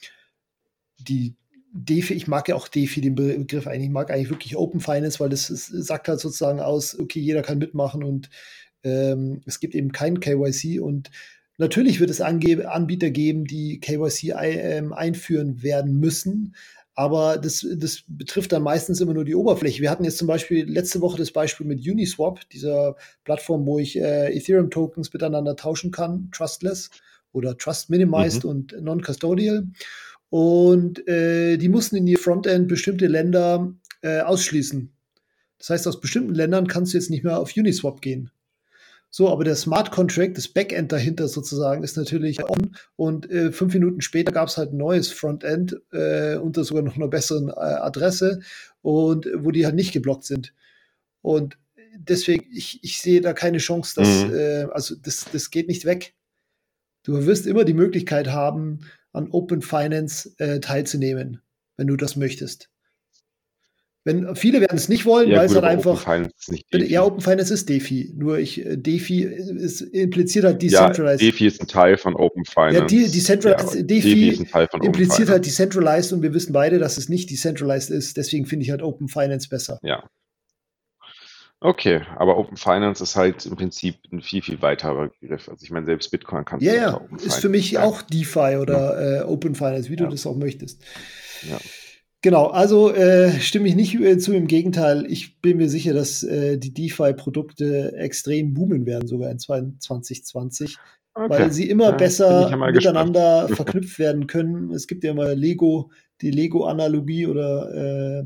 die 0.99 1.35
DeFi, 1.73 2.13
ich 2.13 2.27
mag 2.27 2.49
ja 2.49 2.55
auch 2.55 2.67
DeFi, 2.67 2.99
den 2.99 3.15
Begriff 3.15 3.67
eigentlich, 3.67 3.87
ich 3.87 3.93
mag 3.93 4.11
eigentlich 4.11 4.29
wirklich 4.29 4.57
Open 4.57 4.81
Finance, 4.81 5.21
weil 5.21 5.29
das, 5.29 5.47
das 5.47 5.67
sagt 5.67 6.09
halt 6.09 6.19
sozusagen 6.19 6.59
aus, 6.59 6.99
okay, 6.99 7.21
jeder 7.21 7.41
kann 7.41 7.59
mitmachen 7.59 8.03
und 8.03 8.29
ähm, 8.83 9.41
es 9.45 9.59
gibt 9.59 9.75
eben 9.75 9.91
kein 9.91 10.19
KYC 10.19 10.79
und 10.79 11.11
natürlich 11.57 11.99
wird 11.99 12.09
es 12.09 12.21
Ange 12.21 12.69
Anbieter 12.69 13.09
geben, 13.09 13.45
die 13.45 13.79
KYC 13.79 14.33
ähm, 14.35 14.93
einführen 14.93 15.63
werden 15.63 15.99
müssen. 15.99 16.55
Aber 16.93 17.37
das, 17.37 17.65
das 17.77 18.03
betrifft 18.07 18.51
dann 18.51 18.63
meistens 18.63 18.99
immer 18.99 19.13
nur 19.13 19.23
die 19.23 19.35
Oberfläche. 19.35 19.81
Wir 19.81 19.89
hatten 19.89 20.03
jetzt 20.03 20.17
zum 20.17 20.27
Beispiel 20.27 20.69
letzte 20.69 20.99
Woche 21.01 21.17
das 21.17 21.31
Beispiel 21.31 21.65
mit 21.65 21.87
Uniswap, 21.87 22.47
dieser 22.49 22.95
Plattform, 23.23 23.65
wo 23.65 23.79
ich 23.79 23.97
äh, 23.97 24.35
Ethereum-Tokens 24.35 25.13
miteinander 25.13 25.55
tauschen 25.55 25.91
kann, 25.91 26.29
trustless 26.31 26.89
oder 27.31 27.57
trust 27.57 27.89
minimized 27.89 28.43
mhm. 28.43 28.49
und 28.49 28.81
non-custodial. 28.81 29.67
Und 30.29 31.07
äh, 31.07 31.57
die 31.57 31.69
mussten 31.69 31.95
in 31.95 32.07
ihr 32.07 32.19
Frontend 32.19 32.67
bestimmte 32.67 33.07
Länder 33.07 33.73
äh, 34.01 34.19
ausschließen. 34.21 34.91
Das 35.59 35.69
heißt, 35.69 35.87
aus 35.87 36.01
bestimmten 36.01 36.33
Ländern 36.33 36.67
kannst 36.67 36.93
du 36.93 36.97
jetzt 36.97 37.09
nicht 37.09 37.23
mehr 37.23 37.39
auf 37.39 37.55
Uniswap 37.55 38.01
gehen. 38.01 38.31
So, 39.13 39.29
aber 39.29 39.43
der 39.43 39.57
Smart 39.57 39.91
Contract, 39.91 40.37
das 40.37 40.47
Backend 40.47 40.93
dahinter 40.93 41.27
sozusagen, 41.27 41.83
ist 41.83 41.97
natürlich 41.97 42.41
on. 42.49 42.77
Und 42.95 43.29
äh, 43.29 43.51
fünf 43.51 43.73
Minuten 43.73 43.99
später 43.99 44.31
gab 44.31 44.47
es 44.47 44.57
halt 44.57 44.71
ein 44.71 44.77
neues 44.77 45.11
Frontend 45.11 45.75
äh, 45.91 46.37
unter 46.37 46.63
sogar 46.63 46.81
noch 46.81 46.95
einer 46.95 47.09
besseren 47.09 47.49
äh, 47.49 47.51
Adresse 47.51 48.39
und 48.81 49.27
wo 49.35 49.51
die 49.51 49.65
halt 49.65 49.75
nicht 49.75 49.91
geblockt 49.91 50.23
sind. 50.23 50.53
Und 51.21 51.57
deswegen, 51.97 52.45
ich, 52.53 52.81
ich 52.83 53.01
sehe 53.01 53.19
da 53.19 53.33
keine 53.33 53.57
Chance, 53.57 53.95
dass, 53.97 54.25
mhm. 54.25 54.33
äh, 54.33 54.63
also 54.71 54.95
das, 54.95 55.25
das 55.29 55.51
geht 55.51 55.67
nicht 55.67 55.83
weg. 55.83 56.15
Du 57.03 57.25
wirst 57.25 57.47
immer 57.47 57.65
die 57.65 57.73
Möglichkeit 57.73 58.29
haben, 58.29 58.79
an 59.11 59.29
Open 59.31 59.61
Finance 59.61 60.33
äh, 60.37 60.61
teilzunehmen, 60.61 61.41
wenn 61.75 61.87
du 61.87 61.97
das 61.97 62.15
möchtest. 62.15 62.70
Wenn, 64.03 64.35
viele 64.35 64.61
werden 64.61 64.77
es 64.77 64.89
nicht 64.89 65.05
wollen, 65.05 65.29
ja, 65.29 65.37
weil 65.37 65.45
es 65.45 65.53
halt 65.53 65.63
einfach. 65.63 65.91
Open 65.91 66.03
Finance 66.03 66.33
ist 66.39 66.73
DeFi. 66.73 66.91
Ja, 66.91 67.03
Open 67.03 67.21
Finance 67.21 67.53
ist 67.53 67.69
DeFi. 67.69 68.13
Nur 68.15 68.39
ich, 68.39 68.65
äh, 68.65 68.75
DeFi 68.75 69.21
ist, 69.21 69.81
impliziert 69.81 70.43
halt 70.43 70.61
Decentralized. 70.61 71.21
Ja, 71.21 71.29
DeFi 71.29 71.45
ist 71.45 71.61
ein 71.61 71.67
Teil 71.67 71.97
von 71.97 72.15
Open 72.15 72.43
Finance. 72.45 72.79
Ja, 72.79 72.85
die, 72.85 73.11
Decentralized, 73.11 73.75
ja, 73.75 73.81
DeFi, 73.83 74.09
DeFi 74.09 74.29
ist 74.29 74.39
ein 74.39 74.47
Teil 74.47 74.67
von 74.67 74.81
impliziert 74.81 75.21
Open 75.21 75.33
halt 75.33 75.45
Decentralized 75.45 76.13
und 76.13 76.23
wir 76.23 76.33
wissen 76.33 76.51
beide, 76.51 76.79
dass 76.79 76.97
es 76.97 77.09
nicht 77.09 77.29
Decentralized 77.29 77.91
ist. 77.91 78.17
Deswegen 78.17 78.47
finde 78.47 78.65
ich 78.65 78.71
halt 78.71 78.81
Open 78.81 79.07
Finance 79.07 79.47
besser. 79.49 79.79
Ja. 79.83 80.03
Okay, 81.63 82.01
aber 82.15 82.37
Open 82.39 82.57
Finance 82.57 83.03
ist 83.03 83.15
halt 83.15 83.45
im 83.45 83.55
Prinzip 83.55 83.97
ein 84.11 84.23
viel, 84.23 84.41
viel 84.41 84.63
weiterer 84.63 85.11
Begriff. 85.21 85.47
Also 85.47 85.63
ich 85.63 85.69
meine, 85.69 85.85
selbst 85.85 86.09
Bitcoin 86.09 86.43
kannst 86.43 86.65
ja, 86.65 86.71
du 86.71 86.79
ja, 86.79 86.95
Open 86.95 87.19
ist 87.19 87.35
für 87.35 87.49
mich 87.49 87.73
sein. 87.73 87.83
auch 87.83 88.01
DeFi 88.01 88.57
oder 88.57 88.99
ja. 88.99 89.21
äh, 89.21 89.23
Open 89.25 89.53
Finance, 89.53 89.91
wie 89.91 89.95
du 89.95 90.07
das 90.07 90.25
auch 90.25 90.35
möchtest. 90.35 90.81
Ja. 91.47 91.59
Genau, 92.23 92.47
also 92.47 92.93
äh, 92.93 93.31
stimme 93.39 93.67
ich 93.67 93.75
nicht 93.75 93.95
äh, 93.95 94.17
zu, 94.19 94.33
im 94.33 94.47
Gegenteil. 94.47 95.05
Ich 95.09 95.41
bin 95.41 95.57
mir 95.57 95.69
sicher, 95.69 95.93
dass 95.93 96.21
äh, 96.21 96.57
die 96.57 96.73
DeFi-Produkte 96.73 97.93
extrem 97.97 98.53
boomen 98.53 98.85
werden, 98.85 99.07
sogar 99.07 99.31
in 99.31 99.39
2020, 99.39 100.77
okay. 101.15 101.29
weil 101.29 101.51
sie 101.51 101.67
immer 101.67 101.89
ja, 101.89 101.97
besser 101.97 102.49
ja 102.51 102.57
miteinander 102.57 103.47
verknüpft 103.55 103.97
werden 103.97 104.27
können. 104.27 104.71
Es 104.71 104.85
gibt 104.85 105.03
ja 105.03 105.11
immer 105.11 105.33
Lego, 105.33 105.91
die 106.21 106.29
Lego-Analogie 106.29 107.25
oder 107.25 108.19
äh, 108.21 108.23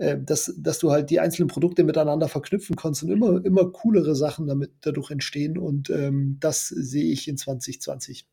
äh, 0.00 0.16
dass, 0.18 0.54
dass 0.56 0.78
du 0.78 0.92
halt 0.92 1.10
die 1.10 1.20
einzelnen 1.20 1.48
Produkte 1.48 1.84
miteinander 1.84 2.26
verknüpfen 2.28 2.74
kannst 2.74 3.02
und 3.02 3.10
immer, 3.10 3.44
immer 3.44 3.70
coolere 3.70 4.14
Sachen 4.14 4.46
damit 4.46 4.70
dadurch 4.80 5.10
entstehen. 5.10 5.58
Und 5.58 5.90
ähm, 5.90 6.38
das 6.40 6.68
sehe 6.68 7.12
ich 7.12 7.28
in 7.28 7.36
2020. 7.36 8.26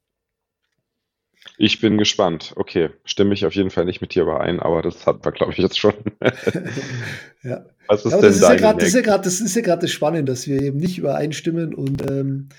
Ich 1.57 1.81
bin 1.81 1.97
gespannt. 1.97 2.53
Okay, 2.55 2.89
stimme 3.05 3.33
ich 3.33 3.45
auf 3.45 3.53
jeden 3.55 3.69
Fall 3.69 3.85
nicht 3.85 4.01
mit 4.01 4.13
dir 4.13 4.23
überein, 4.23 4.59
aber 4.59 4.81
das 4.81 5.05
hatten 5.05 5.23
wir, 5.23 5.31
glaube 5.31 5.53
ich, 5.53 5.57
jetzt 5.57 5.79
schon. 5.79 5.93
ja. 7.43 7.65
Was 7.87 8.05
ist 8.05 8.11
ja, 8.11 8.17
denn 8.19 8.29
das, 8.29 8.35
ist 8.35 8.41
ja 8.41 8.55
grad, 8.55 8.81
das 8.81 8.87
ist 8.89 8.95
ja 8.95 9.01
gerade 9.01 9.23
das 9.23 9.39
ist 9.41 9.55
ja 9.55 9.61
gerade 9.61 9.81
das 9.81 9.91
Spannende, 9.91 10.31
dass 10.31 10.47
wir 10.47 10.61
eben 10.61 10.77
nicht 10.77 10.97
übereinstimmen 10.97 11.73
und 11.73 12.09
ähm, 12.09 12.49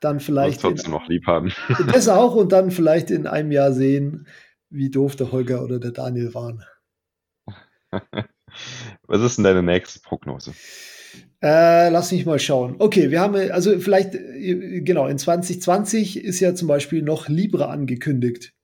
dann 0.00 0.20
vielleicht 0.20 0.60
trotzdem 0.60 0.92
noch 0.92 1.08
lieb 1.08 1.26
haben. 1.26 1.52
das 1.92 2.08
auch 2.08 2.34
und 2.34 2.52
dann 2.52 2.70
vielleicht 2.70 3.10
in 3.10 3.26
einem 3.26 3.52
Jahr 3.52 3.72
sehen, 3.72 4.26
wie 4.70 4.90
doof 4.90 5.16
der 5.16 5.32
Holger 5.32 5.62
oder 5.62 5.78
der 5.78 5.92
Daniel 5.92 6.34
waren. 6.34 6.64
Was 9.06 9.22
ist 9.22 9.36
denn 9.36 9.44
deine 9.44 9.62
nächste 9.62 10.00
Prognose? 10.00 10.52
Äh, 11.42 11.90
lass 11.90 12.12
mich 12.12 12.24
mal 12.24 12.38
schauen. 12.38 12.76
Okay, 12.78 13.10
wir 13.10 13.20
haben, 13.20 13.34
also 13.50 13.78
vielleicht, 13.78 14.14
äh, 14.14 14.80
genau, 14.80 15.06
in 15.06 15.18
2020 15.18 16.24
ist 16.24 16.40
ja 16.40 16.54
zum 16.54 16.68
Beispiel 16.68 17.02
noch 17.02 17.28
Libra 17.28 17.66
angekündigt. 17.66 18.54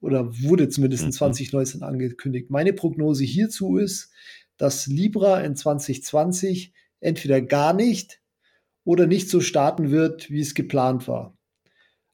Oder 0.00 0.32
wurde 0.42 0.68
zumindest 0.68 1.04
in 1.04 1.12
2019 1.12 1.80
mhm. 1.80 1.86
angekündigt. 1.86 2.50
Meine 2.50 2.72
Prognose 2.72 3.24
hierzu 3.24 3.76
ist, 3.76 4.12
dass 4.56 4.86
Libra 4.86 5.40
in 5.40 5.56
2020 5.56 6.72
entweder 7.00 7.40
gar 7.40 7.72
nicht 7.72 8.20
oder 8.84 9.06
nicht 9.06 9.28
so 9.28 9.40
starten 9.40 9.90
wird, 9.90 10.30
wie 10.30 10.40
es 10.40 10.54
geplant 10.54 11.06
war. 11.08 11.37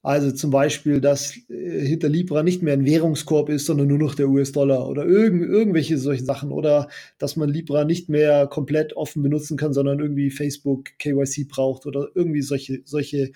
Also 0.05 0.33
zum 0.33 0.51
Beispiel, 0.51 1.01
dass 1.01 1.35
äh, 1.49 1.81
hinter 1.81 2.11
Libra 2.11 2.43
nicht 2.43 2.63
mehr 2.63 2.75
ein 2.75 2.85
Währungskorb 2.85 3.49
ist, 3.49 3.65
sondern 3.65 3.89
nur 3.89 3.99
noch 3.99 4.15
der 4.15 4.29
US-Dollar 4.29 4.87
oder 4.87 5.07
irgend, 5.07 5.43
irgendwelche 5.43 5.97
solche 5.97 6.25
Sachen. 6.25 6.53
Oder 6.53 6.89
dass 7.17 7.37
man 7.37 7.49
Libra 7.49 7.85
nicht 7.85 8.11
mehr 8.11 8.47
komplett 8.47 8.95
offen 8.97 9.23
benutzen 9.23 9.57
kann, 9.57 9.73
sondern 9.73 10.01
irgendwie 10.01 10.31
Facebook 10.31 10.91
KYC 10.99 11.49
braucht 11.49 11.87
oder 11.87 12.09
irgendwie 12.15 12.43
solche, 12.43 12.83
solche, 12.85 13.33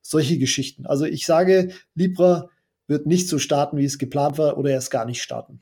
solche 0.00 0.38
Geschichten. 0.38 0.86
Also 0.86 1.06
ich 1.06 1.26
sage, 1.26 1.72
Libra 1.96 2.50
wird 2.86 3.04
nicht 3.06 3.28
so 3.28 3.40
starten, 3.40 3.76
wie 3.76 3.84
es 3.84 3.98
geplant 3.98 4.38
war, 4.38 4.58
oder 4.58 4.70
erst 4.70 4.92
gar 4.92 5.06
nicht 5.06 5.22
starten. 5.22 5.60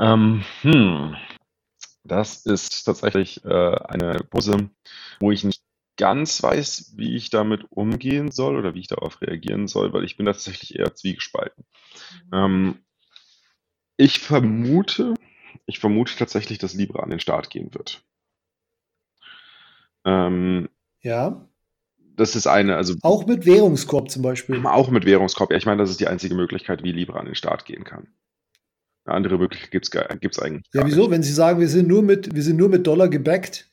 Ähm, 0.00 0.42
hm. 0.62 1.14
Das 2.02 2.44
ist 2.44 2.82
tatsächlich 2.82 3.44
äh, 3.44 3.48
eine 3.48 4.18
Pose, 4.30 4.68
wo 5.20 5.30
ich 5.30 5.44
nicht 5.44 5.62
ganz 5.96 6.42
weiß, 6.42 6.94
wie 6.96 7.16
ich 7.16 7.30
damit 7.30 7.64
umgehen 7.70 8.30
soll 8.30 8.56
oder 8.56 8.74
wie 8.74 8.80
ich 8.80 8.88
darauf 8.88 9.20
reagieren 9.20 9.68
soll, 9.68 9.92
weil 9.92 10.04
ich 10.04 10.16
bin 10.16 10.26
tatsächlich 10.26 10.78
eher 10.78 10.94
zwiegespalten. 10.94 11.64
Mhm. 12.26 12.34
Ähm, 12.34 12.78
ich 13.96 14.18
vermute, 14.18 15.14
ich 15.64 15.78
vermute 15.78 16.14
tatsächlich, 16.16 16.58
dass 16.58 16.74
Libra 16.74 17.02
an 17.02 17.10
den 17.10 17.20
Start 17.20 17.50
gehen 17.50 17.72
wird. 17.74 18.02
Ähm, 20.04 20.68
ja. 21.00 21.48
Das 21.98 22.34
ist 22.34 22.46
eine, 22.46 22.76
also. 22.76 22.94
Auch 23.02 23.26
mit 23.26 23.44
Währungskorb 23.44 24.10
zum 24.10 24.22
Beispiel. 24.22 24.64
Auch 24.64 24.90
mit 24.90 25.04
Währungskorb. 25.04 25.50
Ja, 25.50 25.58
ich 25.58 25.66
meine, 25.66 25.82
das 25.82 25.90
ist 25.90 26.00
die 26.00 26.08
einzige 26.08 26.34
Möglichkeit, 26.34 26.82
wie 26.82 26.92
Libra 26.92 27.18
an 27.18 27.26
den 27.26 27.34
Start 27.34 27.66
gehen 27.66 27.84
kann. 27.84 28.08
Eine 29.04 29.16
andere 29.16 29.38
Möglichkeit 29.38 29.70
gibt 29.70 29.86
es 29.86 30.38
eigentlich. 30.38 30.64
Ja, 30.72 30.86
wieso? 30.86 31.02
Nicht. 31.02 31.10
Wenn 31.10 31.22
Sie 31.22 31.32
sagen, 31.32 31.60
wir 31.60 31.68
sind 31.68 31.88
nur 31.88 32.02
mit, 32.02 32.34
wir 32.34 32.42
sind 32.42 32.56
nur 32.56 32.68
mit 32.68 32.86
Dollar 32.86 33.08
gebackt, 33.08 33.70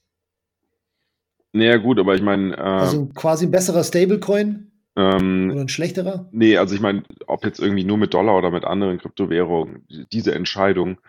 naja, 1.54 1.78
gut, 1.78 2.00
aber 2.00 2.16
ich 2.16 2.22
meine. 2.22 2.58
Äh, 2.58 2.62
also 2.62 3.06
quasi 3.13 3.46
ein 3.46 3.52
besserer 3.52 3.84
Stablecoin? 3.84 4.72
Ähm, 4.96 5.52
oder 5.52 5.62
ein 5.62 5.70
schlechterer? 5.70 6.28
Nee, 6.32 6.58
also 6.58 6.76
ich 6.76 6.82
meine, 6.82 7.04
ob 7.26 7.46
jetzt 7.46 7.60
irgendwie 7.60 7.84
nur 7.84 7.98
mit 7.98 8.13
Dollar 8.13 8.38
oder 8.38 8.52
mit 8.52 8.63
anderen 8.63 9.00
Kryptowährungen, 9.00 9.88
diese 10.12 10.36
Entscheidung, 10.36 11.00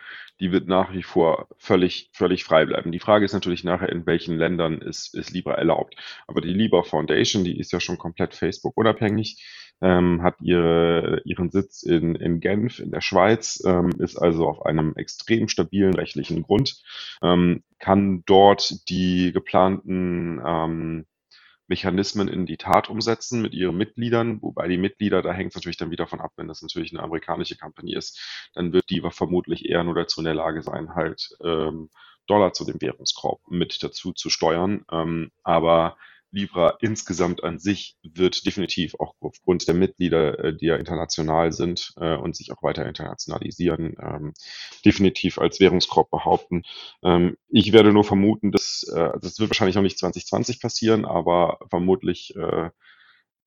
die 0.40 0.52
wird 0.52 0.68
nach 0.68 0.92
wie 0.92 1.02
vor 1.02 1.48
völlig, 1.59 2.11
völlig 2.12 2.44
frei 2.44 2.64
bleiben. 2.66 2.92
Die 2.92 2.98
Frage 2.98 3.24
ist 3.24 3.35
natürlich 3.35 3.62
nachher, 3.62 3.90
in 3.90 4.07
welchen 4.07 4.38
Ländern 4.38 4.80
ist, 4.80 5.14
ist 5.14 5.33
Libra 5.33 5.54
erlaubt. 5.54 5.96
Aber 6.26 6.40
die 6.40 6.52
Libra 6.52 6.83
Foundation, 6.83 7.44
die 7.44 7.59
ist 7.59 7.72
ja 7.72 7.80
schon 7.80 7.98
komplett 7.98 8.35
Facebook 8.35 8.76
unabhängig 8.76 9.42
ähm, 9.80 10.22
hat 10.22 10.37
ihre, 10.40 11.22
ihren 11.24 11.50
Sitz 11.50 11.82
in, 11.82 12.14
in 12.14 12.40
Genf 12.40 12.78
in 12.78 12.90
der 12.90 13.00
Schweiz, 13.00 13.62
ähm, 13.66 13.90
ist 13.98 14.16
also 14.16 14.48
auf 14.48 14.64
einem 14.64 14.94
extrem 14.96 15.48
stabilen 15.48 15.94
rechtlichen 15.94 16.42
Grund, 16.42 16.82
ähm, 17.22 17.62
kann 17.78 18.22
dort 18.26 18.88
die 18.88 19.32
geplanten 19.32 20.40
ähm, 20.44 21.06
Mechanismen 21.66 22.28
in 22.28 22.46
die 22.46 22.58
Tat 22.58 22.90
umsetzen 22.90 23.40
mit 23.40 23.54
ihren 23.54 23.76
Mitgliedern, 23.76 24.42
wobei 24.42 24.68
die 24.68 24.76
Mitglieder, 24.76 25.22
da 25.22 25.32
hängt 25.32 25.50
es 25.50 25.54
natürlich 25.54 25.78
dann 25.78 25.90
wieder 25.90 26.06
von 26.06 26.20
ab, 26.20 26.32
wenn 26.37 26.48
das 26.48 26.62
natürlich 26.62 26.92
eine 26.92 27.02
amerikanische 27.02 27.56
Company 27.56 27.94
ist, 27.94 28.50
dann 28.54 28.72
wird 28.72 28.90
die 28.90 29.02
vermutlich 29.10 29.66
eher 29.68 29.82
nur 29.84 29.94
dazu 29.94 30.20
in 30.20 30.26
der 30.26 30.34
Lage 30.34 30.62
sein, 30.62 30.94
halt 30.94 31.30
ähm, 31.42 31.88
Dollar 32.26 32.52
zu 32.52 32.64
dem 32.64 32.80
Währungskorb 32.80 33.40
mit 33.48 33.82
dazu 33.82 34.12
zu 34.12 34.30
steuern. 34.30 34.84
Ähm, 34.90 35.30
aber 35.42 35.96
Libra 36.35 36.77
insgesamt 36.81 37.44
an 37.44 37.59
sich 37.59 37.97
wird 38.03 38.44
definitiv 38.44 38.94
auch 38.99 39.14
aufgrund 39.20 39.66
der 39.68 39.75
Mitglieder, 39.75 40.38
äh, 40.38 40.57
die 40.57 40.66
ja 40.66 40.77
international 40.77 41.53
sind 41.53 41.92
äh, 41.97 42.16
und 42.16 42.37
sich 42.37 42.53
auch 42.53 42.62
weiter 42.62 42.87
internationalisieren, 42.87 43.94
ähm, 44.01 44.35
definitiv 44.85 45.38
als 45.38 45.61
Währungskorb 45.61 46.11
behaupten. 46.11 46.64
Ähm, 47.03 47.37
ich 47.49 47.73
werde 47.73 47.92
nur 47.92 48.05
vermuten, 48.05 48.51
dass 48.53 48.83
äh, 48.92 49.12
das 49.20 49.38
wird 49.38 49.51
wahrscheinlich 49.51 49.77
noch 49.77 49.83
nicht 49.83 49.99
2020 49.99 50.61
passieren, 50.61 51.05
aber 51.05 51.59
vermutlich 51.70 52.35
äh, 52.37 52.70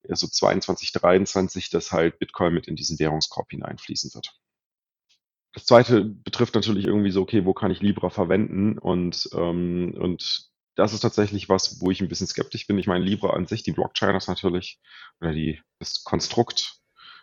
so 0.10 0.28
22, 0.28 0.94
23, 0.94 1.70
dass 1.70 1.92
halt 1.92 2.20
Bitcoin 2.20 2.54
mit 2.54 2.68
in 2.68 2.76
diesen 2.76 2.98
Währungskorb 3.00 3.50
hineinfließen 3.52 4.14
wird. 4.14 4.34
Das 5.54 5.66
zweite 5.66 6.06
betrifft 6.06 6.56
natürlich 6.56 6.86
irgendwie 6.86 7.12
so, 7.12 7.22
okay, 7.22 7.44
wo 7.44 7.54
kann 7.54 7.72
ich 7.72 7.82
Libra 7.82 8.10
verwenden? 8.10 8.78
Und, 8.78 9.28
ähm, 9.34 9.96
und 9.98 10.52
das 10.78 10.94
ist 10.94 11.02
tatsächlich 11.02 11.50
was, 11.50 11.82
wo 11.82 11.92
ich 11.92 12.02
ein 12.02 12.08
bisschen 12.08 12.28
skeptisch 12.28 12.68
bin. 12.68 12.78
Ich 12.78 12.88
meine, 12.88 13.04
Libra 13.04 13.32
an 13.32 13.48
sich, 13.48 13.64
die 13.64 13.72
Blockchain 13.72 14.16
ist 14.16 14.28
natürlich, 14.28 14.80
oder 15.20 15.34
die, 15.34 15.60
das 15.80 16.04
Konstrukt 16.04 16.76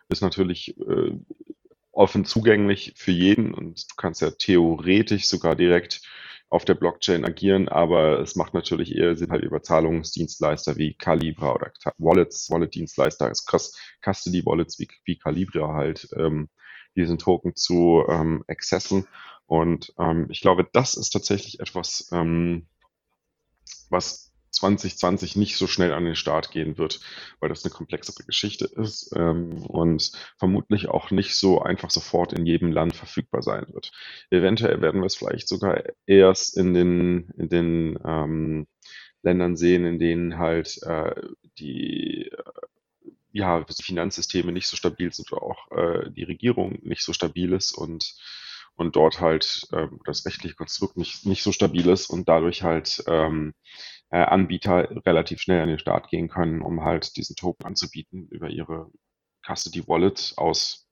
ist 0.09 0.23
natürlich 0.23 0.77
äh, 0.79 1.13
offen 1.93 2.25
zugänglich 2.25 2.95
für 2.97 3.13
jeden 3.13 3.55
und 3.55 3.81
du 3.91 3.95
kannst 3.97 4.21
ja 4.21 4.33
theoretisch 4.33 5.29
sogar 5.29 5.55
direkt 5.55 6.03
auf 6.51 6.65
der 6.65 6.75
Blockchain 6.75 7.25
agieren, 7.25 7.69
aber 7.69 8.21
es 8.21 8.37
macht 8.37 8.55
natürlich 8.55 8.95
eher 8.95 9.17
Sinn, 9.17 9.31
halt 9.31 9.45
über 9.45 9.63
Zahlungsdienstleister 9.63 10.77
wie 10.77 10.95
Calibra 10.95 11.55
oder 11.55 11.73
Wallets, 11.99 12.51
Wallet-Dienstleister, 12.51 13.33
Custody-Wallets 14.03 14.79
wie, 14.79 14.89
wie 15.05 15.17
Calibra 15.17 15.75
halt, 15.75 16.09
ähm, 16.17 16.49
diesen 16.97 17.19
Token 17.19 17.57
zu 17.57 18.05
ähm, 18.09 18.45
accessen. 18.49 19.07
Und 19.47 19.93
ähm, 19.99 20.27
ich 20.31 20.41
glaube, 20.41 20.67
das 20.73 20.95
ist 20.95 21.11
tatsächlich 21.11 21.61
etwas, 21.61 22.09
ähm, 22.13 22.69
was 23.95 24.35
2020 24.55 25.37
nicht 25.37 25.57
so 25.57 25.67
schnell 25.67 25.93
an 25.93 26.05
den 26.05 26.15
Start 26.15 26.51
gehen 26.51 26.79
wird, 26.79 27.01
weil 27.41 27.49
das 27.49 27.65
eine 27.65 27.73
komplexere 27.73 28.25
Geschichte 28.25 28.67
ist 28.67 29.13
ähm, 29.17 29.63
und 29.65 30.13
vermutlich 30.37 30.89
auch 30.89 31.11
nicht 31.11 31.35
so 31.35 31.61
einfach 31.63 31.91
sofort 31.91 32.33
in 32.33 32.47
jedem 32.47 32.71
Land 32.71 32.95
verfügbar 32.95 33.43
sein 33.43 33.67
wird. 33.73 33.91
Eventuell 34.31 34.81
werden 34.81 35.01
wir 35.01 35.07
es 35.07 35.17
vielleicht 35.17 35.49
sogar 35.49 35.83
erst 36.07 36.57
in 36.57 36.75
den, 36.75 37.31
in 37.37 37.49
den 37.49 37.99
ähm, 38.05 38.67
Ländern 39.23 39.57
sehen, 39.57 39.85
in 39.87 39.99
denen 39.99 40.39
halt 40.39 40.81
äh, 40.83 41.15
die 41.59 42.29
äh, 42.29 42.43
ja, 43.33 43.65
Finanzsysteme 43.83 44.53
nicht 44.53 44.69
so 44.69 44.77
stabil 44.77 45.13
sind 45.13 45.33
oder 45.33 45.43
auch 45.43 45.71
äh, 45.73 46.11
die 46.11 46.23
Regierung 46.23 46.79
nicht 46.83 47.03
so 47.03 47.13
stabil 47.13 47.53
ist 47.53 47.73
und 47.73 48.15
und 48.77 48.97
dort 48.97 49.21
halt 49.21 49.67
äh, 49.73 49.89
das 50.05 50.27
rechtliche 50.27 50.57
Konstrukt 50.57 50.97
nicht, 50.97 51.27
nicht 51.27 51.43
so 51.43 51.53
stabil 51.53 51.89
ist 51.89 52.11
und 52.11 52.29
dadurch 52.29 52.63
halt 52.63 53.03
ähm, 53.07 53.55
äh, 54.11 54.19
Anbieter 54.19 54.89
relativ 55.07 55.41
schnell 55.41 55.63
an 55.63 55.69
den 55.69 55.79
Start 55.79 56.09
gehen 56.09 56.29
können, 56.29 56.63
um 56.63 56.85
halt 56.85 57.17
diesen 57.17 57.37
Token 57.37 57.67
anzubieten 57.67 58.29
über 58.31 58.49
ihre 58.49 58.91
Custody 59.47 59.87
Wallet 59.87 60.35
aus 60.37 60.89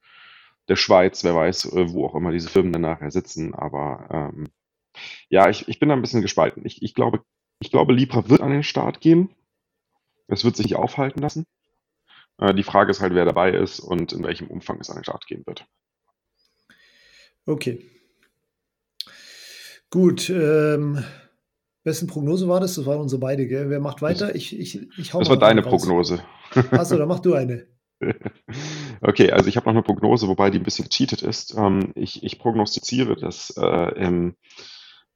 der 0.68 0.76
Schweiz, 0.76 1.24
wer 1.24 1.34
weiß, 1.34 1.72
äh, 1.72 1.92
wo 1.92 2.06
auch 2.06 2.14
immer 2.14 2.32
diese 2.32 2.48
Firmen 2.48 2.72
dann 2.72 2.82
nachher 2.82 3.10
sitzen. 3.10 3.54
Aber 3.54 4.08
ähm, 4.10 4.48
ja, 5.28 5.48
ich, 5.48 5.68
ich 5.68 5.78
bin 5.78 5.88
da 5.88 5.94
ein 5.94 6.02
bisschen 6.02 6.22
gespalten. 6.22 6.64
Ich, 6.64 6.82
ich, 6.82 6.94
glaube, 6.94 7.24
ich 7.60 7.70
glaube, 7.70 7.92
Libra 7.92 8.28
wird 8.28 8.40
an 8.40 8.50
den 8.50 8.62
Start 8.62 9.00
gehen. 9.00 9.34
Es 10.28 10.44
wird 10.44 10.56
sich 10.56 10.76
aufhalten 10.76 11.20
lassen. 11.20 11.46
Äh, 12.38 12.54
die 12.54 12.62
Frage 12.62 12.90
ist 12.90 13.00
halt, 13.00 13.14
wer 13.14 13.24
dabei 13.24 13.50
ist 13.52 13.80
und 13.80 14.12
in 14.12 14.22
welchem 14.22 14.48
Umfang 14.48 14.80
es 14.80 14.90
an 14.90 14.96
den 14.96 15.04
Start 15.04 15.26
gehen 15.26 15.44
wird. 15.46 15.66
Okay. 17.46 17.84
Gut. 19.90 20.30
Ähm, 20.30 21.04
wessen 21.84 22.08
Prognose 22.08 22.48
war 22.48 22.60
das? 22.60 22.74
Das 22.76 22.86
waren 22.86 23.00
unsere 23.00 23.20
beide, 23.20 23.46
gell? 23.46 23.68
Wer 23.70 23.80
macht 23.80 24.02
weiter? 24.02 24.34
Ich, 24.34 24.58
ich, 24.58 24.80
ich 24.98 25.12
hau 25.14 25.18
Das 25.18 25.28
war 25.28 25.38
deine 25.38 25.62
raus. 25.62 25.82
Prognose. 25.82 26.22
Achso, 26.70 26.96
dann 26.96 27.08
mach 27.08 27.20
du 27.20 27.34
eine. 27.34 27.66
Okay, 29.04 29.32
also 29.32 29.48
ich 29.48 29.56
habe 29.56 29.66
noch 29.66 29.72
eine 29.72 29.82
Prognose, 29.82 30.28
wobei 30.28 30.50
die 30.50 30.58
ein 30.58 30.62
bisschen 30.62 30.88
gecheatet 30.88 31.22
ist. 31.22 31.54
Ähm, 31.56 31.92
ich, 31.96 32.22
ich 32.22 32.38
prognostiziere, 32.38 33.16
dass 33.16 33.50
äh, 33.56 34.00
im 34.00 34.36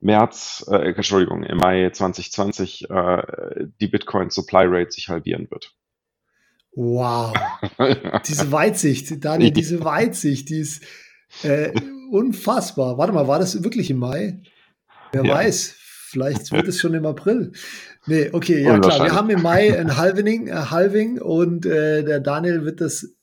März, 0.01 0.67
äh, 0.69 0.93
Entschuldigung, 0.93 1.45
im 1.45 1.59
Mai 1.59 1.89
2020 1.91 2.91
äh, 2.91 3.23
die 3.81 3.87
Bitcoin 3.87 4.31
Supply 4.31 4.65
Rate 4.67 4.91
sich 4.91 5.09
halbieren 5.09 5.49
wird. 5.51 5.73
Wow. 6.73 7.33
diese 8.27 8.51
Weitsicht, 8.51 9.25
Daniel, 9.25 9.53
diese 9.53 9.85
Weitsicht, 9.85 10.49
die 10.51 10.59
ist, 10.59 10.83
äh, 11.43 11.73
unfassbar. 12.11 12.99
Warte 12.99 13.13
mal, 13.13 13.29
war 13.29 13.39
das 13.39 13.63
wirklich 13.63 13.91
im 13.91 13.99
Mai? 13.99 14.41
Wer 15.13 15.25
ja. 15.25 15.35
weiß, 15.35 15.75
vielleicht 15.77 16.53
wird 16.53 16.69
es 16.69 16.81
schon 16.81 16.95
im 16.95 17.07
April. 17.07 17.53
Nee, 18.07 18.31
okay, 18.33 18.63
ja 18.63 18.79
klar. 18.79 19.05
Wir 19.05 19.15
haben 19.15 19.31
im 19.31 19.43
Mai 19.43 19.79
ein 19.79 19.97
Halving, 19.97 20.51
ein 20.51 20.71
Halving 20.71 21.21
und 21.21 21.67
äh, 21.67 22.05
der 22.05 22.21
Daniel 22.21 22.65
wird 22.65 22.81
das 22.81 23.15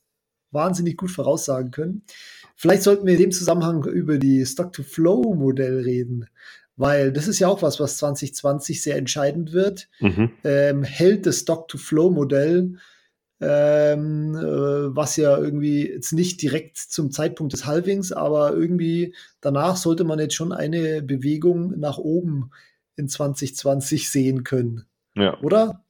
wahnsinnig 0.51 0.97
gut 0.97 1.11
voraussagen 1.11 1.71
können. 1.71 2.03
Vielleicht 2.55 2.83
sollten 2.83 3.05
wir 3.05 3.13
in 3.13 3.19
dem 3.19 3.31
Zusammenhang 3.31 3.83
über 3.85 4.17
die 4.17 4.45
Stock-to-Flow-Modell 4.45 5.79
reden, 5.79 6.27
weil 6.75 7.11
das 7.11 7.27
ist 7.27 7.39
ja 7.39 7.47
auch 7.47 7.61
was, 7.61 7.79
was 7.79 7.97
2020 7.97 8.81
sehr 8.81 8.97
entscheidend 8.97 9.53
wird. 9.53 9.89
Mhm. 9.99 10.31
Ähm, 10.43 10.83
hält 10.83 11.25
das 11.25 11.39
Stock-to-Flow-Modell 11.39 12.77
ähm, 13.43 14.35
äh, 14.35 14.95
was 14.95 15.17
ja 15.17 15.37
irgendwie 15.37 15.87
jetzt 15.87 16.13
nicht 16.13 16.41
direkt 16.41 16.77
zum 16.77 17.11
Zeitpunkt 17.11 17.53
des 17.53 17.65
Halvings, 17.65 18.11
aber 18.11 18.53
irgendwie 18.53 19.15
danach 19.41 19.75
sollte 19.75 20.03
man 20.03 20.19
jetzt 20.19 20.35
schon 20.35 20.51
eine 20.53 21.01
Bewegung 21.01 21.77
nach 21.79 21.97
oben 21.97 22.51
in 22.95 23.09
2020 23.09 24.09
sehen 24.09 24.43
können. 24.43 24.85
Ja. 25.15 25.39
Oder? 25.41 25.83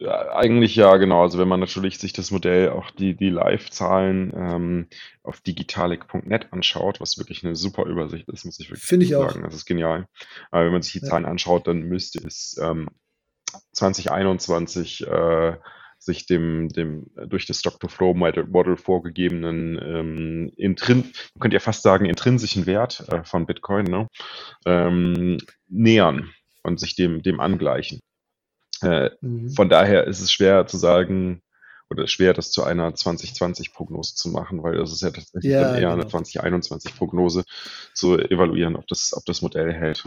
Ja, 0.00 0.32
eigentlich 0.32 0.76
ja, 0.76 0.96
genau. 0.96 1.22
Also 1.22 1.38
wenn 1.38 1.48
man 1.48 1.58
natürlich 1.58 1.98
sich 1.98 2.12
das 2.12 2.30
Modell, 2.30 2.70
auch 2.70 2.92
die, 2.92 3.16
die 3.16 3.30
Live-Zahlen 3.30 4.32
ähm, 4.36 4.86
auf 5.24 5.40
digitalik.net 5.40 6.52
anschaut, 6.52 7.00
was 7.00 7.18
wirklich 7.18 7.44
eine 7.44 7.56
super 7.56 7.84
Übersicht 7.84 8.28
ist, 8.28 8.44
muss 8.44 8.60
ich 8.60 8.70
wirklich 8.70 8.84
Finde 8.84 9.06
ich 9.06 9.16
auch. 9.16 9.28
sagen. 9.28 9.42
Das 9.42 9.54
ist 9.54 9.66
genial. 9.66 10.06
Aber 10.52 10.64
wenn 10.64 10.72
man 10.72 10.82
sich 10.82 10.92
die 10.92 11.00
Ja. 11.00 11.08
Zahlen 11.08 11.24
anschaut, 11.26 11.66
dann 11.66 11.82
müsste 11.82 12.24
es 12.24 12.56
ähm, 12.62 12.88
2021 13.72 15.04
äh, 15.06 15.56
sich 15.98 16.26
dem, 16.26 16.68
dem 16.68 17.06
durch 17.26 17.46
das 17.46 17.60
Stock-to-Flow-Model 17.60 18.46
Model 18.46 18.76
vorgegebenen, 18.76 19.78
ähm, 19.82 20.52
intrin 20.56 20.98
man 21.34 21.40
könnte 21.40 21.56
ja 21.56 21.60
fast 21.60 21.82
sagen, 21.82 22.06
intrinsischen 22.06 22.66
Wert 22.66 23.04
äh, 23.08 23.24
von 23.24 23.46
Bitcoin 23.46 23.84
ne, 23.86 24.08
ähm, 24.64 25.38
nähern 25.68 26.30
und 26.62 26.80
sich 26.80 26.96
dem, 26.96 27.22
dem 27.22 27.40
angleichen. 27.40 28.00
Äh, 28.82 29.10
Mhm. 29.20 29.50
von 29.50 29.68
daher 29.68 30.04
ist 30.06 30.20
es 30.20 30.30
schwer 30.32 30.66
zu 30.66 30.76
sagen 30.76 31.42
oder 31.90 32.06
schwer, 32.06 32.34
das 32.34 32.52
zu 32.52 32.62
einer 32.64 32.90
2020-Prognose 32.90 34.14
zu 34.14 34.28
machen, 34.28 34.62
weil 34.62 34.76
das 34.76 34.92
ist 34.92 35.02
ja 35.02 35.10
tatsächlich 35.10 35.52
Ja, 35.52 35.62
dann 35.72 35.80
eher 35.80 35.90
eine 35.92 36.04
genau. 36.04 36.18
2021-Prognose 36.18 37.44
zu 37.94 38.18
evaluieren, 38.18 38.76
ob 38.76 38.86
das, 38.86 39.14
ob 39.16 39.24
das 39.24 39.42
Modell 39.42 39.72
hält. 39.72 40.04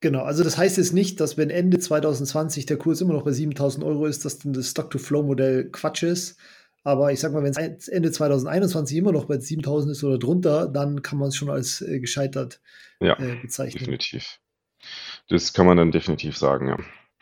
Genau, 0.00 0.22
also 0.22 0.44
das 0.44 0.56
heißt 0.56 0.76
jetzt 0.76 0.92
nicht, 0.92 1.18
dass 1.20 1.36
wenn 1.36 1.50
Ende 1.50 1.78
2020 1.78 2.66
der 2.66 2.76
Kurs 2.76 3.00
immer 3.00 3.14
noch 3.14 3.24
bei 3.24 3.32
7000 3.32 3.84
Euro 3.84 4.06
ist, 4.06 4.24
dass 4.24 4.38
dann 4.38 4.52
das 4.52 4.70
Stock-to-Flow-Modell 4.70 5.70
Quatsch 5.70 6.04
ist. 6.04 6.38
Aber 6.84 7.12
ich 7.12 7.18
sag 7.18 7.32
mal, 7.32 7.42
wenn 7.42 7.52
es 7.52 7.88
Ende 7.88 8.12
2021 8.12 8.96
immer 8.96 9.10
noch 9.12 9.24
bei 9.24 9.38
7000 9.38 9.92
ist 9.92 10.04
oder 10.04 10.18
drunter, 10.18 10.68
dann 10.68 11.02
kann 11.02 11.18
man 11.18 11.28
es 11.28 11.36
schon 11.36 11.50
als 11.50 11.80
äh, 11.80 11.98
gescheitert 11.98 12.60
Ja, 13.00 13.18
äh, 13.18 13.36
bezeichnen. 13.42 13.80
definitiv. 13.80 14.38
Das 15.28 15.52
kann 15.52 15.66
man 15.66 15.76
dann 15.76 15.90
definitiv 15.90 16.36
sagen, 16.36 16.68
ja. 16.68 16.76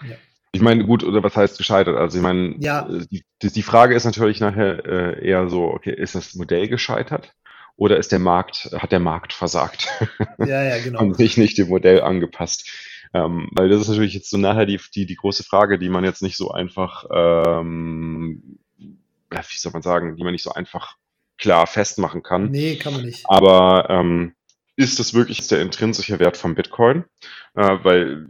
Ja. 0.06 0.16
Ich 0.52 0.60
meine, 0.60 0.84
gut, 0.84 1.02
oder 1.02 1.22
was 1.22 1.34
heißt 1.34 1.56
gescheitert? 1.58 1.96
Also 1.96 2.18
ich 2.18 2.22
meine, 2.22 2.56
Ja. 2.58 2.86
äh, 2.88 3.06
die, 3.10 3.24
die 3.42 3.50
die 3.50 3.62
Frage 3.62 3.94
ist 3.94 4.04
natürlich 4.04 4.40
nachher 4.40 4.84
äh, 4.84 5.26
eher 5.26 5.48
so, 5.48 5.64
okay, 5.64 5.94
ist 5.94 6.14
das 6.14 6.34
Modell 6.34 6.68
gescheitert 6.68 7.32
oder 7.76 7.98
ist 7.98 8.12
der 8.12 8.18
Markt, 8.18 8.70
hat 8.76 8.92
der 8.92 9.00
Markt 9.00 9.32
versagt 9.32 9.88
Ja, 10.38 10.62
ja, 10.62 10.78
genau. 10.84 11.00
und 11.00 11.16
sich 11.16 11.36
nicht 11.36 11.58
dem 11.58 11.68
Modell 11.68 12.00
angepasst? 12.00 12.68
Ähm, 13.14 13.48
weil 13.52 13.68
das 13.68 13.82
ist 13.82 13.88
natürlich 13.88 14.14
jetzt 14.14 14.30
so 14.30 14.36
nachher 14.36 14.66
die, 14.66 14.80
die, 14.94 15.06
die 15.06 15.16
große 15.16 15.44
Frage, 15.44 15.78
die 15.78 15.88
man 15.88 16.04
jetzt 16.04 16.22
nicht 16.22 16.36
so 16.36 16.50
einfach, 16.50 17.04
ähm, 17.10 18.58
wie 18.78 19.56
soll 19.56 19.72
man 19.72 19.82
sagen, 19.82 20.16
die 20.16 20.24
man 20.24 20.32
nicht 20.32 20.42
so 20.42 20.52
einfach 20.52 20.96
klar 21.38 21.66
festmachen 21.66 22.22
kann. 22.22 22.50
Nee, 22.50 22.76
kann 22.76 22.94
man 22.94 23.04
nicht. 23.04 23.24
Aber 23.28 23.88
ähm, 23.90 24.34
ist 24.76 24.98
das 24.98 25.14
wirklich 25.14 25.46
der 25.48 25.60
intrinsische 25.60 26.18
Wert 26.18 26.36
von 26.36 26.54
Bitcoin? 26.54 27.04
Äh, 27.54 27.78
weil 27.82 28.28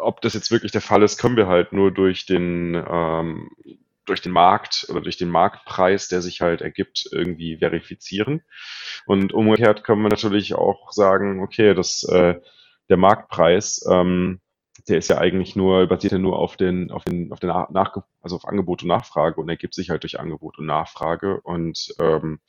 ob 0.00 0.20
das 0.20 0.34
jetzt 0.34 0.50
wirklich 0.50 0.72
der 0.72 0.80
Fall 0.80 1.02
ist, 1.02 1.18
können 1.18 1.36
wir 1.36 1.46
halt 1.46 1.72
nur 1.72 1.92
durch 1.92 2.26
den 2.26 2.74
ähm, 2.74 3.50
durch 4.04 4.20
den 4.20 4.32
Markt 4.32 4.86
oder 4.88 5.00
durch 5.00 5.16
den 5.16 5.30
Marktpreis, 5.30 6.08
der 6.08 6.22
sich 6.22 6.40
halt 6.40 6.60
ergibt, 6.60 7.08
irgendwie 7.12 7.58
verifizieren. 7.58 8.42
Und 9.06 9.32
umgekehrt 9.32 9.84
können 9.84 10.02
wir 10.02 10.08
natürlich 10.08 10.54
auch 10.54 10.92
sagen, 10.92 11.40
okay, 11.42 11.74
das 11.74 12.02
äh, 12.04 12.40
der 12.88 12.96
Marktpreis, 12.96 13.84
ähm, 13.90 14.40
der 14.88 14.98
ist 14.98 15.08
ja 15.08 15.18
eigentlich 15.18 15.54
nur 15.54 15.86
basiert 15.86 16.12
ja 16.12 16.18
nur 16.18 16.38
auf 16.38 16.56
den 16.56 16.90
auf 16.90 17.04
den 17.04 17.30
auf 17.30 17.40
den 17.40 17.48
Nach 17.48 17.96
also 18.22 18.36
auf 18.36 18.46
Angebot 18.46 18.82
und 18.82 18.88
Nachfrage 18.88 19.40
und 19.40 19.48
ergibt 19.48 19.74
sich 19.74 19.90
halt 19.90 20.02
durch 20.02 20.18
Angebot 20.18 20.58
und 20.58 20.66
Nachfrage 20.66 21.40
und 21.42 21.94
ähm, 22.00 22.40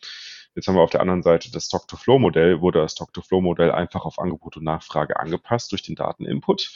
Jetzt 0.56 0.68
haben 0.68 0.76
wir 0.76 0.82
auf 0.82 0.92
der 0.92 1.02
anderen 1.02 1.24
Seite 1.24 1.52
das 1.52 1.66
Stock-to-Flow-Modell, 1.66 2.62
wurde 2.62 2.80
das 2.80 2.92
Stock-to-Flow-Modell 2.92 3.72
einfach 3.72 4.06
auf 4.06 4.20
Angebot 4.20 4.58
und 4.58 4.64
Nachfrage 4.64 5.20
angepasst 5.20 5.72
durch 5.72 5.82
den 5.82 5.96
Dateninput. 5.96 6.72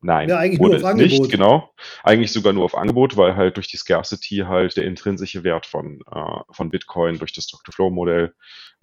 Nein, 0.00 0.28
Ja, 0.28 0.38
eigentlich 0.38 0.60
nur 0.60 0.70
wurde 0.70 0.84
auf 0.84 0.90
es 0.90 0.96
nicht, 0.96 1.12
Angebot. 1.14 1.30
genau. 1.30 1.74
Eigentlich 2.02 2.32
sogar 2.32 2.52
nur 2.52 2.64
auf 2.64 2.76
Angebot, 2.76 3.16
weil 3.16 3.34
halt 3.36 3.56
durch 3.56 3.68
die 3.68 3.76
Scarcity 3.76 4.44
halt 4.46 4.76
der 4.76 4.84
intrinsische 4.84 5.42
Wert 5.42 5.66
von, 5.66 6.00
äh, 6.12 6.40
von 6.52 6.70
Bitcoin 6.70 7.18
durch 7.18 7.32
das 7.32 7.44
Stock-to-Flow-Modell 7.44 8.34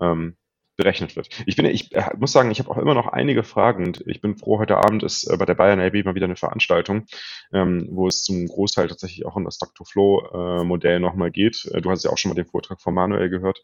ähm, 0.02 0.38
berechnet 0.84 1.16
wird. 1.16 1.30
Ich 1.46 1.56
bin, 1.56 1.66
ich 1.66 1.94
äh, 1.94 2.10
muss 2.18 2.34
sagen, 2.34 2.52
ich 2.52 2.60
habe 2.60 2.70
auch 2.70 2.78
immer 2.78 2.94
noch 2.94 3.08
einige 3.08 3.44
Fragen 3.44 3.86
und 3.88 4.04
ich 4.06 4.20
bin 4.20 4.36
froh, 4.36 4.60
heute 4.60 4.78
Abend 4.78 5.02
ist 5.04 5.24
äh, 5.24 5.38
bei 5.38 5.46
der 5.46 5.56
Bayern 5.56 5.80
AB 5.80 6.04
mal 6.04 6.14
wieder 6.14 6.26
eine 6.26 6.36
Veranstaltung, 6.36 7.06
ähm, 7.54 7.88
wo 7.90 8.08
es 8.08 8.24
zum 8.24 8.46
Großteil 8.48 8.90
tatsächlich 8.90 9.26
auch 9.26 9.38
um 9.38 9.46
das 9.46 9.56
Stock-to-Flow-Modell 9.56 11.00
nochmal 11.00 11.32
geht. 11.32 11.66
Äh, 11.74 11.80
du 11.82 11.90
hast 11.90 12.04
ja 12.04 12.12
auch 12.12 12.18
schon 12.18 12.30
mal 12.30 12.36
den 12.36 12.46
Vortrag 12.46 12.82
von 12.82 12.94
Manuel 12.94 13.30
gehört. 13.30 13.64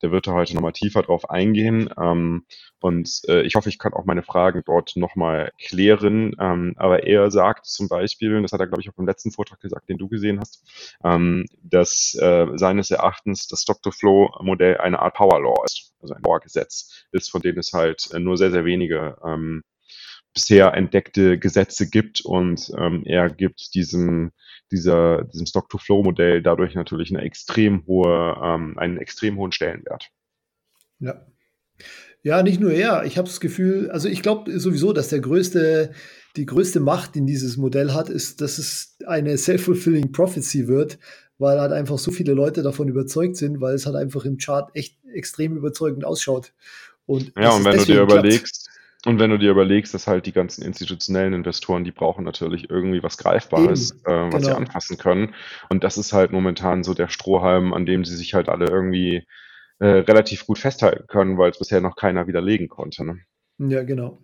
Der 0.00 0.12
wird 0.12 0.28
da 0.28 0.32
heute 0.32 0.54
nochmal 0.54 0.72
tiefer 0.72 1.02
drauf 1.02 1.28
eingehen. 1.28 1.90
Ähm, 2.00 2.44
und 2.80 3.22
äh, 3.28 3.42
ich 3.42 3.56
hoffe, 3.56 3.68
ich 3.68 3.78
kann 3.78 3.92
auch 3.92 4.04
meine 4.04 4.22
Fragen 4.22 4.62
dort 4.64 4.94
nochmal 4.94 5.52
klären. 5.58 6.36
Ähm, 6.38 6.74
aber 6.76 7.02
er 7.02 7.30
sagt 7.32 7.66
zum 7.66 7.88
Beispiel, 7.88 8.36
und 8.36 8.44
das 8.44 8.52
hat 8.52 8.60
er, 8.60 8.68
glaube 8.68 8.80
ich, 8.80 8.88
auch 8.88 8.98
im 8.98 9.06
letzten 9.06 9.32
Vortrag 9.32 9.60
gesagt, 9.60 9.88
den 9.88 9.98
du 9.98 10.08
gesehen 10.08 10.38
hast, 10.38 10.64
ähm, 11.04 11.46
dass 11.62 12.14
äh, 12.14 12.46
seines 12.54 12.90
Erachtens 12.90 13.48
das 13.48 13.62
Stock-to-Flow-Modell 13.62 14.78
eine 14.78 15.00
Art 15.00 15.14
Power 15.14 15.42
Law 15.42 15.64
ist, 15.64 15.89
also 16.00 16.14
ein 16.14 16.22
Power-Gesetz 16.22 17.06
ist, 17.12 17.30
von 17.30 17.42
denen 17.42 17.58
es 17.58 17.72
halt 17.72 18.10
äh, 18.12 18.18
nur 18.18 18.36
sehr, 18.36 18.50
sehr 18.50 18.64
wenige 18.64 19.16
ähm, 19.24 19.62
bisher 20.34 20.74
entdeckte 20.74 21.38
Gesetze 21.38 21.88
gibt 21.88 22.20
und 22.20 22.70
ähm, 22.78 23.02
er 23.04 23.30
gibt 23.30 23.74
diesem, 23.74 24.30
dieser, 24.70 25.24
diesem 25.24 25.46
Stock-to-Flow-Modell 25.46 26.42
dadurch 26.42 26.74
natürlich 26.74 27.10
eine 27.10 27.24
extrem 27.24 27.84
hohe, 27.86 28.36
ähm, 28.42 28.78
einen 28.78 28.98
extrem 28.98 29.36
hohen 29.36 29.52
Stellenwert. 29.52 30.10
Ja. 31.00 31.26
Ja, 32.22 32.42
nicht 32.42 32.60
nur 32.60 32.70
er. 32.70 33.04
Ich 33.06 33.16
habe 33.16 33.28
das 33.28 33.40
Gefühl, 33.40 33.90
also 33.90 34.06
ich 34.06 34.22
glaube 34.22 34.58
sowieso, 34.60 34.92
dass 34.92 35.08
der 35.08 35.20
größte, 35.20 35.92
die 36.36 36.44
größte 36.44 36.78
Macht, 36.78 37.14
die 37.14 37.24
dieses 37.24 37.56
Modell 37.56 37.92
hat, 37.92 38.10
ist, 38.10 38.42
dass 38.42 38.58
es 38.58 38.98
eine 39.06 39.38
self-fulfilling 39.38 40.12
prophecy 40.12 40.68
wird, 40.68 40.98
weil 41.40 41.58
halt 41.58 41.72
einfach 41.72 41.98
so 41.98 42.10
viele 42.10 42.34
Leute 42.34 42.62
davon 42.62 42.88
überzeugt 42.88 43.36
sind, 43.36 43.60
weil 43.60 43.74
es 43.74 43.86
halt 43.86 43.96
einfach 43.96 44.24
im 44.24 44.36
Chart 44.36 44.70
echt 44.74 44.98
extrem 45.12 45.56
überzeugend 45.56 46.04
ausschaut. 46.04 46.52
Und 47.06 47.32
Ja, 47.36 47.50
und 47.52 47.64
wenn 47.64 47.78
du 47.78 47.84
dir 47.84 48.02
überlegst, 48.02 48.68
und 49.06 49.18
wenn 49.18 49.30
du 49.30 49.38
dir 49.38 49.50
überlegst, 49.50 49.94
dass 49.94 50.06
halt 50.06 50.26
die 50.26 50.32
ganzen 50.32 50.62
institutionellen 50.62 51.32
Investoren, 51.32 51.84
die 51.84 51.92
brauchen 51.92 52.22
natürlich 52.22 52.68
irgendwie 52.68 53.02
was 53.02 53.16
Greifbares, 53.16 53.92
äh, 54.04 54.10
was 54.10 54.42
sie 54.42 54.48
genau. 54.48 54.58
anfassen 54.58 54.98
können. 54.98 55.34
Und 55.70 55.82
das 55.82 55.96
ist 55.96 56.12
halt 56.12 56.32
momentan 56.32 56.84
so 56.84 56.92
der 56.92 57.08
Strohhalm, 57.08 57.72
an 57.72 57.86
dem 57.86 58.04
sie 58.04 58.14
sich 58.14 58.34
halt 58.34 58.50
alle 58.50 58.66
irgendwie 58.66 59.26
äh, 59.78 59.86
relativ 59.86 60.44
gut 60.46 60.58
festhalten 60.58 61.06
können, 61.06 61.38
weil 61.38 61.50
es 61.50 61.58
bisher 61.58 61.80
noch 61.80 61.96
keiner 61.96 62.26
widerlegen 62.26 62.68
konnte. 62.68 63.06
Ne? 63.06 63.20
Ja, 63.56 63.82
genau. 63.82 64.18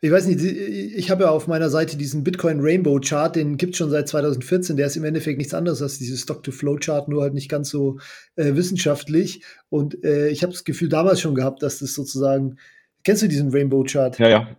Ich 0.00 0.10
weiß 0.10 0.26
nicht, 0.26 0.42
ich 0.42 1.10
habe 1.10 1.24
ja 1.24 1.30
auf 1.30 1.46
meiner 1.46 1.68
Seite 1.68 1.96
diesen 1.96 2.24
Bitcoin 2.24 2.60
Rainbow 2.60 3.00
Chart, 3.00 3.34
den 3.34 3.56
gibt 3.56 3.72
es 3.72 3.78
schon 3.78 3.90
seit 3.90 4.08
2014. 4.08 4.76
Der 4.76 4.86
ist 4.86 4.96
im 4.96 5.04
Endeffekt 5.04 5.38
nichts 5.38 5.52
anderes 5.54 5.82
als 5.82 5.98
dieses 5.98 6.22
Stock-to-Flow-Chart, 6.22 7.08
nur 7.08 7.22
halt 7.22 7.34
nicht 7.34 7.50
ganz 7.50 7.68
so 7.68 7.98
äh, 8.36 8.54
wissenschaftlich. 8.54 9.42
Und 9.68 10.02
äh, 10.04 10.28
ich 10.28 10.42
habe 10.42 10.52
das 10.52 10.64
Gefühl 10.64 10.88
damals 10.88 11.20
schon 11.20 11.34
gehabt, 11.34 11.62
dass 11.62 11.80
das 11.80 11.94
sozusagen. 11.94 12.56
Kennst 13.04 13.22
du 13.22 13.28
diesen 13.28 13.50
Rainbow 13.50 13.84
Chart? 13.84 14.18
Ja, 14.18 14.28
ja. 14.28 14.56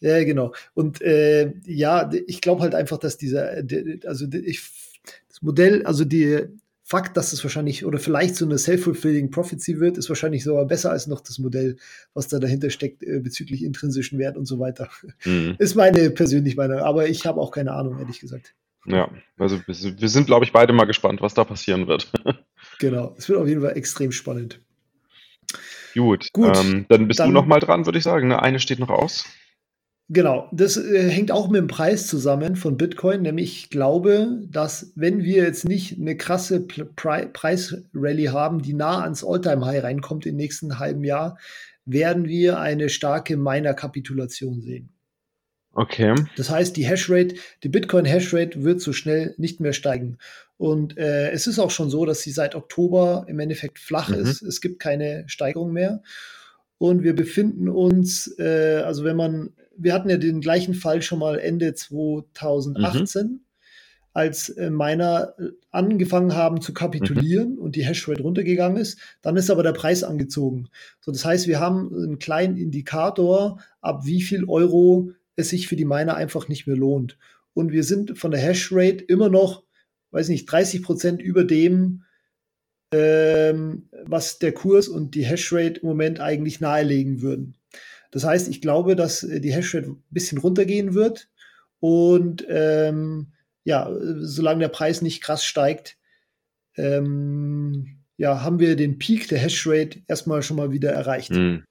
Ja, 0.00 0.22
genau. 0.22 0.54
Und 0.74 1.02
äh, 1.02 1.52
ja, 1.64 2.08
ich 2.26 2.40
glaube 2.40 2.62
halt 2.62 2.74
einfach, 2.74 2.98
dass 2.98 3.18
dieser, 3.18 3.64
also 4.04 4.26
ich, 4.32 4.62
das 5.28 5.42
Modell, 5.42 5.84
also 5.84 6.04
die 6.04 6.46
Fakt, 6.90 7.18
dass 7.18 7.34
es 7.34 7.44
wahrscheinlich 7.44 7.84
oder 7.84 7.98
vielleicht 7.98 8.34
so 8.34 8.46
eine 8.46 8.56
self-fulfilling 8.56 9.30
prophecy 9.30 9.78
wird, 9.78 9.98
ist 9.98 10.08
wahrscheinlich 10.08 10.42
sogar 10.42 10.64
besser 10.64 10.90
als 10.90 11.06
noch 11.06 11.20
das 11.20 11.38
Modell, 11.38 11.76
was 12.14 12.28
da 12.28 12.38
dahinter 12.38 12.70
steckt 12.70 13.02
äh, 13.02 13.20
bezüglich 13.20 13.62
intrinsischen 13.62 14.18
Wert 14.18 14.38
und 14.38 14.46
so 14.46 14.58
weiter. 14.58 14.88
Mhm. 15.26 15.56
Ist 15.58 15.74
meine 15.74 16.08
persönliche 16.08 16.56
Meinung, 16.56 16.78
aber 16.78 17.06
ich 17.06 17.26
habe 17.26 17.42
auch 17.42 17.50
keine 17.50 17.72
Ahnung, 17.74 17.98
ehrlich 17.98 18.20
gesagt. 18.20 18.54
Ja, 18.86 19.10
also 19.36 19.60
wir 19.66 20.08
sind, 20.08 20.28
glaube 20.28 20.46
ich, 20.46 20.52
beide 20.52 20.72
mal 20.72 20.86
gespannt, 20.86 21.20
was 21.20 21.34
da 21.34 21.44
passieren 21.44 21.86
wird. 21.86 22.10
Genau, 22.80 23.14
es 23.18 23.28
wird 23.28 23.38
auf 23.40 23.48
jeden 23.48 23.60
Fall 23.60 23.76
extrem 23.76 24.10
spannend. 24.12 24.60
Gut, 25.94 26.32
Gut, 26.32 26.56
ähm, 26.56 26.86
dann 26.88 27.06
bist 27.08 27.18
du 27.20 27.24
dann- 27.24 27.32
noch 27.32 27.44
mal 27.46 27.60
dran, 27.60 27.86
würde 27.86 27.98
ich 27.98 28.04
sagen. 28.04 28.28
Ne? 28.28 28.40
Eine 28.40 28.60
steht 28.60 28.78
noch 28.78 28.88
aus. 28.90 29.24
Genau, 30.10 30.48
das 30.52 30.78
äh, 30.78 31.10
hängt 31.10 31.30
auch 31.30 31.48
mit 31.48 31.60
dem 31.60 31.66
Preis 31.66 32.06
zusammen 32.06 32.56
von 32.56 32.78
Bitcoin, 32.78 33.22
nämlich 33.22 33.64
ich 33.64 33.70
glaube, 33.70 34.40
dass 34.48 34.92
wenn 34.94 35.22
wir 35.22 35.42
jetzt 35.42 35.68
nicht 35.68 35.98
eine 35.98 36.16
krasse 36.16 36.60
Pri 36.60 37.26
Preisrallye 37.30 38.30
haben, 38.30 38.62
die 38.62 38.72
nah 38.72 39.02
ans 39.02 39.22
Alltime-High 39.22 39.84
reinkommt 39.84 40.24
im 40.24 40.36
nächsten 40.36 40.78
halben 40.78 41.04
Jahr, 41.04 41.36
werden 41.84 42.26
wir 42.26 42.58
eine 42.58 42.88
starke 42.88 43.36
Miner-Kapitulation 43.36 44.62
sehen. 44.62 44.88
Okay. 45.74 46.14
Das 46.36 46.50
heißt, 46.50 46.76
die 46.76 46.86
Hashrate, 46.86 47.34
die 47.62 47.68
Bitcoin-Hashrate 47.68 48.64
wird 48.64 48.80
so 48.80 48.92
schnell 48.94 49.34
nicht 49.36 49.60
mehr 49.60 49.74
steigen. 49.74 50.18
Und 50.56 50.96
äh, 50.96 51.30
es 51.30 51.46
ist 51.46 51.58
auch 51.58 51.70
schon 51.70 51.90
so, 51.90 52.04
dass 52.06 52.20
sie 52.22 52.32
seit 52.32 52.54
Oktober 52.54 53.26
im 53.28 53.38
Endeffekt 53.40 53.78
flach 53.78 54.08
Mhm. 54.08 54.16
ist. 54.16 54.42
Es 54.42 54.60
gibt 54.60 54.80
keine 54.80 55.24
Steigerung 55.28 55.72
mehr. 55.72 56.02
Und 56.78 57.02
wir 57.02 57.14
befinden 57.14 57.68
uns, 57.68 58.34
äh, 58.38 58.82
also 58.84 59.04
wenn 59.04 59.16
man, 59.16 59.50
wir 59.78 59.94
hatten 59.94 60.10
ja 60.10 60.16
den 60.16 60.40
gleichen 60.40 60.74
Fall 60.74 61.02
schon 61.02 61.18
mal 61.18 61.38
Ende 61.38 61.74
2018, 61.74 63.40
als 64.12 64.48
äh, 64.48 64.70
Miner 64.70 65.34
äh, 65.38 65.50
angefangen 65.70 66.34
haben 66.34 66.60
zu 66.60 66.74
kapitulieren 66.74 67.56
und 67.58 67.76
die 67.76 67.84
Hashrate 67.84 68.22
runtergegangen 68.22 68.76
ist. 68.76 68.98
Dann 69.22 69.36
ist 69.36 69.50
aber 69.50 69.62
der 69.62 69.72
Preis 69.72 70.02
angezogen. 70.02 70.68
So, 71.00 71.12
das 71.12 71.24
heißt, 71.24 71.46
wir 71.46 71.60
haben 71.60 71.94
einen 71.94 72.18
kleinen 72.18 72.56
Indikator, 72.56 73.60
ab 73.80 74.04
wie 74.04 74.22
viel 74.22 74.44
Euro 74.46 75.12
es 75.36 75.50
sich 75.50 75.68
für 75.68 75.76
die 75.76 75.84
Miner 75.84 76.16
einfach 76.16 76.48
nicht 76.48 76.66
mehr 76.66 76.76
lohnt. 76.76 77.16
Und 77.54 77.70
wir 77.70 77.84
sind 77.84 78.18
von 78.18 78.30
der 78.30 78.40
Hashrate 78.40 79.04
immer 79.04 79.28
noch, 79.28 79.62
weiß 80.10 80.28
nicht, 80.30 80.46
30 80.46 80.82
Prozent 80.82 81.22
über 81.22 81.44
dem, 81.44 82.02
ähm, 82.92 83.88
was 84.04 84.38
der 84.38 84.52
Kurs 84.52 84.88
und 84.88 85.14
die 85.14 85.24
Hashrate 85.24 85.80
im 85.80 85.88
Moment 85.88 86.20
eigentlich 86.20 86.60
nahelegen 86.60 87.20
würden. 87.20 87.57
Das 88.10 88.24
heißt, 88.24 88.48
ich 88.48 88.60
glaube, 88.60 88.96
dass 88.96 89.22
äh, 89.22 89.40
die 89.40 89.52
Hashrate 89.52 89.90
ein 89.90 90.02
bisschen 90.10 90.38
runtergehen 90.38 90.94
wird 90.94 91.28
und 91.80 92.44
ähm, 92.48 93.28
ja, 93.64 93.90
solange 94.20 94.60
der 94.60 94.68
Preis 94.68 95.02
nicht 95.02 95.22
krass 95.22 95.44
steigt, 95.44 95.98
ähm, 96.76 97.98
ja, 98.16 98.42
haben 98.42 98.58
wir 98.60 98.76
den 98.76 98.98
Peak 98.98 99.28
der 99.28 99.38
Hashrate 99.38 100.00
erstmal 100.06 100.42
schon 100.42 100.56
mal 100.56 100.72
wieder 100.72 100.90
erreicht. 100.90 101.30
Mhm. 101.30 101.64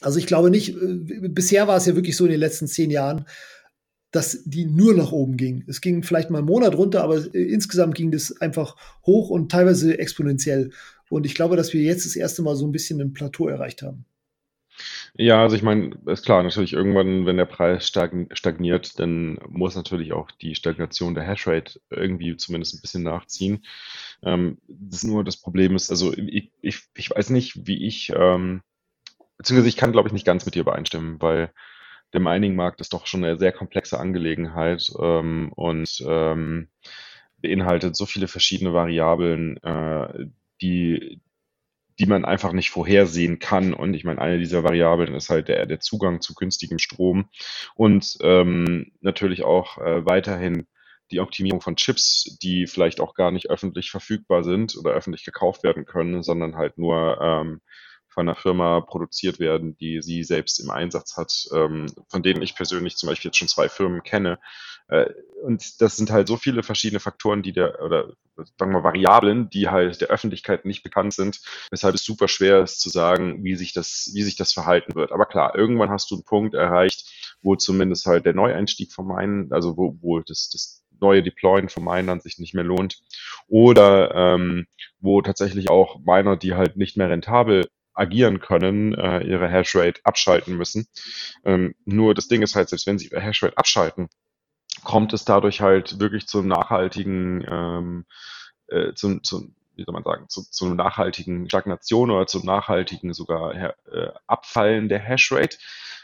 Also 0.00 0.18
ich 0.18 0.26
glaube 0.26 0.50
nicht, 0.50 0.70
äh, 0.70 1.28
bisher 1.28 1.68
war 1.68 1.76
es 1.76 1.86
ja 1.86 1.94
wirklich 1.94 2.16
so 2.16 2.24
in 2.24 2.30
den 2.30 2.40
letzten 2.40 2.66
zehn 2.66 2.90
Jahren, 2.90 3.26
dass 4.10 4.42
die 4.44 4.64
nur 4.64 4.94
nach 4.94 5.12
oben 5.12 5.36
ging. 5.36 5.64
Es 5.66 5.80
ging 5.80 6.02
vielleicht 6.02 6.30
mal 6.30 6.38
einen 6.38 6.46
Monat 6.46 6.76
runter, 6.76 7.02
aber 7.02 7.18
äh, 7.34 7.42
insgesamt 7.42 7.94
ging 7.94 8.10
das 8.10 8.40
einfach 8.40 8.76
hoch 9.04 9.30
und 9.30 9.50
teilweise 9.50 9.98
exponentiell. 9.98 10.70
Und 11.08 11.26
ich 11.26 11.34
glaube, 11.34 11.56
dass 11.56 11.72
wir 11.72 11.82
jetzt 11.82 12.06
das 12.06 12.16
erste 12.16 12.42
Mal 12.42 12.56
so 12.56 12.66
ein 12.66 12.72
bisschen 12.72 13.00
ein 13.00 13.12
Plateau 13.12 13.48
erreicht 13.48 13.82
haben. 13.82 14.06
Ja, 15.18 15.40
also 15.42 15.56
ich 15.56 15.62
meine, 15.62 15.96
ist 16.06 16.24
klar, 16.26 16.42
natürlich 16.42 16.74
irgendwann, 16.74 17.24
wenn 17.24 17.38
der 17.38 17.46
Preis 17.46 17.86
stagniert, 17.88 18.98
dann 18.98 19.38
muss 19.48 19.74
natürlich 19.74 20.12
auch 20.12 20.30
die 20.30 20.54
Stagnation 20.54 21.14
der 21.14 21.24
Hashrate 21.24 21.80
irgendwie 21.90 22.36
zumindest 22.36 22.74
ein 22.74 22.80
bisschen 22.82 23.02
nachziehen. 23.02 23.64
Ähm, 24.22 24.58
das 24.68 25.04
nur 25.04 25.24
das 25.24 25.38
Problem 25.38 25.74
ist, 25.74 25.90
also 25.90 26.12
ich, 26.14 26.50
ich, 26.60 26.82
ich 26.94 27.10
weiß 27.10 27.30
nicht, 27.30 27.66
wie 27.66 27.86
ich, 27.86 28.12
ähm, 28.14 28.60
beziehungsweise 29.38 29.68
ich 29.68 29.76
kann, 29.76 29.92
glaube 29.92 30.08
ich, 30.08 30.14
nicht 30.14 30.26
ganz 30.26 30.46
mit 30.46 30.54
dir 30.56 30.62
übereinstimmen, 30.62 31.20
weil 31.22 31.52
der 32.12 32.20
Mining-Markt 32.20 32.80
ist 32.80 32.92
doch 32.94 33.06
schon 33.06 33.24
eine 33.24 33.38
sehr 33.38 33.52
komplexe 33.52 34.00
Angelegenheit 34.00 34.90
ähm, 35.00 35.52
und 35.54 36.04
ähm, 36.06 36.68
beinhaltet 37.38 37.96
so 37.96 38.06
viele 38.06 38.28
verschiedene 38.28 38.72
Variablen, 38.74 39.58
äh, 39.62 40.26
die, 40.62 41.20
die 41.98 42.06
man 42.06 42.24
einfach 42.24 42.52
nicht 42.52 42.70
vorhersehen 42.70 43.38
kann. 43.38 43.72
Und 43.74 43.94
ich 43.94 44.04
meine, 44.04 44.20
eine 44.20 44.38
dieser 44.38 44.64
Variablen 44.64 45.14
ist 45.14 45.30
halt 45.30 45.48
der, 45.48 45.66
der 45.66 45.80
Zugang 45.80 46.20
zu 46.20 46.34
günstigem 46.34 46.78
Strom 46.78 47.28
und 47.74 48.16
ähm, 48.22 48.92
natürlich 49.00 49.44
auch 49.44 49.78
äh, 49.78 50.04
weiterhin 50.04 50.66
die 51.10 51.20
Optimierung 51.20 51.60
von 51.60 51.76
Chips, 51.76 52.36
die 52.42 52.66
vielleicht 52.66 53.00
auch 53.00 53.14
gar 53.14 53.30
nicht 53.30 53.48
öffentlich 53.48 53.90
verfügbar 53.90 54.42
sind 54.42 54.76
oder 54.76 54.90
öffentlich 54.90 55.24
gekauft 55.24 55.62
werden 55.62 55.84
können, 55.84 56.22
sondern 56.22 56.56
halt 56.56 56.78
nur 56.78 57.20
ähm, 57.20 57.60
von 58.16 58.26
einer 58.26 58.34
Firma 58.34 58.80
produziert 58.80 59.38
werden, 59.38 59.76
die 59.76 60.00
sie 60.00 60.24
selbst 60.24 60.58
im 60.58 60.70
Einsatz 60.70 61.18
hat, 61.18 61.48
ähm, 61.52 61.84
von 62.08 62.22
denen 62.22 62.40
ich 62.40 62.54
persönlich 62.54 62.96
zum 62.96 63.10
Beispiel 63.10 63.28
jetzt 63.28 63.36
schon 63.36 63.46
zwei 63.46 63.68
Firmen 63.68 64.02
kenne. 64.02 64.38
Äh, 64.88 65.10
und 65.42 65.82
das 65.82 65.98
sind 65.98 66.10
halt 66.10 66.26
so 66.26 66.38
viele 66.38 66.62
verschiedene 66.62 66.98
Faktoren, 66.98 67.42
die 67.42 67.52
der, 67.52 67.82
oder 67.82 68.14
sagen 68.58 68.72
wir 68.72 68.82
Variablen, 68.82 69.50
die 69.50 69.68
halt 69.68 70.00
der 70.00 70.08
Öffentlichkeit 70.08 70.64
nicht 70.64 70.82
bekannt 70.82 71.12
sind, 71.12 71.42
weshalb 71.70 71.94
es 71.94 72.06
super 72.06 72.26
schwer 72.26 72.62
ist 72.62 72.80
zu 72.80 72.88
sagen, 72.88 73.44
wie 73.44 73.54
sich 73.54 73.74
das, 73.74 74.10
wie 74.14 74.22
sich 74.22 74.36
das 74.36 74.54
verhalten 74.54 74.94
wird. 74.94 75.12
Aber 75.12 75.26
klar, 75.26 75.54
irgendwann 75.54 75.90
hast 75.90 76.10
du 76.10 76.14
einen 76.14 76.24
Punkt 76.24 76.54
erreicht, 76.54 77.36
wo 77.42 77.54
zumindest 77.54 78.06
halt 78.06 78.24
der 78.24 78.32
Neueinstieg 78.32 78.92
von 78.92 79.06
meinen, 79.06 79.52
also 79.52 79.76
wo, 79.76 79.98
wo 80.00 80.20
das, 80.20 80.48
das 80.48 80.82
neue 81.00 81.22
Deployen 81.22 81.68
von 81.68 81.84
Minern 81.84 82.20
sich 82.20 82.38
nicht 82.38 82.54
mehr 82.54 82.64
lohnt. 82.64 83.02
Oder 83.46 84.14
ähm, 84.14 84.66
wo 85.00 85.20
tatsächlich 85.20 85.68
auch 85.68 86.00
Miner, 86.02 86.38
die 86.38 86.54
halt 86.54 86.78
nicht 86.78 86.96
mehr 86.96 87.10
rentabel 87.10 87.68
agieren 87.96 88.40
können, 88.40 88.94
äh, 88.94 89.20
ihre 89.26 89.48
Hashrate 89.48 90.00
abschalten 90.04 90.56
müssen. 90.56 90.86
Ähm, 91.44 91.74
nur 91.84 92.14
das 92.14 92.28
Ding 92.28 92.42
ist 92.42 92.54
halt, 92.54 92.68
selbst 92.68 92.86
wenn 92.86 92.98
sie 92.98 93.08
ihre 93.08 93.20
Hashrate 93.20 93.56
abschalten, 93.56 94.08
kommt 94.84 95.12
es 95.12 95.24
dadurch 95.24 95.60
halt 95.60 95.98
wirklich 95.98 96.26
zum 96.26 96.46
nachhaltigen, 96.46 97.44
ähm, 97.48 98.04
äh, 98.68 98.92
zum, 98.94 99.22
zum, 99.22 99.54
wie 99.74 99.84
soll 99.84 99.94
man 99.94 100.04
sagen, 100.04 100.28
zu, 100.28 100.42
zu 100.42 100.74
nachhaltigen 100.74 101.48
Stagnation 101.48 102.10
oder 102.10 102.26
zum 102.26 102.44
nachhaltigen 102.44 103.12
sogar 103.14 103.54
äh, 103.54 103.72
Abfallen 104.26 104.88
der 104.88 105.00
Hashrate, 105.00 105.58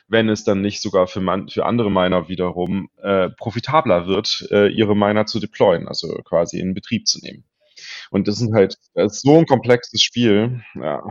wenn 0.08 0.28
es 0.28 0.44
dann 0.44 0.60
nicht 0.60 0.82
sogar 0.82 1.06
für, 1.06 1.20
man, 1.20 1.48
für 1.48 1.66
andere 1.66 1.90
Miner 1.90 2.28
wiederum 2.28 2.90
äh, 3.02 3.30
profitabler 3.30 4.06
wird, 4.06 4.46
äh, 4.50 4.68
ihre 4.68 4.96
Miner 4.96 5.26
zu 5.26 5.40
deployen, 5.40 5.88
also 5.88 6.08
quasi 6.24 6.58
in 6.58 6.74
Betrieb 6.74 7.06
zu 7.06 7.20
nehmen. 7.20 7.44
Und 8.10 8.28
das 8.28 8.36
sind 8.36 8.54
halt, 8.54 8.76
das 8.94 9.16
ist 9.16 9.22
so 9.22 9.38
ein 9.38 9.46
komplexes 9.46 10.02
Spiel, 10.02 10.62
ja. 10.74 11.02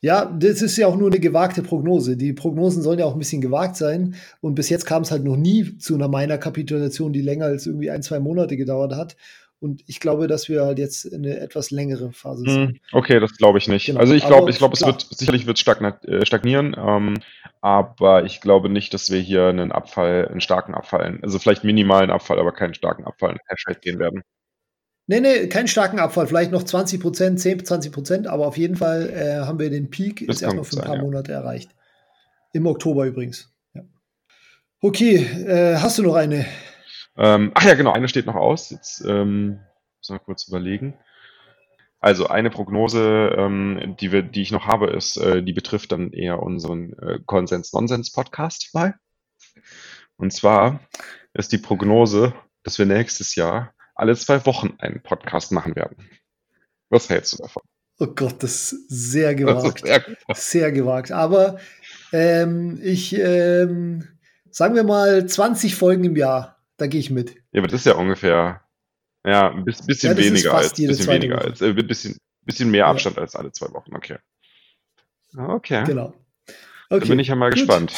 Ja, 0.00 0.24
das 0.24 0.62
ist 0.62 0.76
ja 0.76 0.86
auch 0.86 0.96
nur 0.96 1.10
eine 1.10 1.20
gewagte 1.20 1.62
Prognose. 1.62 2.16
Die 2.16 2.32
Prognosen 2.32 2.82
sollen 2.82 2.98
ja 2.98 3.04
auch 3.04 3.14
ein 3.14 3.18
bisschen 3.18 3.40
gewagt 3.40 3.76
sein. 3.76 4.14
Und 4.40 4.54
bis 4.54 4.68
jetzt 4.68 4.86
kam 4.86 5.02
es 5.02 5.10
halt 5.10 5.24
noch 5.24 5.36
nie 5.36 5.78
zu 5.78 5.94
einer 5.94 6.08
meiner 6.08 6.38
Kapitulation, 6.38 7.12
die 7.12 7.22
länger 7.22 7.46
als 7.46 7.66
irgendwie 7.66 7.90
ein, 7.90 8.02
zwei 8.02 8.20
Monate 8.20 8.56
gedauert 8.56 8.94
hat. 8.94 9.16
Und 9.64 9.82
ich 9.86 9.98
glaube, 9.98 10.26
dass 10.26 10.50
wir 10.50 10.62
halt 10.66 10.78
jetzt 10.78 11.10
eine 11.10 11.38
etwas 11.38 11.70
längere 11.70 12.12
Phase 12.12 12.44
sind. 12.44 12.68
Hm, 12.68 12.80
okay, 12.92 13.18
das 13.18 13.34
glaube 13.38 13.56
ich 13.56 13.66
nicht. 13.66 13.86
Genau. 13.86 13.98
Also 13.98 14.12
ich 14.12 14.26
glaube, 14.26 14.50
ich 14.50 14.58
glaube, 14.58 14.74
es 14.74 14.84
wird 14.84 15.06
sicherlich 15.10 15.46
wird 15.46 15.58
äh, 16.06 16.26
stagnieren, 16.26 16.76
ähm, 16.78 17.14
aber 17.62 18.24
ich 18.24 18.42
glaube 18.42 18.68
nicht, 18.68 18.92
dass 18.92 19.10
wir 19.10 19.20
hier 19.20 19.46
einen 19.46 19.72
Abfall, 19.72 20.28
einen 20.28 20.42
starken 20.42 20.74
Abfall, 20.74 21.18
also 21.22 21.38
vielleicht 21.38 21.64
minimalen 21.64 22.10
Abfall, 22.10 22.38
aber 22.38 22.52
keinen 22.52 22.74
starken 22.74 23.04
Abfall 23.04 23.32
in 23.32 23.38
Hashrate 23.48 23.80
gehen 23.80 23.98
werden. 23.98 24.22
Nee, 25.06 25.20
nee, 25.20 25.48
keinen 25.48 25.68
starken 25.68 25.98
Abfall, 25.98 26.26
vielleicht 26.26 26.50
noch 26.50 26.62
20 26.62 27.00
Prozent, 27.00 27.38
10, 27.38 27.64
20 27.64 27.92
Prozent, 27.92 28.26
aber 28.26 28.46
auf 28.46 28.56
jeden 28.56 28.76
Fall 28.76 29.10
äh, 29.10 29.44
haben 29.44 29.58
wir 29.58 29.68
den 29.68 29.90
Peak 29.90 30.20
das 30.26 30.36
jetzt 30.36 30.42
erstmal 30.42 30.64
für 30.64 30.76
ein 30.76 30.84
paar 30.84 30.96
sein, 30.96 31.04
Monate 31.04 31.32
ja. 31.32 31.40
erreicht. 31.40 31.70
Im 32.54 32.66
Oktober 32.66 33.04
übrigens. 33.04 33.52
Ja. 33.74 33.82
Okay, 34.80 35.16
äh, 35.16 35.76
hast 35.76 35.98
du 35.98 36.02
noch 36.02 36.14
eine? 36.14 36.46
Ähm, 37.16 37.52
ach 37.54 37.64
ja, 37.64 37.74
genau, 37.74 37.92
eine 37.92 38.08
steht 38.08 38.24
noch 38.24 38.34
aus. 38.34 38.70
Jetzt 38.70 39.04
ähm, 39.06 39.60
muss 39.98 40.08
mal 40.08 40.18
kurz 40.18 40.48
überlegen. 40.48 40.94
Also 42.00 42.26
eine 42.26 42.50
Prognose, 42.50 43.34
ähm, 43.36 43.96
die, 44.00 44.10
wir, 44.10 44.22
die 44.22 44.42
ich 44.42 44.52
noch 44.52 44.66
habe, 44.66 44.90
ist, 44.90 45.16
äh, 45.16 45.42
die 45.42 45.52
betrifft 45.52 45.92
dann 45.92 46.12
eher 46.12 46.42
unseren 46.42 46.92
äh, 46.98 47.18
Konsens-Nonsens-Podcast 47.24 48.70
mal. 48.72 48.94
Und 50.16 50.32
zwar 50.32 50.80
ist 51.34 51.52
die 51.52 51.58
Prognose, 51.58 52.34
dass 52.62 52.78
wir 52.78 52.86
nächstes 52.86 53.34
Jahr 53.34 53.73
alle 53.94 54.16
zwei 54.16 54.44
Wochen 54.46 54.74
einen 54.78 55.02
Podcast 55.02 55.52
machen 55.52 55.76
werden. 55.76 55.96
Was 56.90 57.08
hältst 57.08 57.34
du 57.34 57.36
davon? 57.38 57.62
Oh 57.98 58.06
Gott, 58.06 58.42
das 58.42 58.72
ist 58.72 58.88
sehr 58.88 59.34
gewagt. 59.34 59.82
Ist 59.82 59.86
sehr, 59.86 60.16
sehr, 60.34 60.72
gewagt. 60.72 61.12
Aber 61.12 61.58
ähm, 62.12 62.80
ich, 62.82 63.14
ähm, 63.16 64.08
sagen 64.50 64.74
wir 64.74 64.84
mal, 64.84 65.26
20 65.26 65.76
Folgen 65.76 66.04
im 66.04 66.16
Jahr, 66.16 66.60
da 66.76 66.86
gehe 66.88 67.00
ich 67.00 67.10
mit. 67.10 67.36
Ja, 67.52 67.60
aber 67.60 67.68
das 67.68 67.80
ist 67.80 67.86
ja 67.86 67.94
ungefähr, 67.94 68.62
ja, 69.24 69.50
ein 69.50 69.64
bisschen 69.64 70.10
ja, 70.10 70.16
weniger 70.16 70.54
als, 70.54 70.72
bisschen 70.72 71.06
weniger 71.06 71.40
als, 71.40 71.60
äh, 71.60 71.72
bisschen, 71.72 72.16
bisschen 72.42 72.70
mehr 72.70 72.86
Abstand 72.86 73.16
ja. 73.16 73.22
als 73.22 73.36
alle 73.36 73.52
zwei 73.52 73.72
Wochen, 73.72 73.94
okay. 73.94 74.18
Okay. 75.36 75.84
Genau. 75.84 76.14
Okay, 76.90 77.00
da 77.00 77.06
bin 77.06 77.18
ich 77.18 77.28
ja 77.28 77.34
mal 77.34 77.50
gut, 77.50 77.60
gespannt, 77.60 77.92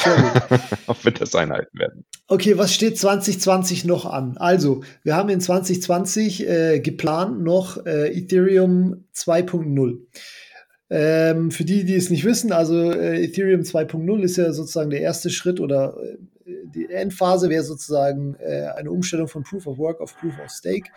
ob 0.87 1.03
wir 1.03 1.11
das 1.11 1.35
einhalten 1.35 1.77
werden. 1.77 2.05
Okay, 2.29 2.57
was 2.57 2.73
steht 2.73 2.97
2020 2.97 3.85
noch 3.85 4.05
an? 4.05 4.35
Also, 4.35 4.83
wir 5.03 5.15
haben 5.15 5.29
in 5.29 5.39
2020 5.39 6.45
äh, 6.45 6.79
geplant 6.81 7.41
noch 7.41 7.85
äh, 7.85 8.11
Ethereum 8.11 9.05
2.0. 9.15 9.99
Ähm, 10.89 11.51
für 11.51 11.63
die, 11.63 11.85
die 11.85 11.95
es 11.95 12.09
nicht 12.09 12.25
wissen, 12.25 12.51
also 12.51 12.91
äh, 12.91 13.23
Ethereum 13.23 13.61
2.0 13.61 14.21
ist 14.23 14.35
ja 14.35 14.51
sozusagen 14.51 14.89
der 14.89 14.99
erste 14.99 15.29
Schritt 15.29 15.61
oder 15.61 15.95
äh, 16.03 16.17
die 16.65 16.89
Endphase 16.89 17.49
wäre 17.49 17.63
sozusagen 17.63 18.35
äh, 18.39 18.71
eine 18.75 18.91
Umstellung 18.91 19.29
von 19.29 19.43
Proof 19.43 19.65
of 19.65 19.77
Work 19.77 20.01
auf 20.01 20.17
Proof 20.17 20.37
of 20.43 20.51
Stake. 20.51 20.89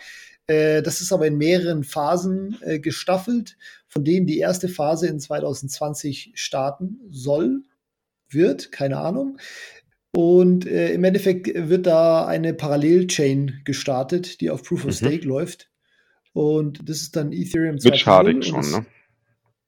Äh, 0.49 0.83
das 0.83 1.01
ist 1.01 1.13
aber 1.13 1.29
in 1.29 1.39
mehreren 1.39 1.85
Phasen 1.85 2.57
gestaffelt, 2.83 3.57
von 3.87 4.05
denen 4.05 4.27
die 4.27 4.39
erste 4.39 4.69
Phase 4.69 5.07
in 5.07 5.21
2020 5.21 6.33
starten 6.35 6.99
soll 7.09 7.63
wird, 8.29 8.73
keine 8.73 8.99
Ahnung. 8.99 9.39
Und 10.13 10.67
äh, 10.67 10.93
im 10.93 11.05
Endeffekt 11.05 11.49
wird 11.55 11.87
da 11.87 12.27
eine 12.27 12.53
Parallel-Chain 12.53 13.63
gestartet, 13.65 14.41
die 14.41 14.51
auf 14.51 14.63
Proof 14.65 14.85
of 14.85 14.87
mhm. 14.87 15.07
Stake 15.07 15.27
läuft. 15.27 15.71
Und 16.33 16.89
das 16.89 17.03
ist 17.03 17.17
dann 17.17 17.33
Ethereum 17.33 17.77
2.0. 17.77 17.91
Mit 17.91 17.99
Sharding 17.99 18.43
schon, 18.43 18.71
ne? 18.71 18.87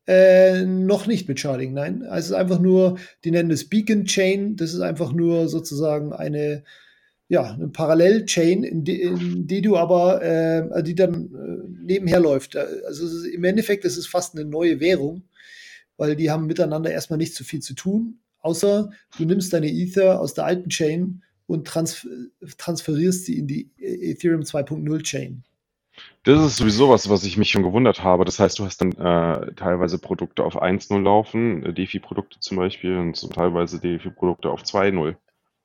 Äh, 0.04 0.64
noch 0.64 1.06
nicht 1.06 1.28
mit 1.28 1.38
Sharding, 1.38 1.74
nein. 1.74 2.02
Also 2.02 2.16
es 2.16 2.26
ist 2.26 2.32
einfach 2.32 2.58
nur, 2.58 2.98
die 3.24 3.30
nennen 3.30 3.52
es 3.52 3.68
Beacon 3.68 4.04
Chain. 4.04 4.56
Das 4.56 4.74
ist 4.74 4.80
einfach 4.80 5.12
nur 5.12 5.48
sozusagen 5.48 6.12
eine, 6.12 6.64
ja, 7.28 7.52
eine 7.52 7.68
Parallel-Chain, 7.68 8.64
in, 8.64 8.82
die, 8.82 9.00
in 9.00 9.46
die 9.46 9.62
du 9.62 9.76
aber, 9.76 10.22
äh, 10.22 10.82
die 10.82 10.96
dann 10.96 11.26
äh, 11.26 11.84
nebenher 11.84 12.18
läuft. 12.18 12.56
Also 12.56 13.26
im 13.28 13.44
Endeffekt 13.44 13.84
ist 13.84 13.96
es 13.96 14.08
fast 14.08 14.34
eine 14.34 14.44
neue 14.44 14.80
Währung, 14.80 15.22
weil 15.96 16.16
die 16.16 16.32
haben 16.32 16.46
miteinander 16.46 16.90
erstmal 16.90 17.18
nicht 17.18 17.36
so 17.36 17.44
viel 17.44 17.60
zu 17.60 17.74
tun 17.74 18.18
außer 18.42 18.90
du 19.16 19.24
nimmst 19.24 19.52
deine 19.52 19.68
Ether 19.68 20.20
aus 20.20 20.34
der 20.34 20.44
alten 20.44 20.68
Chain 20.68 21.22
und 21.46 21.66
trans 21.66 22.06
transferierst 22.58 23.26
sie 23.26 23.38
in 23.38 23.46
die 23.46 23.70
Ethereum 23.78 24.42
2.0 24.42 25.02
Chain. 25.02 25.44
Das 26.24 26.44
ist 26.44 26.56
sowieso 26.56 26.88
was, 26.88 27.10
was 27.10 27.24
ich 27.24 27.36
mich 27.36 27.50
schon 27.50 27.62
gewundert 27.62 28.02
habe. 28.02 28.24
Das 28.24 28.38
heißt, 28.38 28.58
du 28.58 28.64
hast 28.64 28.80
dann 28.80 28.92
äh, 28.92 29.54
teilweise 29.54 29.98
Produkte 29.98 30.44
auf 30.44 30.60
1.0 30.60 31.02
laufen, 31.02 31.64
äh, 31.64 31.72
DeFi-Produkte 31.74 32.40
zum 32.40 32.56
Beispiel, 32.56 32.96
und 32.96 33.16
so 33.16 33.28
teilweise 33.28 33.80
DeFi-Produkte 33.80 34.50
auf 34.50 34.62
2.0. 34.62 35.16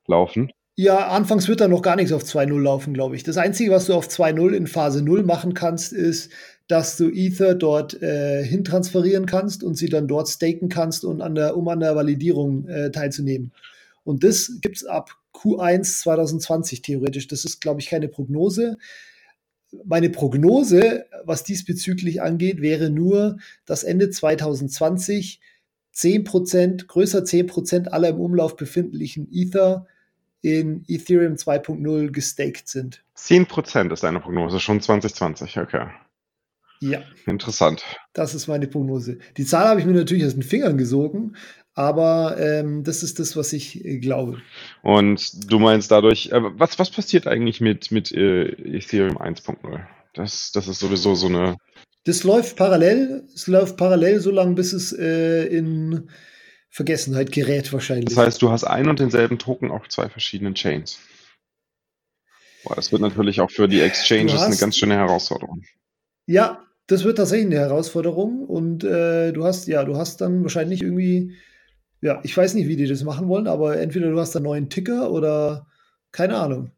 laufen? 0.08 0.52
Ja, 0.80 1.08
anfangs 1.08 1.48
wird 1.48 1.60
da 1.60 1.68
noch 1.68 1.82
gar 1.82 1.96
nichts 1.96 2.12
auf 2.12 2.24
2.0 2.24 2.62
laufen, 2.62 2.94
glaube 2.94 3.16
ich. 3.16 3.24
Das 3.24 3.38
Einzige, 3.38 3.72
was 3.72 3.88
du 3.88 3.96
auf 3.96 4.08
2.0 4.08 4.54
in 4.54 4.68
Phase 4.68 5.02
0 5.02 5.24
machen 5.24 5.56
kannst, 5.56 5.92
ist, 5.92 6.32
dass 6.68 6.98
du 6.98 7.10
Ether 7.10 7.56
dort 7.56 8.00
äh, 8.04 8.44
hintransferieren 8.44 9.26
kannst 9.26 9.64
und 9.64 9.74
sie 9.74 9.90
dann 9.90 10.08
dort 10.08 10.30
staken 10.30 10.70
kannst, 10.70 11.04
und 11.04 11.22
an 11.22 11.34
der, 11.34 11.58
um 11.58 11.68
an 11.68 11.80
der 11.80 11.96
Validierung 11.96 12.68
äh, 12.68 12.92
teilzunehmen. 12.92 13.54
Und 14.04 14.24
das 14.24 14.60
gibt 14.62 14.78
es 14.78 14.86
ab 14.86 15.16
Q1 15.34 16.02
2020 16.02 16.84
theoretisch. 16.84 17.28
Das 17.28 17.44
ist, 17.44 17.60
glaube 17.60 17.82
ich, 17.82 17.88
keine 17.88 18.08
Prognose. 18.08 18.78
Meine 19.84 20.12
Prognose, 20.12 21.06
was 21.24 21.44
diesbezüglich 21.44 22.22
angeht, 22.22 22.62
wäre 22.62 22.92
nur, 22.92 23.38
dass 23.66 23.84
Ende 23.84 24.12
2020 24.12 25.42
10% 25.96 26.86
größer 26.86 27.24
10% 27.24 27.88
aller 27.88 28.10
im 28.10 28.20
Umlauf 28.20 28.56
befindlichen 28.56 29.28
Ether 29.32 29.88
in 30.56 30.84
Ethereum 30.88 31.36
2.0 31.36 32.12
gestaked 32.12 32.68
sind. 32.68 33.04
10% 33.18 33.92
ist 33.92 34.04
deine 34.04 34.20
Prognose, 34.20 34.60
schon 34.60 34.80
2020, 34.80 35.60
okay. 35.60 35.88
Ja. 36.80 37.02
Interessant. 37.26 37.84
Das 38.14 38.36
ist 38.36 38.48
meine 38.48 38.68
Prognose. 38.68 39.18
Die 39.36 39.46
Zahl 39.46 39.68
habe 39.68 39.80
ich 39.80 39.86
mir 39.86 39.94
natürlich 39.94 40.26
aus 40.26 40.34
den 40.34 40.44
Fingern 40.44 40.78
gesogen, 40.78 41.36
aber 41.74 42.38
ähm, 42.40 42.84
das 42.84 43.04
ist 43.04 43.20
das, 43.20 43.36
was 43.36 43.52
ich 43.54 43.84
äh, 43.84 43.98
glaube. 43.98 44.42
Und 44.84 45.52
du 45.52 45.60
meinst 45.60 45.92
dadurch, 45.92 46.32
äh, 46.32 46.40
was, 46.42 46.78
was 46.80 46.92
passiert 46.92 47.28
eigentlich 47.28 47.62
mit, 47.62 47.92
mit 47.92 48.12
äh, 48.12 48.50
Ethereum 48.78 49.18
1.0? 49.18 49.80
Das, 50.14 50.52
das 50.52 50.68
ist 50.68 50.80
sowieso 50.80 51.16
so 51.16 51.28
eine. 51.28 51.58
Das 52.06 52.24
läuft 52.24 52.56
parallel. 52.56 53.28
Es 53.34 53.48
läuft 53.48 53.78
parallel 53.78 54.20
so 54.20 54.32
lange, 54.32 54.56
bis 54.56 54.74
es 54.74 54.94
äh, 54.94 55.46
in 55.46 56.10
Vergessenheit 56.78 57.32
gerät, 57.32 57.74
wahrscheinlich. 57.74 58.14
Das 58.14 58.18
heißt, 58.18 58.40
du 58.40 58.52
hast 58.52 58.64
einen 58.64 58.88
und 58.90 59.00
denselben 59.00 59.40
Token 59.40 59.72
auf 59.72 59.90
zwei 59.90 60.10
verschiedenen 60.10 60.54
Chains. 60.54 61.00
Boah, 62.64 62.76
das 62.76 62.92
wird 62.92 63.02
natürlich 63.02 63.42
auch 63.42 63.50
für 63.50 63.68
die 63.68 63.82
Exchanges 63.82 64.40
eine 64.40 64.56
ganz 64.58 64.78
schöne 64.78 64.94
Herausforderung. 64.94 65.64
Ja, 66.28 66.64
das 66.86 67.04
wird 67.04 67.18
tatsächlich 67.18 67.48
eine 67.48 67.58
Herausforderung 67.62 68.46
und 68.46 68.84
äh, 68.84 69.32
du 69.32 69.44
hast, 69.44 69.68
ja, 69.68 69.84
du 69.86 69.98
hast 69.98 70.22
dann 70.22 70.44
wahrscheinlich 70.44 70.84
irgendwie, 70.84 71.34
ja, 72.02 72.20
ich 72.24 72.38
weiß 72.38 72.54
nicht, 72.54 72.68
wie 72.68 72.76
die 72.76 72.86
das 72.86 73.04
machen 73.04 73.28
wollen, 73.28 73.48
aber 73.48 73.80
entweder 73.80 74.12
du 74.12 74.20
hast 74.20 74.36
einen 74.36 74.46
neuen 74.46 74.70
Ticker 74.70 75.10
oder 75.10 75.66
keine 76.12 76.38
Ahnung. 76.38 76.70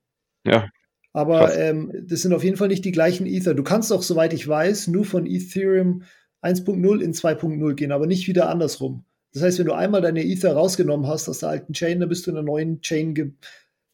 Ja. 0.45 0.69
Aber 1.11 1.57
ähm, 1.57 1.91
das 2.07 2.21
sind 2.21 2.31
auf 2.31 2.45
jeden 2.45 2.55
Fall 2.55 2.69
nicht 2.69 2.85
die 2.85 2.93
gleichen 2.93 3.27
Ether. 3.27 3.53
Du 3.53 3.63
kannst 3.63 3.91
auch, 3.91 4.03
soweit 4.03 4.31
ich 4.31 4.47
weiß, 4.47 4.87
nur 4.87 5.03
von 5.03 5.25
Ethereum 5.25 6.03
1.0 6.41 7.01
in 7.01 7.13
2.0 7.13 7.73
gehen, 7.73 7.91
aber 7.91 8.07
nicht 8.07 8.29
wieder 8.29 8.47
andersrum. 8.47 9.03
Das 9.33 9.43
heißt, 9.43 9.59
wenn 9.59 9.67
du 9.67 9.73
einmal 9.73 10.01
deine 10.01 10.25
Ether 10.25 10.53
rausgenommen 10.53 11.07
hast 11.07 11.29
aus 11.29 11.39
der 11.39 11.49
alten 11.49 11.73
Chain, 11.73 11.99
dann 11.99 12.09
bist 12.09 12.25
du 12.25 12.31
in 12.31 12.35
der 12.35 12.43
neuen 12.43 12.81
Chain 12.81 13.13
ge 13.13 13.31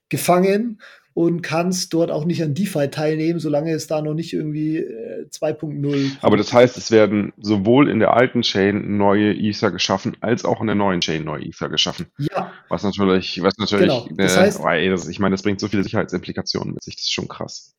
gefangen 0.07 0.79
und 1.15 1.41
kannst 1.41 1.93
dort 1.93 2.11
auch 2.11 2.25
nicht 2.25 2.43
an 2.43 2.53
DeFi 2.53 2.89
teilnehmen, 2.89 3.39
solange 3.39 3.71
es 3.71 3.87
da 3.87 4.01
noch 4.01 4.13
nicht 4.13 4.33
irgendwie 4.33 4.77
äh, 4.77 5.27
2.0. 5.31 6.17
Aber 6.21 6.35
das 6.35 6.51
heißt, 6.51 6.77
es 6.77 6.91
werden 6.91 7.31
sowohl 7.37 7.89
in 7.89 7.99
der 7.99 8.13
alten 8.13 8.41
Chain 8.41 8.97
neue 8.97 9.33
Ether 9.33 9.71
geschaffen, 9.71 10.17
als 10.19 10.43
auch 10.43 10.59
in 10.59 10.67
der 10.67 10.75
neuen 10.75 10.99
Chain 10.99 11.23
neue 11.23 11.45
Ether 11.45 11.69
geschaffen. 11.69 12.07
Ja. 12.19 12.51
Was 12.67 12.83
natürlich, 12.83 13.41
was 13.41 13.57
natürlich, 13.57 13.87
genau. 13.87 14.07
das 14.17 14.37
heißt, 14.37 14.59
äh, 14.59 14.83
ey, 14.83 14.89
das, 14.89 15.07
ich 15.07 15.19
meine, 15.19 15.33
das 15.33 15.41
bringt 15.41 15.61
so 15.61 15.69
viele 15.69 15.83
Sicherheitsimplikationen 15.83 16.73
mit 16.73 16.83
sich, 16.83 16.97
das 16.97 17.05
ist 17.05 17.13
schon 17.13 17.29
krass. 17.29 17.73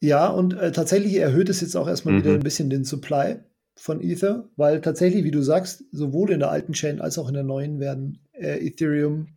Ja, 0.00 0.28
und 0.28 0.54
äh, 0.54 0.70
tatsächlich 0.70 1.16
erhöht 1.16 1.48
es 1.48 1.60
jetzt 1.60 1.76
auch 1.76 1.88
erstmal 1.88 2.14
mhm. 2.14 2.18
wieder 2.18 2.34
ein 2.34 2.40
bisschen 2.40 2.70
den 2.70 2.84
Supply 2.84 3.38
von 3.76 4.00
Ether, 4.00 4.48
weil 4.56 4.80
tatsächlich, 4.80 5.24
wie 5.24 5.30
du 5.30 5.42
sagst, 5.42 5.84
sowohl 5.92 6.30
in 6.30 6.40
der 6.40 6.50
alten 6.50 6.72
Chain 6.72 7.00
als 7.00 7.18
auch 7.18 7.28
in 7.28 7.34
der 7.34 7.42
neuen 7.42 7.80
werden 7.80 8.20
äh, 8.32 8.66
Ethereum 8.66 9.28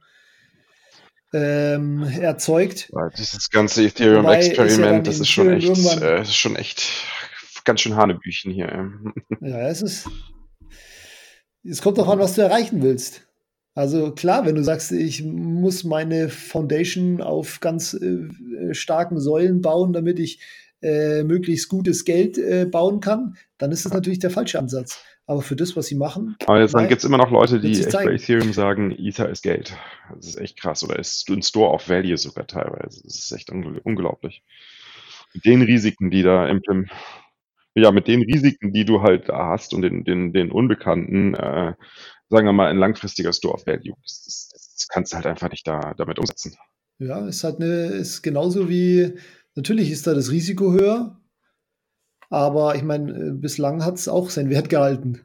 ähm, 1.33 2.03
erzeugt. 2.03 2.91
Dieses 3.17 3.49
ganze 3.49 3.83
Ethereum-Experiment, 3.83 4.79
ja 4.79 4.99
das 4.99 5.19
ist 5.19 5.29
schon 5.29 5.51
echt, 5.51 6.01
äh, 6.01 6.21
ist 6.21 6.35
schon 6.35 6.55
echt 6.55 6.83
ganz 7.65 7.81
schön 7.81 7.95
Hanebüchen 7.95 8.51
hier. 8.51 8.91
Ja, 9.41 9.67
es 9.67 9.81
ist. 9.81 10.09
Es 11.63 11.81
kommt 11.81 11.99
auch 11.99 12.07
an, 12.07 12.19
was 12.19 12.35
du 12.35 12.41
erreichen 12.41 12.81
willst. 12.81 13.27
Also 13.75 14.11
klar, 14.11 14.45
wenn 14.45 14.55
du 14.55 14.63
sagst, 14.63 14.91
ich 14.91 15.23
muss 15.23 15.83
meine 15.83 16.29
Foundation 16.29 17.21
auf 17.21 17.59
ganz 17.59 17.93
äh, 17.93 18.73
starken 18.73 19.19
Säulen 19.19 19.61
bauen, 19.61 19.93
damit 19.93 20.17
ich 20.17 20.39
äh, 20.81 21.23
möglichst 21.23 21.69
gutes 21.69 22.05
Geld 22.05 22.37
äh, 22.37 22.65
bauen 22.65 22.99
kann, 22.99 23.35
dann 23.57 23.71
ist 23.71 23.85
das 23.85 23.93
natürlich 23.93 24.19
der 24.19 24.29
falsche 24.29 24.59
Ansatz. 24.59 25.03
Aber 25.25 25.41
für 25.41 25.57
das, 25.57 25.75
was 25.75 25.87
sie 25.87 25.95
machen. 25.95 26.37
Aber 26.45 26.61
jetzt 26.61 26.77
gibt 26.77 26.99
es 26.99 27.03
immer 27.03 27.17
noch 27.17 27.31
Leute, 27.31 27.59
die 27.59 27.71
echt 27.71 27.91
bei 27.91 28.13
Ethereum 28.13 28.53
sagen, 28.53 28.91
Ether 28.91 29.29
ist 29.29 29.43
Geld. 29.43 29.75
Das 30.15 30.25
ist 30.25 30.37
echt 30.37 30.57
krass. 30.57 30.83
Oder 30.85 30.99
ist 30.99 31.29
ein 31.29 31.41
Store 31.41 31.73
of 31.73 31.89
Value 31.89 32.17
sogar 32.17 32.47
teilweise. 32.47 33.01
Das 33.03 33.15
ist 33.15 33.31
echt 33.33 33.49
unglaublich. 33.49 34.43
Mit 35.33 35.43
den 35.43 35.61
Risiken, 35.63 36.11
die 36.11 36.23
da 36.23 36.47
implementiert 36.47 36.95
ja, 37.77 37.91
mit 37.91 38.07
den 38.07 38.23
Risiken, 38.23 38.73
die 38.73 38.85
du 38.85 39.01
halt 39.01 39.29
da 39.29 39.49
hast 39.49 39.73
und 39.73 39.83
den, 39.83 40.03
den, 40.03 40.33
den 40.33 40.51
Unbekannten, 40.51 41.35
äh, 41.35 41.73
sagen 42.27 42.47
wir 42.47 42.53
mal, 42.53 42.69
ein 42.71 42.77
langfristiger 42.77 43.33
Store 43.33 43.53
of 43.53 43.67
Value. 43.67 43.93
Das, 44.01 44.23
das, 44.25 44.49
das, 44.49 44.87
kannst 44.87 45.13
du 45.13 45.17
halt 45.17 45.27
einfach 45.27 45.51
nicht 45.51 45.67
da, 45.67 45.93
damit 45.95 46.17
umsetzen. 46.17 46.55
Ja, 46.97 47.27
ist 47.27 47.43
halt 47.43 47.61
eine, 47.61 47.85
ist 47.89 48.23
genauso 48.23 48.67
wie, 48.67 49.13
natürlich 49.57 49.91
ist 49.91 50.07
da 50.07 50.13
das 50.13 50.31
Risiko 50.31 50.71
höher, 50.71 51.19
aber 52.29 52.75
ich 52.75 52.83
meine, 52.83 53.11
äh, 53.11 53.31
bislang 53.31 53.83
hat 53.83 53.95
es 53.95 54.07
auch 54.07 54.29
seinen 54.29 54.49
Wert 54.49 54.69
gehalten. 54.69 55.19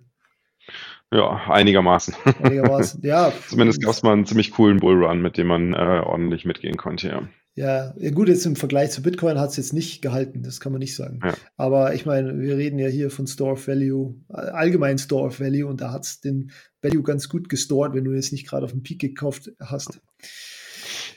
Ja, 1.13 1.43
einigermaßen. 1.49 2.15
Einigermaßen, 2.43 3.03
ja. 3.03 3.33
Zumindest 3.49 3.83
gab 3.83 3.93
es 3.93 4.03
mal 4.03 4.15
einen 4.15 4.27
ziemlich 4.27 4.51
coolen 4.51 4.81
Bullrun, 4.81 5.21
mit 5.21 5.37
dem 5.37 5.49
man 5.49 5.75
äh, 5.75 6.03
ordentlich 6.05 6.45
mitgehen 6.45 6.77
konnte, 6.77 7.09
ja. 7.09 7.29
Ja, 7.55 7.93
gut, 8.15 8.29
jetzt 8.29 8.47
im 8.47 8.57
Vergleich 8.57 8.93
zu 8.93 9.03
Bitcoin 9.03 9.39
hat 9.39 9.51
es 9.51 9.59
jetzt 9.59 9.75
nicht 9.75 10.01
gehalten, 10.01 10.43
das 10.43 10.59
kann 10.59 10.73
man 10.73 10.79
nicht 10.79 10.97
sagen. 10.97 11.21
Ja. 11.23 11.35
Aber 11.59 11.93
ich 11.93 12.07
meine, 12.07 12.41
wir 12.41 12.57
reden 12.57 12.79
ja 12.79 12.89
hier 12.89 13.11
von 13.11 13.27
Store 13.27 13.53
of 13.53 13.69
Value, 13.69 14.15
allgemein 14.29 14.97
Store 14.97 15.27
of 15.27 15.39
Value 15.39 15.67
und 15.67 15.83
da 15.83 15.93
hat 15.93 16.05
es 16.05 16.23
den 16.23 16.51
Value 16.81 17.03
ganz 17.03 17.29
gut 17.29 17.51
gestored, 17.51 17.93
wenn 17.93 18.05
du 18.05 18.13
jetzt 18.13 18.33
nicht 18.33 18.49
gerade 18.49 18.65
auf 18.65 18.73
dem 18.73 18.83
Peak 18.83 19.01
gekauft 19.01 19.53
hast. 19.61 20.01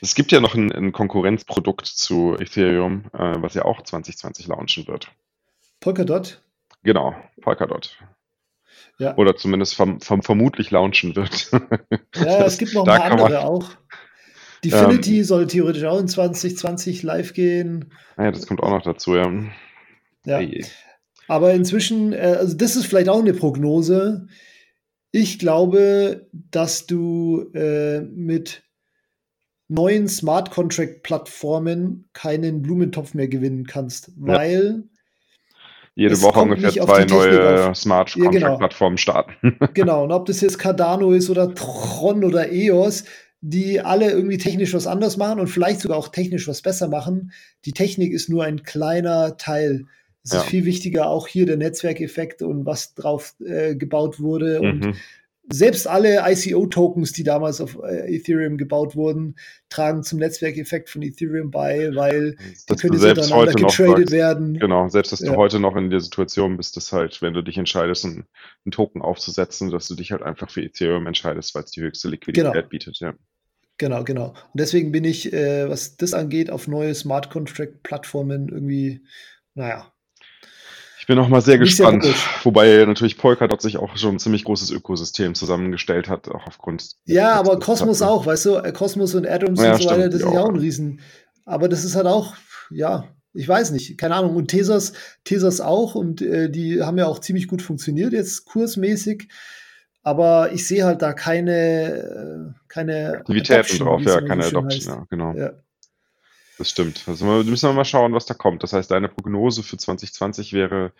Es 0.00 0.14
gibt 0.14 0.32
ja 0.32 0.40
noch 0.40 0.54
ein, 0.54 0.72
ein 0.72 0.92
Konkurrenzprodukt 0.92 1.86
zu 1.86 2.36
Ethereum, 2.38 3.04
äh, 3.12 3.34
was 3.40 3.54
ja 3.54 3.64
auch 3.64 3.82
2020 3.82 4.46
launchen 4.48 4.86
wird. 4.86 5.10
Polkadot? 5.80 6.42
Genau, 6.82 7.14
Polkadot. 7.40 7.98
Ja. 8.98 9.16
Oder 9.16 9.36
zumindest 9.36 9.74
verm 9.74 10.00
verm 10.00 10.22
vermutlich 10.22 10.70
launchen 10.70 11.16
wird. 11.16 11.50
ja, 12.14 12.44
es 12.44 12.58
gibt 12.58 12.74
noch 12.74 12.86
ein 12.86 13.00
paar 13.00 13.10
andere 13.10 13.40
auch. 13.40 13.70
Definity 14.64 15.18
ähm, 15.18 15.24
soll 15.24 15.46
theoretisch 15.46 15.84
auch 15.84 16.00
in 16.00 16.08
2020 16.08 17.02
live 17.02 17.34
gehen. 17.34 17.92
Ah 18.16 18.24
ja, 18.24 18.30
das 18.32 18.46
kommt 18.46 18.62
auch 18.62 18.70
noch 18.70 18.82
dazu, 18.82 19.14
ja. 19.14 19.30
Ja. 20.24 20.38
Hey. 20.38 20.64
Aber 21.28 21.52
inzwischen, 21.52 22.12
äh, 22.12 22.36
also 22.38 22.56
das 22.56 22.76
ist 22.76 22.86
vielleicht 22.86 23.08
auch 23.08 23.20
eine 23.20 23.34
Prognose. 23.34 24.28
Ich 25.12 25.38
glaube, 25.38 26.28
dass 26.32 26.86
du 26.86 27.50
äh, 27.54 28.00
mit 28.00 28.65
neuen 29.68 30.08
Smart 30.08 30.50
Contract 30.50 31.02
Plattformen 31.02 32.04
keinen 32.12 32.62
Blumentopf 32.62 33.14
mehr 33.14 33.28
gewinnen 33.28 33.66
kannst, 33.66 34.12
weil 34.16 34.84
jede 35.96 36.20
Woche 36.20 36.40
ungefähr 36.40 36.70
zwei 36.70 37.04
neue 37.06 37.74
Smart 37.74 38.12
Contract 38.12 38.34
ja, 38.34 38.40
genau. 38.40 38.58
Plattformen 38.58 38.98
starten. 38.98 39.58
genau, 39.74 40.04
und 40.04 40.12
ob 40.12 40.26
das 40.26 40.42
jetzt 40.42 40.58
Cardano 40.58 41.12
ist 41.12 41.30
oder 41.30 41.54
Tron 41.54 42.22
oder 42.22 42.52
EOS, 42.52 43.04
die 43.40 43.80
alle 43.80 44.10
irgendwie 44.10 44.36
technisch 44.36 44.74
was 44.74 44.86
anders 44.86 45.16
machen 45.16 45.40
und 45.40 45.46
vielleicht 45.46 45.80
sogar 45.80 45.96
auch 45.96 46.08
technisch 46.08 46.46
was 46.48 46.60
besser 46.60 46.88
machen. 46.88 47.32
Die 47.64 47.72
Technik 47.72 48.12
ist 48.12 48.28
nur 48.28 48.44
ein 48.44 48.62
kleiner 48.62 49.38
Teil. 49.38 49.86
Es 50.22 50.32
ja. 50.32 50.40
ist 50.40 50.46
viel 50.48 50.66
wichtiger 50.66 51.08
auch 51.08 51.28
hier 51.28 51.46
der 51.46 51.56
Netzwerkeffekt 51.56 52.42
und 52.42 52.66
was 52.66 52.94
drauf 52.94 53.34
äh, 53.44 53.74
gebaut 53.74 54.20
wurde 54.20 54.60
mhm. 54.60 54.68
und 54.68 54.96
selbst 55.48 55.86
alle 55.86 56.22
ICO-Tokens, 56.28 57.12
die 57.12 57.22
damals 57.22 57.60
auf 57.60 57.78
äh, 57.82 58.14
Ethereum 58.14 58.56
gebaut 58.56 58.96
wurden, 58.96 59.36
tragen 59.68 60.02
zum 60.02 60.18
Netzwerkeffekt 60.18 60.90
von 60.90 61.02
Ethereum 61.02 61.50
bei, 61.50 61.94
weil 61.94 62.36
das 62.36 62.64
die 62.64 62.74
können 62.76 62.98
selbst 62.98 63.32
heute 63.32 63.54
getradet 63.54 64.10
werden. 64.10 64.58
Genau, 64.58 64.88
selbst 64.88 65.12
dass 65.12 65.20
ja. 65.20 65.32
du 65.32 65.36
heute 65.36 65.60
noch 65.60 65.76
in 65.76 65.90
der 65.90 66.00
Situation 66.00 66.56
bist, 66.56 66.76
dass 66.76 66.92
halt, 66.92 67.22
wenn 67.22 67.34
du 67.34 67.42
dich 67.42 67.58
entscheidest, 67.58 68.04
einen, 68.04 68.24
einen, 68.64 68.72
Token 68.72 69.02
aufzusetzen, 69.02 69.70
dass 69.70 69.88
du 69.88 69.94
dich 69.94 70.12
halt 70.12 70.22
einfach 70.22 70.50
für 70.50 70.62
Ethereum 70.62 71.06
entscheidest, 71.06 71.54
weil 71.54 71.64
es 71.64 71.70
die 71.70 71.82
höchste 71.82 72.08
Liquidität 72.08 72.52
genau. 72.52 72.68
bietet, 72.68 72.98
ja. 73.00 73.14
Genau, 73.78 74.04
genau. 74.04 74.28
Und 74.28 74.54
deswegen 74.54 74.90
bin 74.90 75.04
ich, 75.04 75.32
äh, 75.32 75.68
was 75.68 75.96
das 75.96 76.14
angeht, 76.14 76.50
auf 76.50 76.66
neue 76.66 76.94
Smart 76.94 77.30
Contract-Plattformen 77.30 78.48
irgendwie, 78.48 79.02
naja, 79.54 79.92
ich 81.06 81.08
bin 81.08 81.18
noch 81.18 81.28
mal 81.28 81.40
sehr 81.40 81.56
gespannt. 81.56 82.02
Sehr 82.02 82.14
Wobei 82.42 82.84
natürlich 82.84 83.16
Polkadot 83.16 83.62
sich 83.62 83.76
auch 83.76 83.96
schon 83.96 84.16
ein 84.16 84.18
ziemlich 84.18 84.42
großes 84.42 84.72
Ökosystem 84.72 85.36
zusammengestellt 85.36 86.08
hat, 86.08 86.28
auch 86.28 86.48
aufgrund. 86.48 86.96
Ja, 87.04 87.34
aber 87.34 87.60
Cosmos 87.60 88.02
auch, 88.02 88.26
weißt 88.26 88.46
du, 88.46 88.72
Cosmos 88.72 89.14
und 89.14 89.24
Atoms 89.24 89.62
ja, 89.62 89.74
und 89.74 89.82
so 89.82 89.88
weiter, 89.88 90.08
das 90.08 90.22
ist 90.22 90.32
ja 90.32 90.40
auch 90.40 90.48
ein 90.48 90.56
Riesen. 90.56 91.00
Aber 91.44 91.68
das 91.68 91.84
ist 91.84 91.94
halt 91.94 92.08
auch, 92.08 92.34
ja, 92.70 93.04
ich 93.32 93.46
weiß 93.46 93.70
nicht, 93.70 93.96
keine 93.98 94.16
Ahnung. 94.16 94.34
Und 94.34 94.48
Tesas, 94.48 94.94
Tesas 95.22 95.60
auch 95.60 95.94
und 95.94 96.22
äh, 96.22 96.50
die 96.50 96.82
haben 96.82 96.98
ja 96.98 97.06
auch 97.06 97.20
ziemlich 97.20 97.46
gut 97.46 97.62
funktioniert 97.62 98.12
jetzt 98.12 98.44
kursmäßig. 98.44 99.28
aber 100.02 100.52
ich 100.52 100.66
sehe 100.68 100.84
halt 100.84 101.02
da 101.02 101.12
keine, 101.12 102.52
äh, 102.52 102.52
keine 102.68 103.18
Aktivitäten 103.18 103.78
drauf, 103.78 104.02
ja, 104.02 104.20
keine 104.20 104.44
Adoption, 104.44 104.94
ja, 104.94 105.06
genau. 105.08 105.34
Ja. 105.34 105.52
Das 106.58 106.70
stimmt. 106.70 107.04
Also 107.06 107.24
müssen 107.24 107.68
wir 107.68 107.74
mal 107.74 107.84
schauen, 107.84 108.14
was 108.14 108.26
da 108.26 108.34
kommt. 108.34 108.62
Das 108.62 108.72
heißt, 108.72 108.90
deine 108.90 109.08
Prognose 109.08 109.62
für 109.62 109.76
2020 109.76 110.52
wäre, 110.52 110.92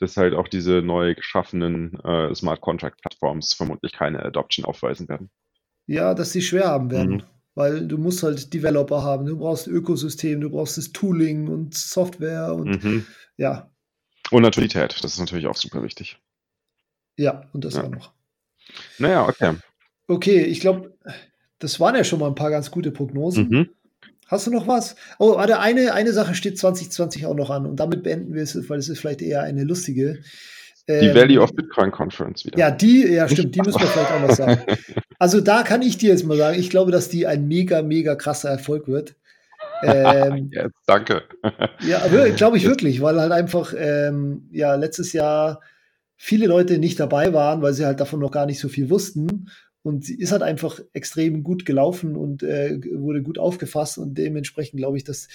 dass 0.00 0.16
halt 0.16 0.34
auch 0.34 0.48
diese 0.48 0.82
neu 0.82 1.14
geschaffenen 1.14 2.00
äh, 2.00 2.34
Smart 2.34 2.60
Contract 2.60 3.00
Plattforms 3.00 3.54
vermutlich 3.54 3.92
keine 3.92 4.24
Adoption 4.24 4.64
aufweisen 4.64 5.08
werden. 5.08 5.30
Ja, 5.86 6.14
dass 6.14 6.32
sie 6.32 6.42
schwer 6.42 6.66
haben 6.66 6.90
werden. 6.90 7.16
Mhm. 7.16 7.22
Weil 7.54 7.86
du 7.86 7.98
musst 7.98 8.24
halt 8.24 8.52
Developer 8.52 9.02
haben, 9.02 9.26
du 9.26 9.38
brauchst 9.38 9.68
Ökosystem, 9.68 10.40
du 10.40 10.50
brauchst 10.50 10.76
das 10.76 10.90
Tooling 10.90 11.46
und 11.46 11.74
Software 11.74 12.52
und 12.52 12.82
mhm. 12.82 13.06
ja. 13.36 13.70
Und 14.32 14.42
Naturalität, 14.42 14.96
das 15.04 15.12
ist 15.12 15.20
natürlich 15.20 15.46
auch 15.46 15.56
super 15.56 15.84
wichtig. 15.84 16.18
Ja, 17.16 17.48
und 17.52 17.64
das 17.64 17.74
ja. 17.74 17.84
auch 17.84 17.90
noch. 17.90 18.12
Naja, 18.98 19.28
okay. 19.28 19.54
Okay, 20.08 20.42
ich 20.42 20.58
glaube, 20.58 20.98
das 21.60 21.78
waren 21.78 21.94
ja 21.94 22.02
schon 22.02 22.18
mal 22.18 22.26
ein 22.26 22.34
paar 22.34 22.50
ganz 22.50 22.72
gute 22.72 22.90
Prognosen. 22.90 23.48
Mhm. 23.48 23.70
Hast 24.26 24.46
du 24.46 24.50
noch 24.50 24.66
was? 24.66 24.96
Oh, 25.18 25.36
warte, 25.36 25.58
eine, 25.60 25.92
eine 25.92 26.12
Sache 26.12 26.34
steht 26.34 26.58
2020 26.58 27.26
auch 27.26 27.34
noch 27.34 27.50
an 27.50 27.66
und 27.66 27.76
damit 27.76 28.02
beenden 28.02 28.34
wir 28.34 28.42
es, 28.42 28.68
weil 28.68 28.78
es 28.78 28.88
ist 28.88 29.00
vielleicht 29.00 29.22
eher 29.22 29.42
eine 29.42 29.64
lustige. 29.64 30.20
Die 30.88 30.92
ähm, 30.92 31.14
Value 31.14 31.40
of 31.40 31.54
Bitcoin 31.54 31.90
Conference 31.90 32.44
wieder. 32.44 32.58
Ja, 32.58 32.70
die, 32.70 33.06
ja, 33.06 33.28
stimmt, 33.28 33.54
die 33.54 33.60
müssen 33.60 33.80
wir 33.80 33.86
vielleicht 33.88 34.12
auch 34.12 34.20
noch 34.20 34.34
sagen. 34.34 34.62
Also 35.18 35.40
da 35.40 35.62
kann 35.62 35.82
ich 35.82 35.98
dir 35.98 36.10
jetzt 36.10 36.24
mal 36.24 36.36
sagen, 36.36 36.58
ich 36.58 36.70
glaube, 36.70 36.92
dass 36.92 37.08
die 37.08 37.26
ein 37.26 37.48
mega, 37.48 37.82
mega 37.82 38.14
krasser 38.14 38.50
Erfolg 38.50 38.88
wird. 38.88 39.16
Ähm, 39.82 40.50
yes, 40.50 40.70
danke. 40.86 41.24
ja, 41.86 42.00
glaube 42.36 42.56
ich 42.56 42.64
wirklich, 42.64 43.02
weil 43.02 43.20
halt 43.20 43.32
einfach 43.32 43.74
ähm, 43.76 44.48
ja 44.50 44.76
letztes 44.76 45.12
Jahr 45.12 45.60
viele 46.16 46.46
Leute 46.46 46.78
nicht 46.78 46.98
dabei 46.98 47.34
waren, 47.34 47.60
weil 47.60 47.74
sie 47.74 47.84
halt 47.84 48.00
davon 48.00 48.20
noch 48.20 48.30
gar 48.30 48.46
nicht 48.46 48.60
so 48.60 48.68
viel 48.68 48.88
wussten. 48.88 49.50
Und 49.84 50.06
sie 50.06 50.18
ist 50.18 50.32
halt 50.32 50.42
einfach 50.42 50.80
extrem 50.94 51.44
gut 51.44 51.66
gelaufen 51.66 52.16
und 52.16 52.42
äh, 52.42 52.80
wurde 52.94 53.22
gut 53.22 53.38
aufgefasst. 53.38 53.98
Und 53.98 54.16
dementsprechend 54.16 54.78
glaube 54.78 54.96
ich, 54.96 55.04
dass 55.04 55.28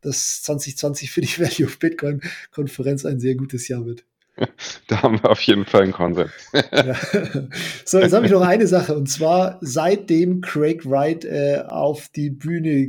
das 0.00 0.42
2020 0.42 1.10
für 1.10 1.20
die 1.20 1.28
Value 1.38 1.66
of 1.66 1.78
Bitcoin 1.78 2.20
Konferenz 2.50 3.06
ein 3.06 3.20
sehr 3.20 3.36
gutes 3.36 3.68
Jahr 3.68 3.86
wird. 3.86 4.04
Da 4.88 5.02
haben 5.02 5.22
wir 5.22 5.30
auf 5.30 5.40
jeden 5.42 5.64
Fall 5.64 5.82
einen 5.82 5.92
Konsens. 5.92 6.30
ja. 6.52 6.96
So, 7.84 8.00
jetzt 8.00 8.12
habe 8.12 8.26
ich 8.26 8.32
noch 8.32 8.40
eine 8.40 8.66
Sache. 8.66 8.96
Und 8.96 9.08
zwar, 9.08 9.58
seitdem 9.60 10.40
Craig 10.40 10.84
Wright 10.84 11.24
äh, 11.24 11.62
auf 11.66 12.08
die 12.08 12.30
Bühne 12.30 12.88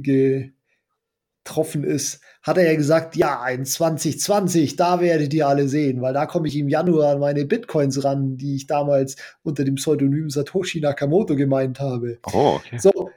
getroffen 1.44 1.84
ist, 1.84 2.22
hat 2.42 2.58
er 2.58 2.72
ja 2.72 2.76
gesagt, 2.76 3.16
ja, 3.16 3.48
in 3.50 3.66
2020, 3.66 4.76
da 4.76 5.02
werdet 5.02 5.34
ihr 5.34 5.48
alle 5.48 5.68
sehen, 5.68 6.02
weil 6.02 6.14
da 6.14 6.26
komme 6.26 6.48
ich 6.48 6.58
im 6.58 6.70
Januar 6.70 7.14
an 7.14 7.20
meine 7.20 7.46
Bitcoins 7.46 8.04
ran, 8.04 8.38
die 8.38 8.56
ich 8.56 8.68
damals 8.68 9.18
unter 9.44 9.64
dem 9.64 9.76
Pseudonym 9.76 10.30
Satoshi 10.30 10.80
Nakamoto 10.80 11.36
gemeint 11.36 11.80
habe. 11.80 12.20
Oh, 12.34 12.60
okay. 12.60 12.78
So, 12.80 13.10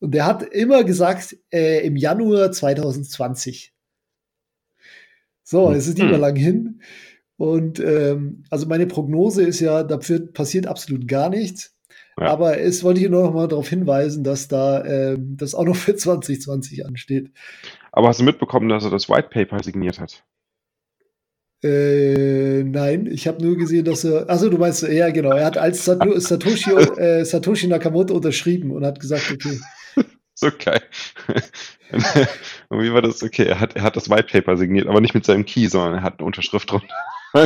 und 0.00 0.14
der 0.14 0.26
hat 0.26 0.42
immer 0.42 0.84
gesagt, 0.84 1.36
äh, 1.52 1.86
im 1.86 1.96
Januar 1.96 2.50
2020. 2.50 3.72
So, 5.44 5.70
es 5.70 5.86
ist 5.86 5.98
nicht 5.98 6.06
mehr 6.06 6.14
hm. 6.14 6.20
lang 6.20 6.36
hin. 6.36 6.80
Und 7.36 7.80
ähm, 7.80 8.44
also 8.50 8.66
meine 8.66 8.86
Prognose 8.86 9.42
ist 9.42 9.60
ja, 9.60 9.82
da 9.82 9.98
passiert 9.98 10.66
absolut 10.66 11.08
gar 11.08 11.28
nichts. 11.28 11.76
Ja. 12.20 12.26
Aber 12.26 12.58
es 12.58 12.84
wollte 12.84 13.00
ich 13.00 13.08
nur 13.08 13.22
noch 13.22 13.34
mal 13.34 13.48
darauf 13.48 13.68
hinweisen, 13.68 14.22
dass 14.22 14.48
da 14.48 14.84
ähm, 14.84 15.36
das 15.36 15.54
auch 15.54 15.64
noch 15.64 15.76
für 15.76 15.96
2020 15.96 16.84
ansteht. 16.86 17.30
Aber 17.90 18.08
hast 18.08 18.20
du 18.20 18.24
mitbekommen, 18.24 18.68
dass 18.68 18.84
er 18.84 18.90
das 18.90 19.08
White 19.08 19.28
Paper 19.30 19.62
signiert 19.62 19.98
hat? 19.98 20.24
Äh, 21.64 22.64
nein, 22.64 23.06
ich 23.06 23.28
habe 23.28 23.42
nur 23.42 23.56
gesehen, 23.56 23.84
dass 23.84 24.04
er. 24.04 24.28
Achso, 24.28 24.50
du 24.50 24.58
meinst, 24.58 24.82
ja, 24.82 25.10
genau. 25.10 25.30
Er 25.30 25.46
hat 25.46 25.56
als 25.56 25.84
Satoshi, 25.84 26.72
äh, 26.72 27.24
Satoshi 27.24 27.68
Nakamoto 27.68 28.14
unterschrieben 28.14 28.72
und 28.72 28.84
hat 28.84 28.98
gesagt, 28.98 29.30
okay. 29.32 29.60
so 30.34 30.48
geil. 30.58 30.82
und 32.68 32.82
wie 32.82 32.92
war 32.92 33.00
das? 33.00 33.22
Okay, 33.22 33.44
er 33.44 33.60
hat, 33.60 33.76
er 33.76 33.82
hat 33.82 33.96
das 33.96 34.10
White 34.10 34.28
Paper 34.32 34.56
signiert, 34.56 34.88
aber 34.88 35.00
nicht 35.00 35.14
mit 35.14 35.24
seinem 35.24 35.46
Key, 35.46 35.68
sondern 35.68 35.94
er 35.94 36.02
hat 36.02 36.18
eine 36.18 36.26
Unterschrift 36.26 36.70
drunter. 36.70 36.94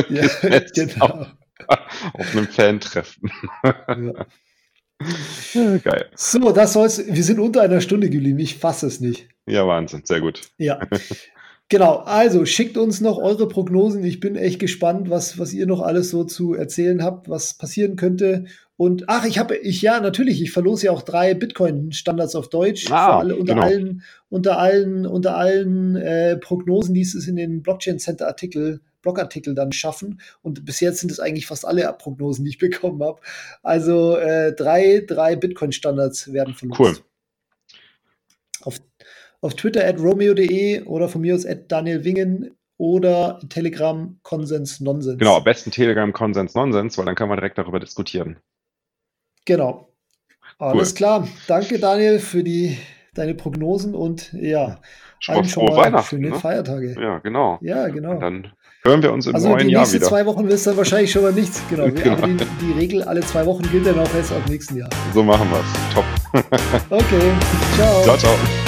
ja, 0.09 0.59
genau. 0.73 1.27
Auf, 1.67 2.13
auf 2.13 2.35
einem 2.35 2.47
Fan-Treffen. 2.47 3.31
ja. 3.63 4.25
Ja, 5.53 5.77
geil. 5.77 6.05
So, 6.15 6.51
das 6.51 6.73
soll's. 6.73 7.05
Wir 7.07 7.23
sind 7.23 7.39
unter 7.39 7.61
einer 7.61 7.81
Stunde 7.81 8.09
geblieben. 8.09 8.39
Ich 8.39 8.57
fasse 8.57 8.87
es 8.87 8.99
nicht. 8.99 9.27
Ja, 9.45 9.67
Wahnsinn. 9.67 10.01
Sehr 10.05 10.21
gut. 10.21 10.41
Ja. 10.57 10.79
Genau, 11.69 11.97
also 11.97 12.45
schickt 12.45 12.77
uns 12.77 13.01
noch 13.01 13.17
eure 13.17 13.49
Prognosen. 13.49 14.01
Ich 14.05 14.21
bin 14.21 14.37
echt 14.37 14.57
gespannt, 14.57 15.09
was, 15.09 15.37
was 15.37 15.51
ihr 15.51 15.67
noch 15.67 15.81
alles 15.81 16.09
so 16.09 16.23
zu 16.23 16.53
erzählen 16.53 17.03
habt, 17.03 17.27
was 17.27 17.55
passieren 17.55 17.97
könnte. 17.97 18.45
Und 18.77 19.05
ach, 19.07 19.25
ich 19.25 19.37
habe, 19.37 19.57
ich 19.57 19.81
ja, 19.81 19.99
natürlich, 19.99 20.41
ich 20.41 20.51
verlose 20.51 20.85
ja 20.85 20.91
auch 20.93 21.01
drei 21.01 21.33
Bitcoin-Standards 21.33 22.35
auf 22.35 22.47
Deutsch. 22.47 22.89
Ah, 22.89 23.19
alle, 23.19 23.35
unter, 23.35 23.55
genau. 23.55 23.65
allen, 23.65 24.03
unter 24.29 24.59
allen, 24.59 25.05
unter 25.05 25.35
allen 25.35 25.97
äh, 25.97 26.37
Prognosen, 26.37 26.93
die 26.93 27.01
es 27.01 27.27
in 27.27 27.35
den 27.35 27.61
Blockchain 27.63 27.99
Center-Artikel 27.99 28.79
Blogartikel 29.07 29.55
dann 29.55 29.71
schaffen. 29.71 30.19
Und 30.41 30.65
bis 30.65 30.81
jetzt 30.81 30.99
sind 30.99 31.11
es 31.11 31.19
eigentlich 31.19 31.47
fast 31.47 31.65
alle 31.65 31.91
Prognosen, 31.97 32.43
die 32.43 32.51
ich 32.51 32.57
bekommen 32.59 33.01
habe. 33.01 33.21
Also 33.63 34.17
äh, 34.17 34.53
drei, 34.53 35.03
drei 35.07 35.35
Bitcoin-Standards 35.35 36.33
werden 36.33 36.53
verlost. 36.53 36.79
Cool. 36.79 36.97
Auf, 38.61 38.79
auf 39.41 39.55
Twitter 39.55 39.87
at 39.87 39.99
romeo.de 39.99 40.83
oder 40.83 41.07
von 41.07 41.21
mir 41.21 41.35
aus 41.35 41.45
at 41.45 41.71
Daniel 41.71 42.03
Wingen 42.03 42.51
oder 42.77 43.39
Telegram 43.49 44.19
Konsens 44.23 44.81
Nonsens. 44.81 45.17
Genau, 45.17 45.37
am 45.37 45.43
besten 45.43 45.71
Telegram 45.71 46.11
Konsens 46.11 46.53
Nonsens, 46.53 46.97
weil 46.97 47.05
dann 47.05 47.15
kann 47.15 47.29
man 47.29 47.37
direkt 47.37 47.57
darüber 47.57 47.79
diskutieren. 47.79 48.37
Genau. 49.45 49.93
Alles 50.59 50.95
klar. 50.95 51.27
Danke, 51.47 51.79
Daniel, 51.79 52.19
für 52.19 52.43
die, 52.43 52.77
deine 53.13 53.35
Prognosen 53.35 53.95
und 53.95 54.33
ja, 54.33 54.79
schon 55.19 55.35
allen 55.35 55.45
schon 55.45 55.65
mal 55.65 55.77
Weihnachten, 55.77 56.09
schöne 56.09 56.29
ne? 56.29 56.35
Feiertage. 56.35 56.95
Ja, 56.99 57.19
genau. 57.19 57.57
Ja, 57.61 57.87
genau. 57.87 58.11
Und 58.11 58.19
dann 58.19 58.53
hören 58.83 59.01
wir 59.01 59.11
uns 59.11 59.27
im 59.27 59.35
also 59.35 59.49
neuen 59.49 59.69
Jahr 59.69 59.69
wieder. 59.69 59.79
Also 59.79 59.91
die 59.91 59.97
nächsten 59.97 60.15
zwei 60.15 60.25
Wochen 60.25 60.47
ist 60.47 60.67
dann 60.67 60.77
wahrscheinlich 60.77 61.11
schon 61.11 61.21
mal 61.23 61.33
nichts. 61.33 61.61
Genau. 61.69 61.85
genau. 61.91 62.13
Aber 62.17 62.27
die, 62.27 62.37
die, 62.61 62.71
Regel 62.79 63.03
alle 63.03 63.21
zwei 63.21 63.45
Wochen 63.45 63.63
gilt 63.71 63.85
dann 63.85 63.99
auch 63.99 64.13
erst 64.15 64.31
ab 64.31 64.41
nächsten 64.49 64.77
Jahr. 64.77 64.89
So 65.13 65.23
machen 65.23 65.47
wir 65.49 65.59
es. 65.59 65.93
Top. 65.93 66.05
okay. 66.89 67.31
Ciao. 67.75 68.03
Ciao, 68.03 68.17
ciao. 68.17 68.66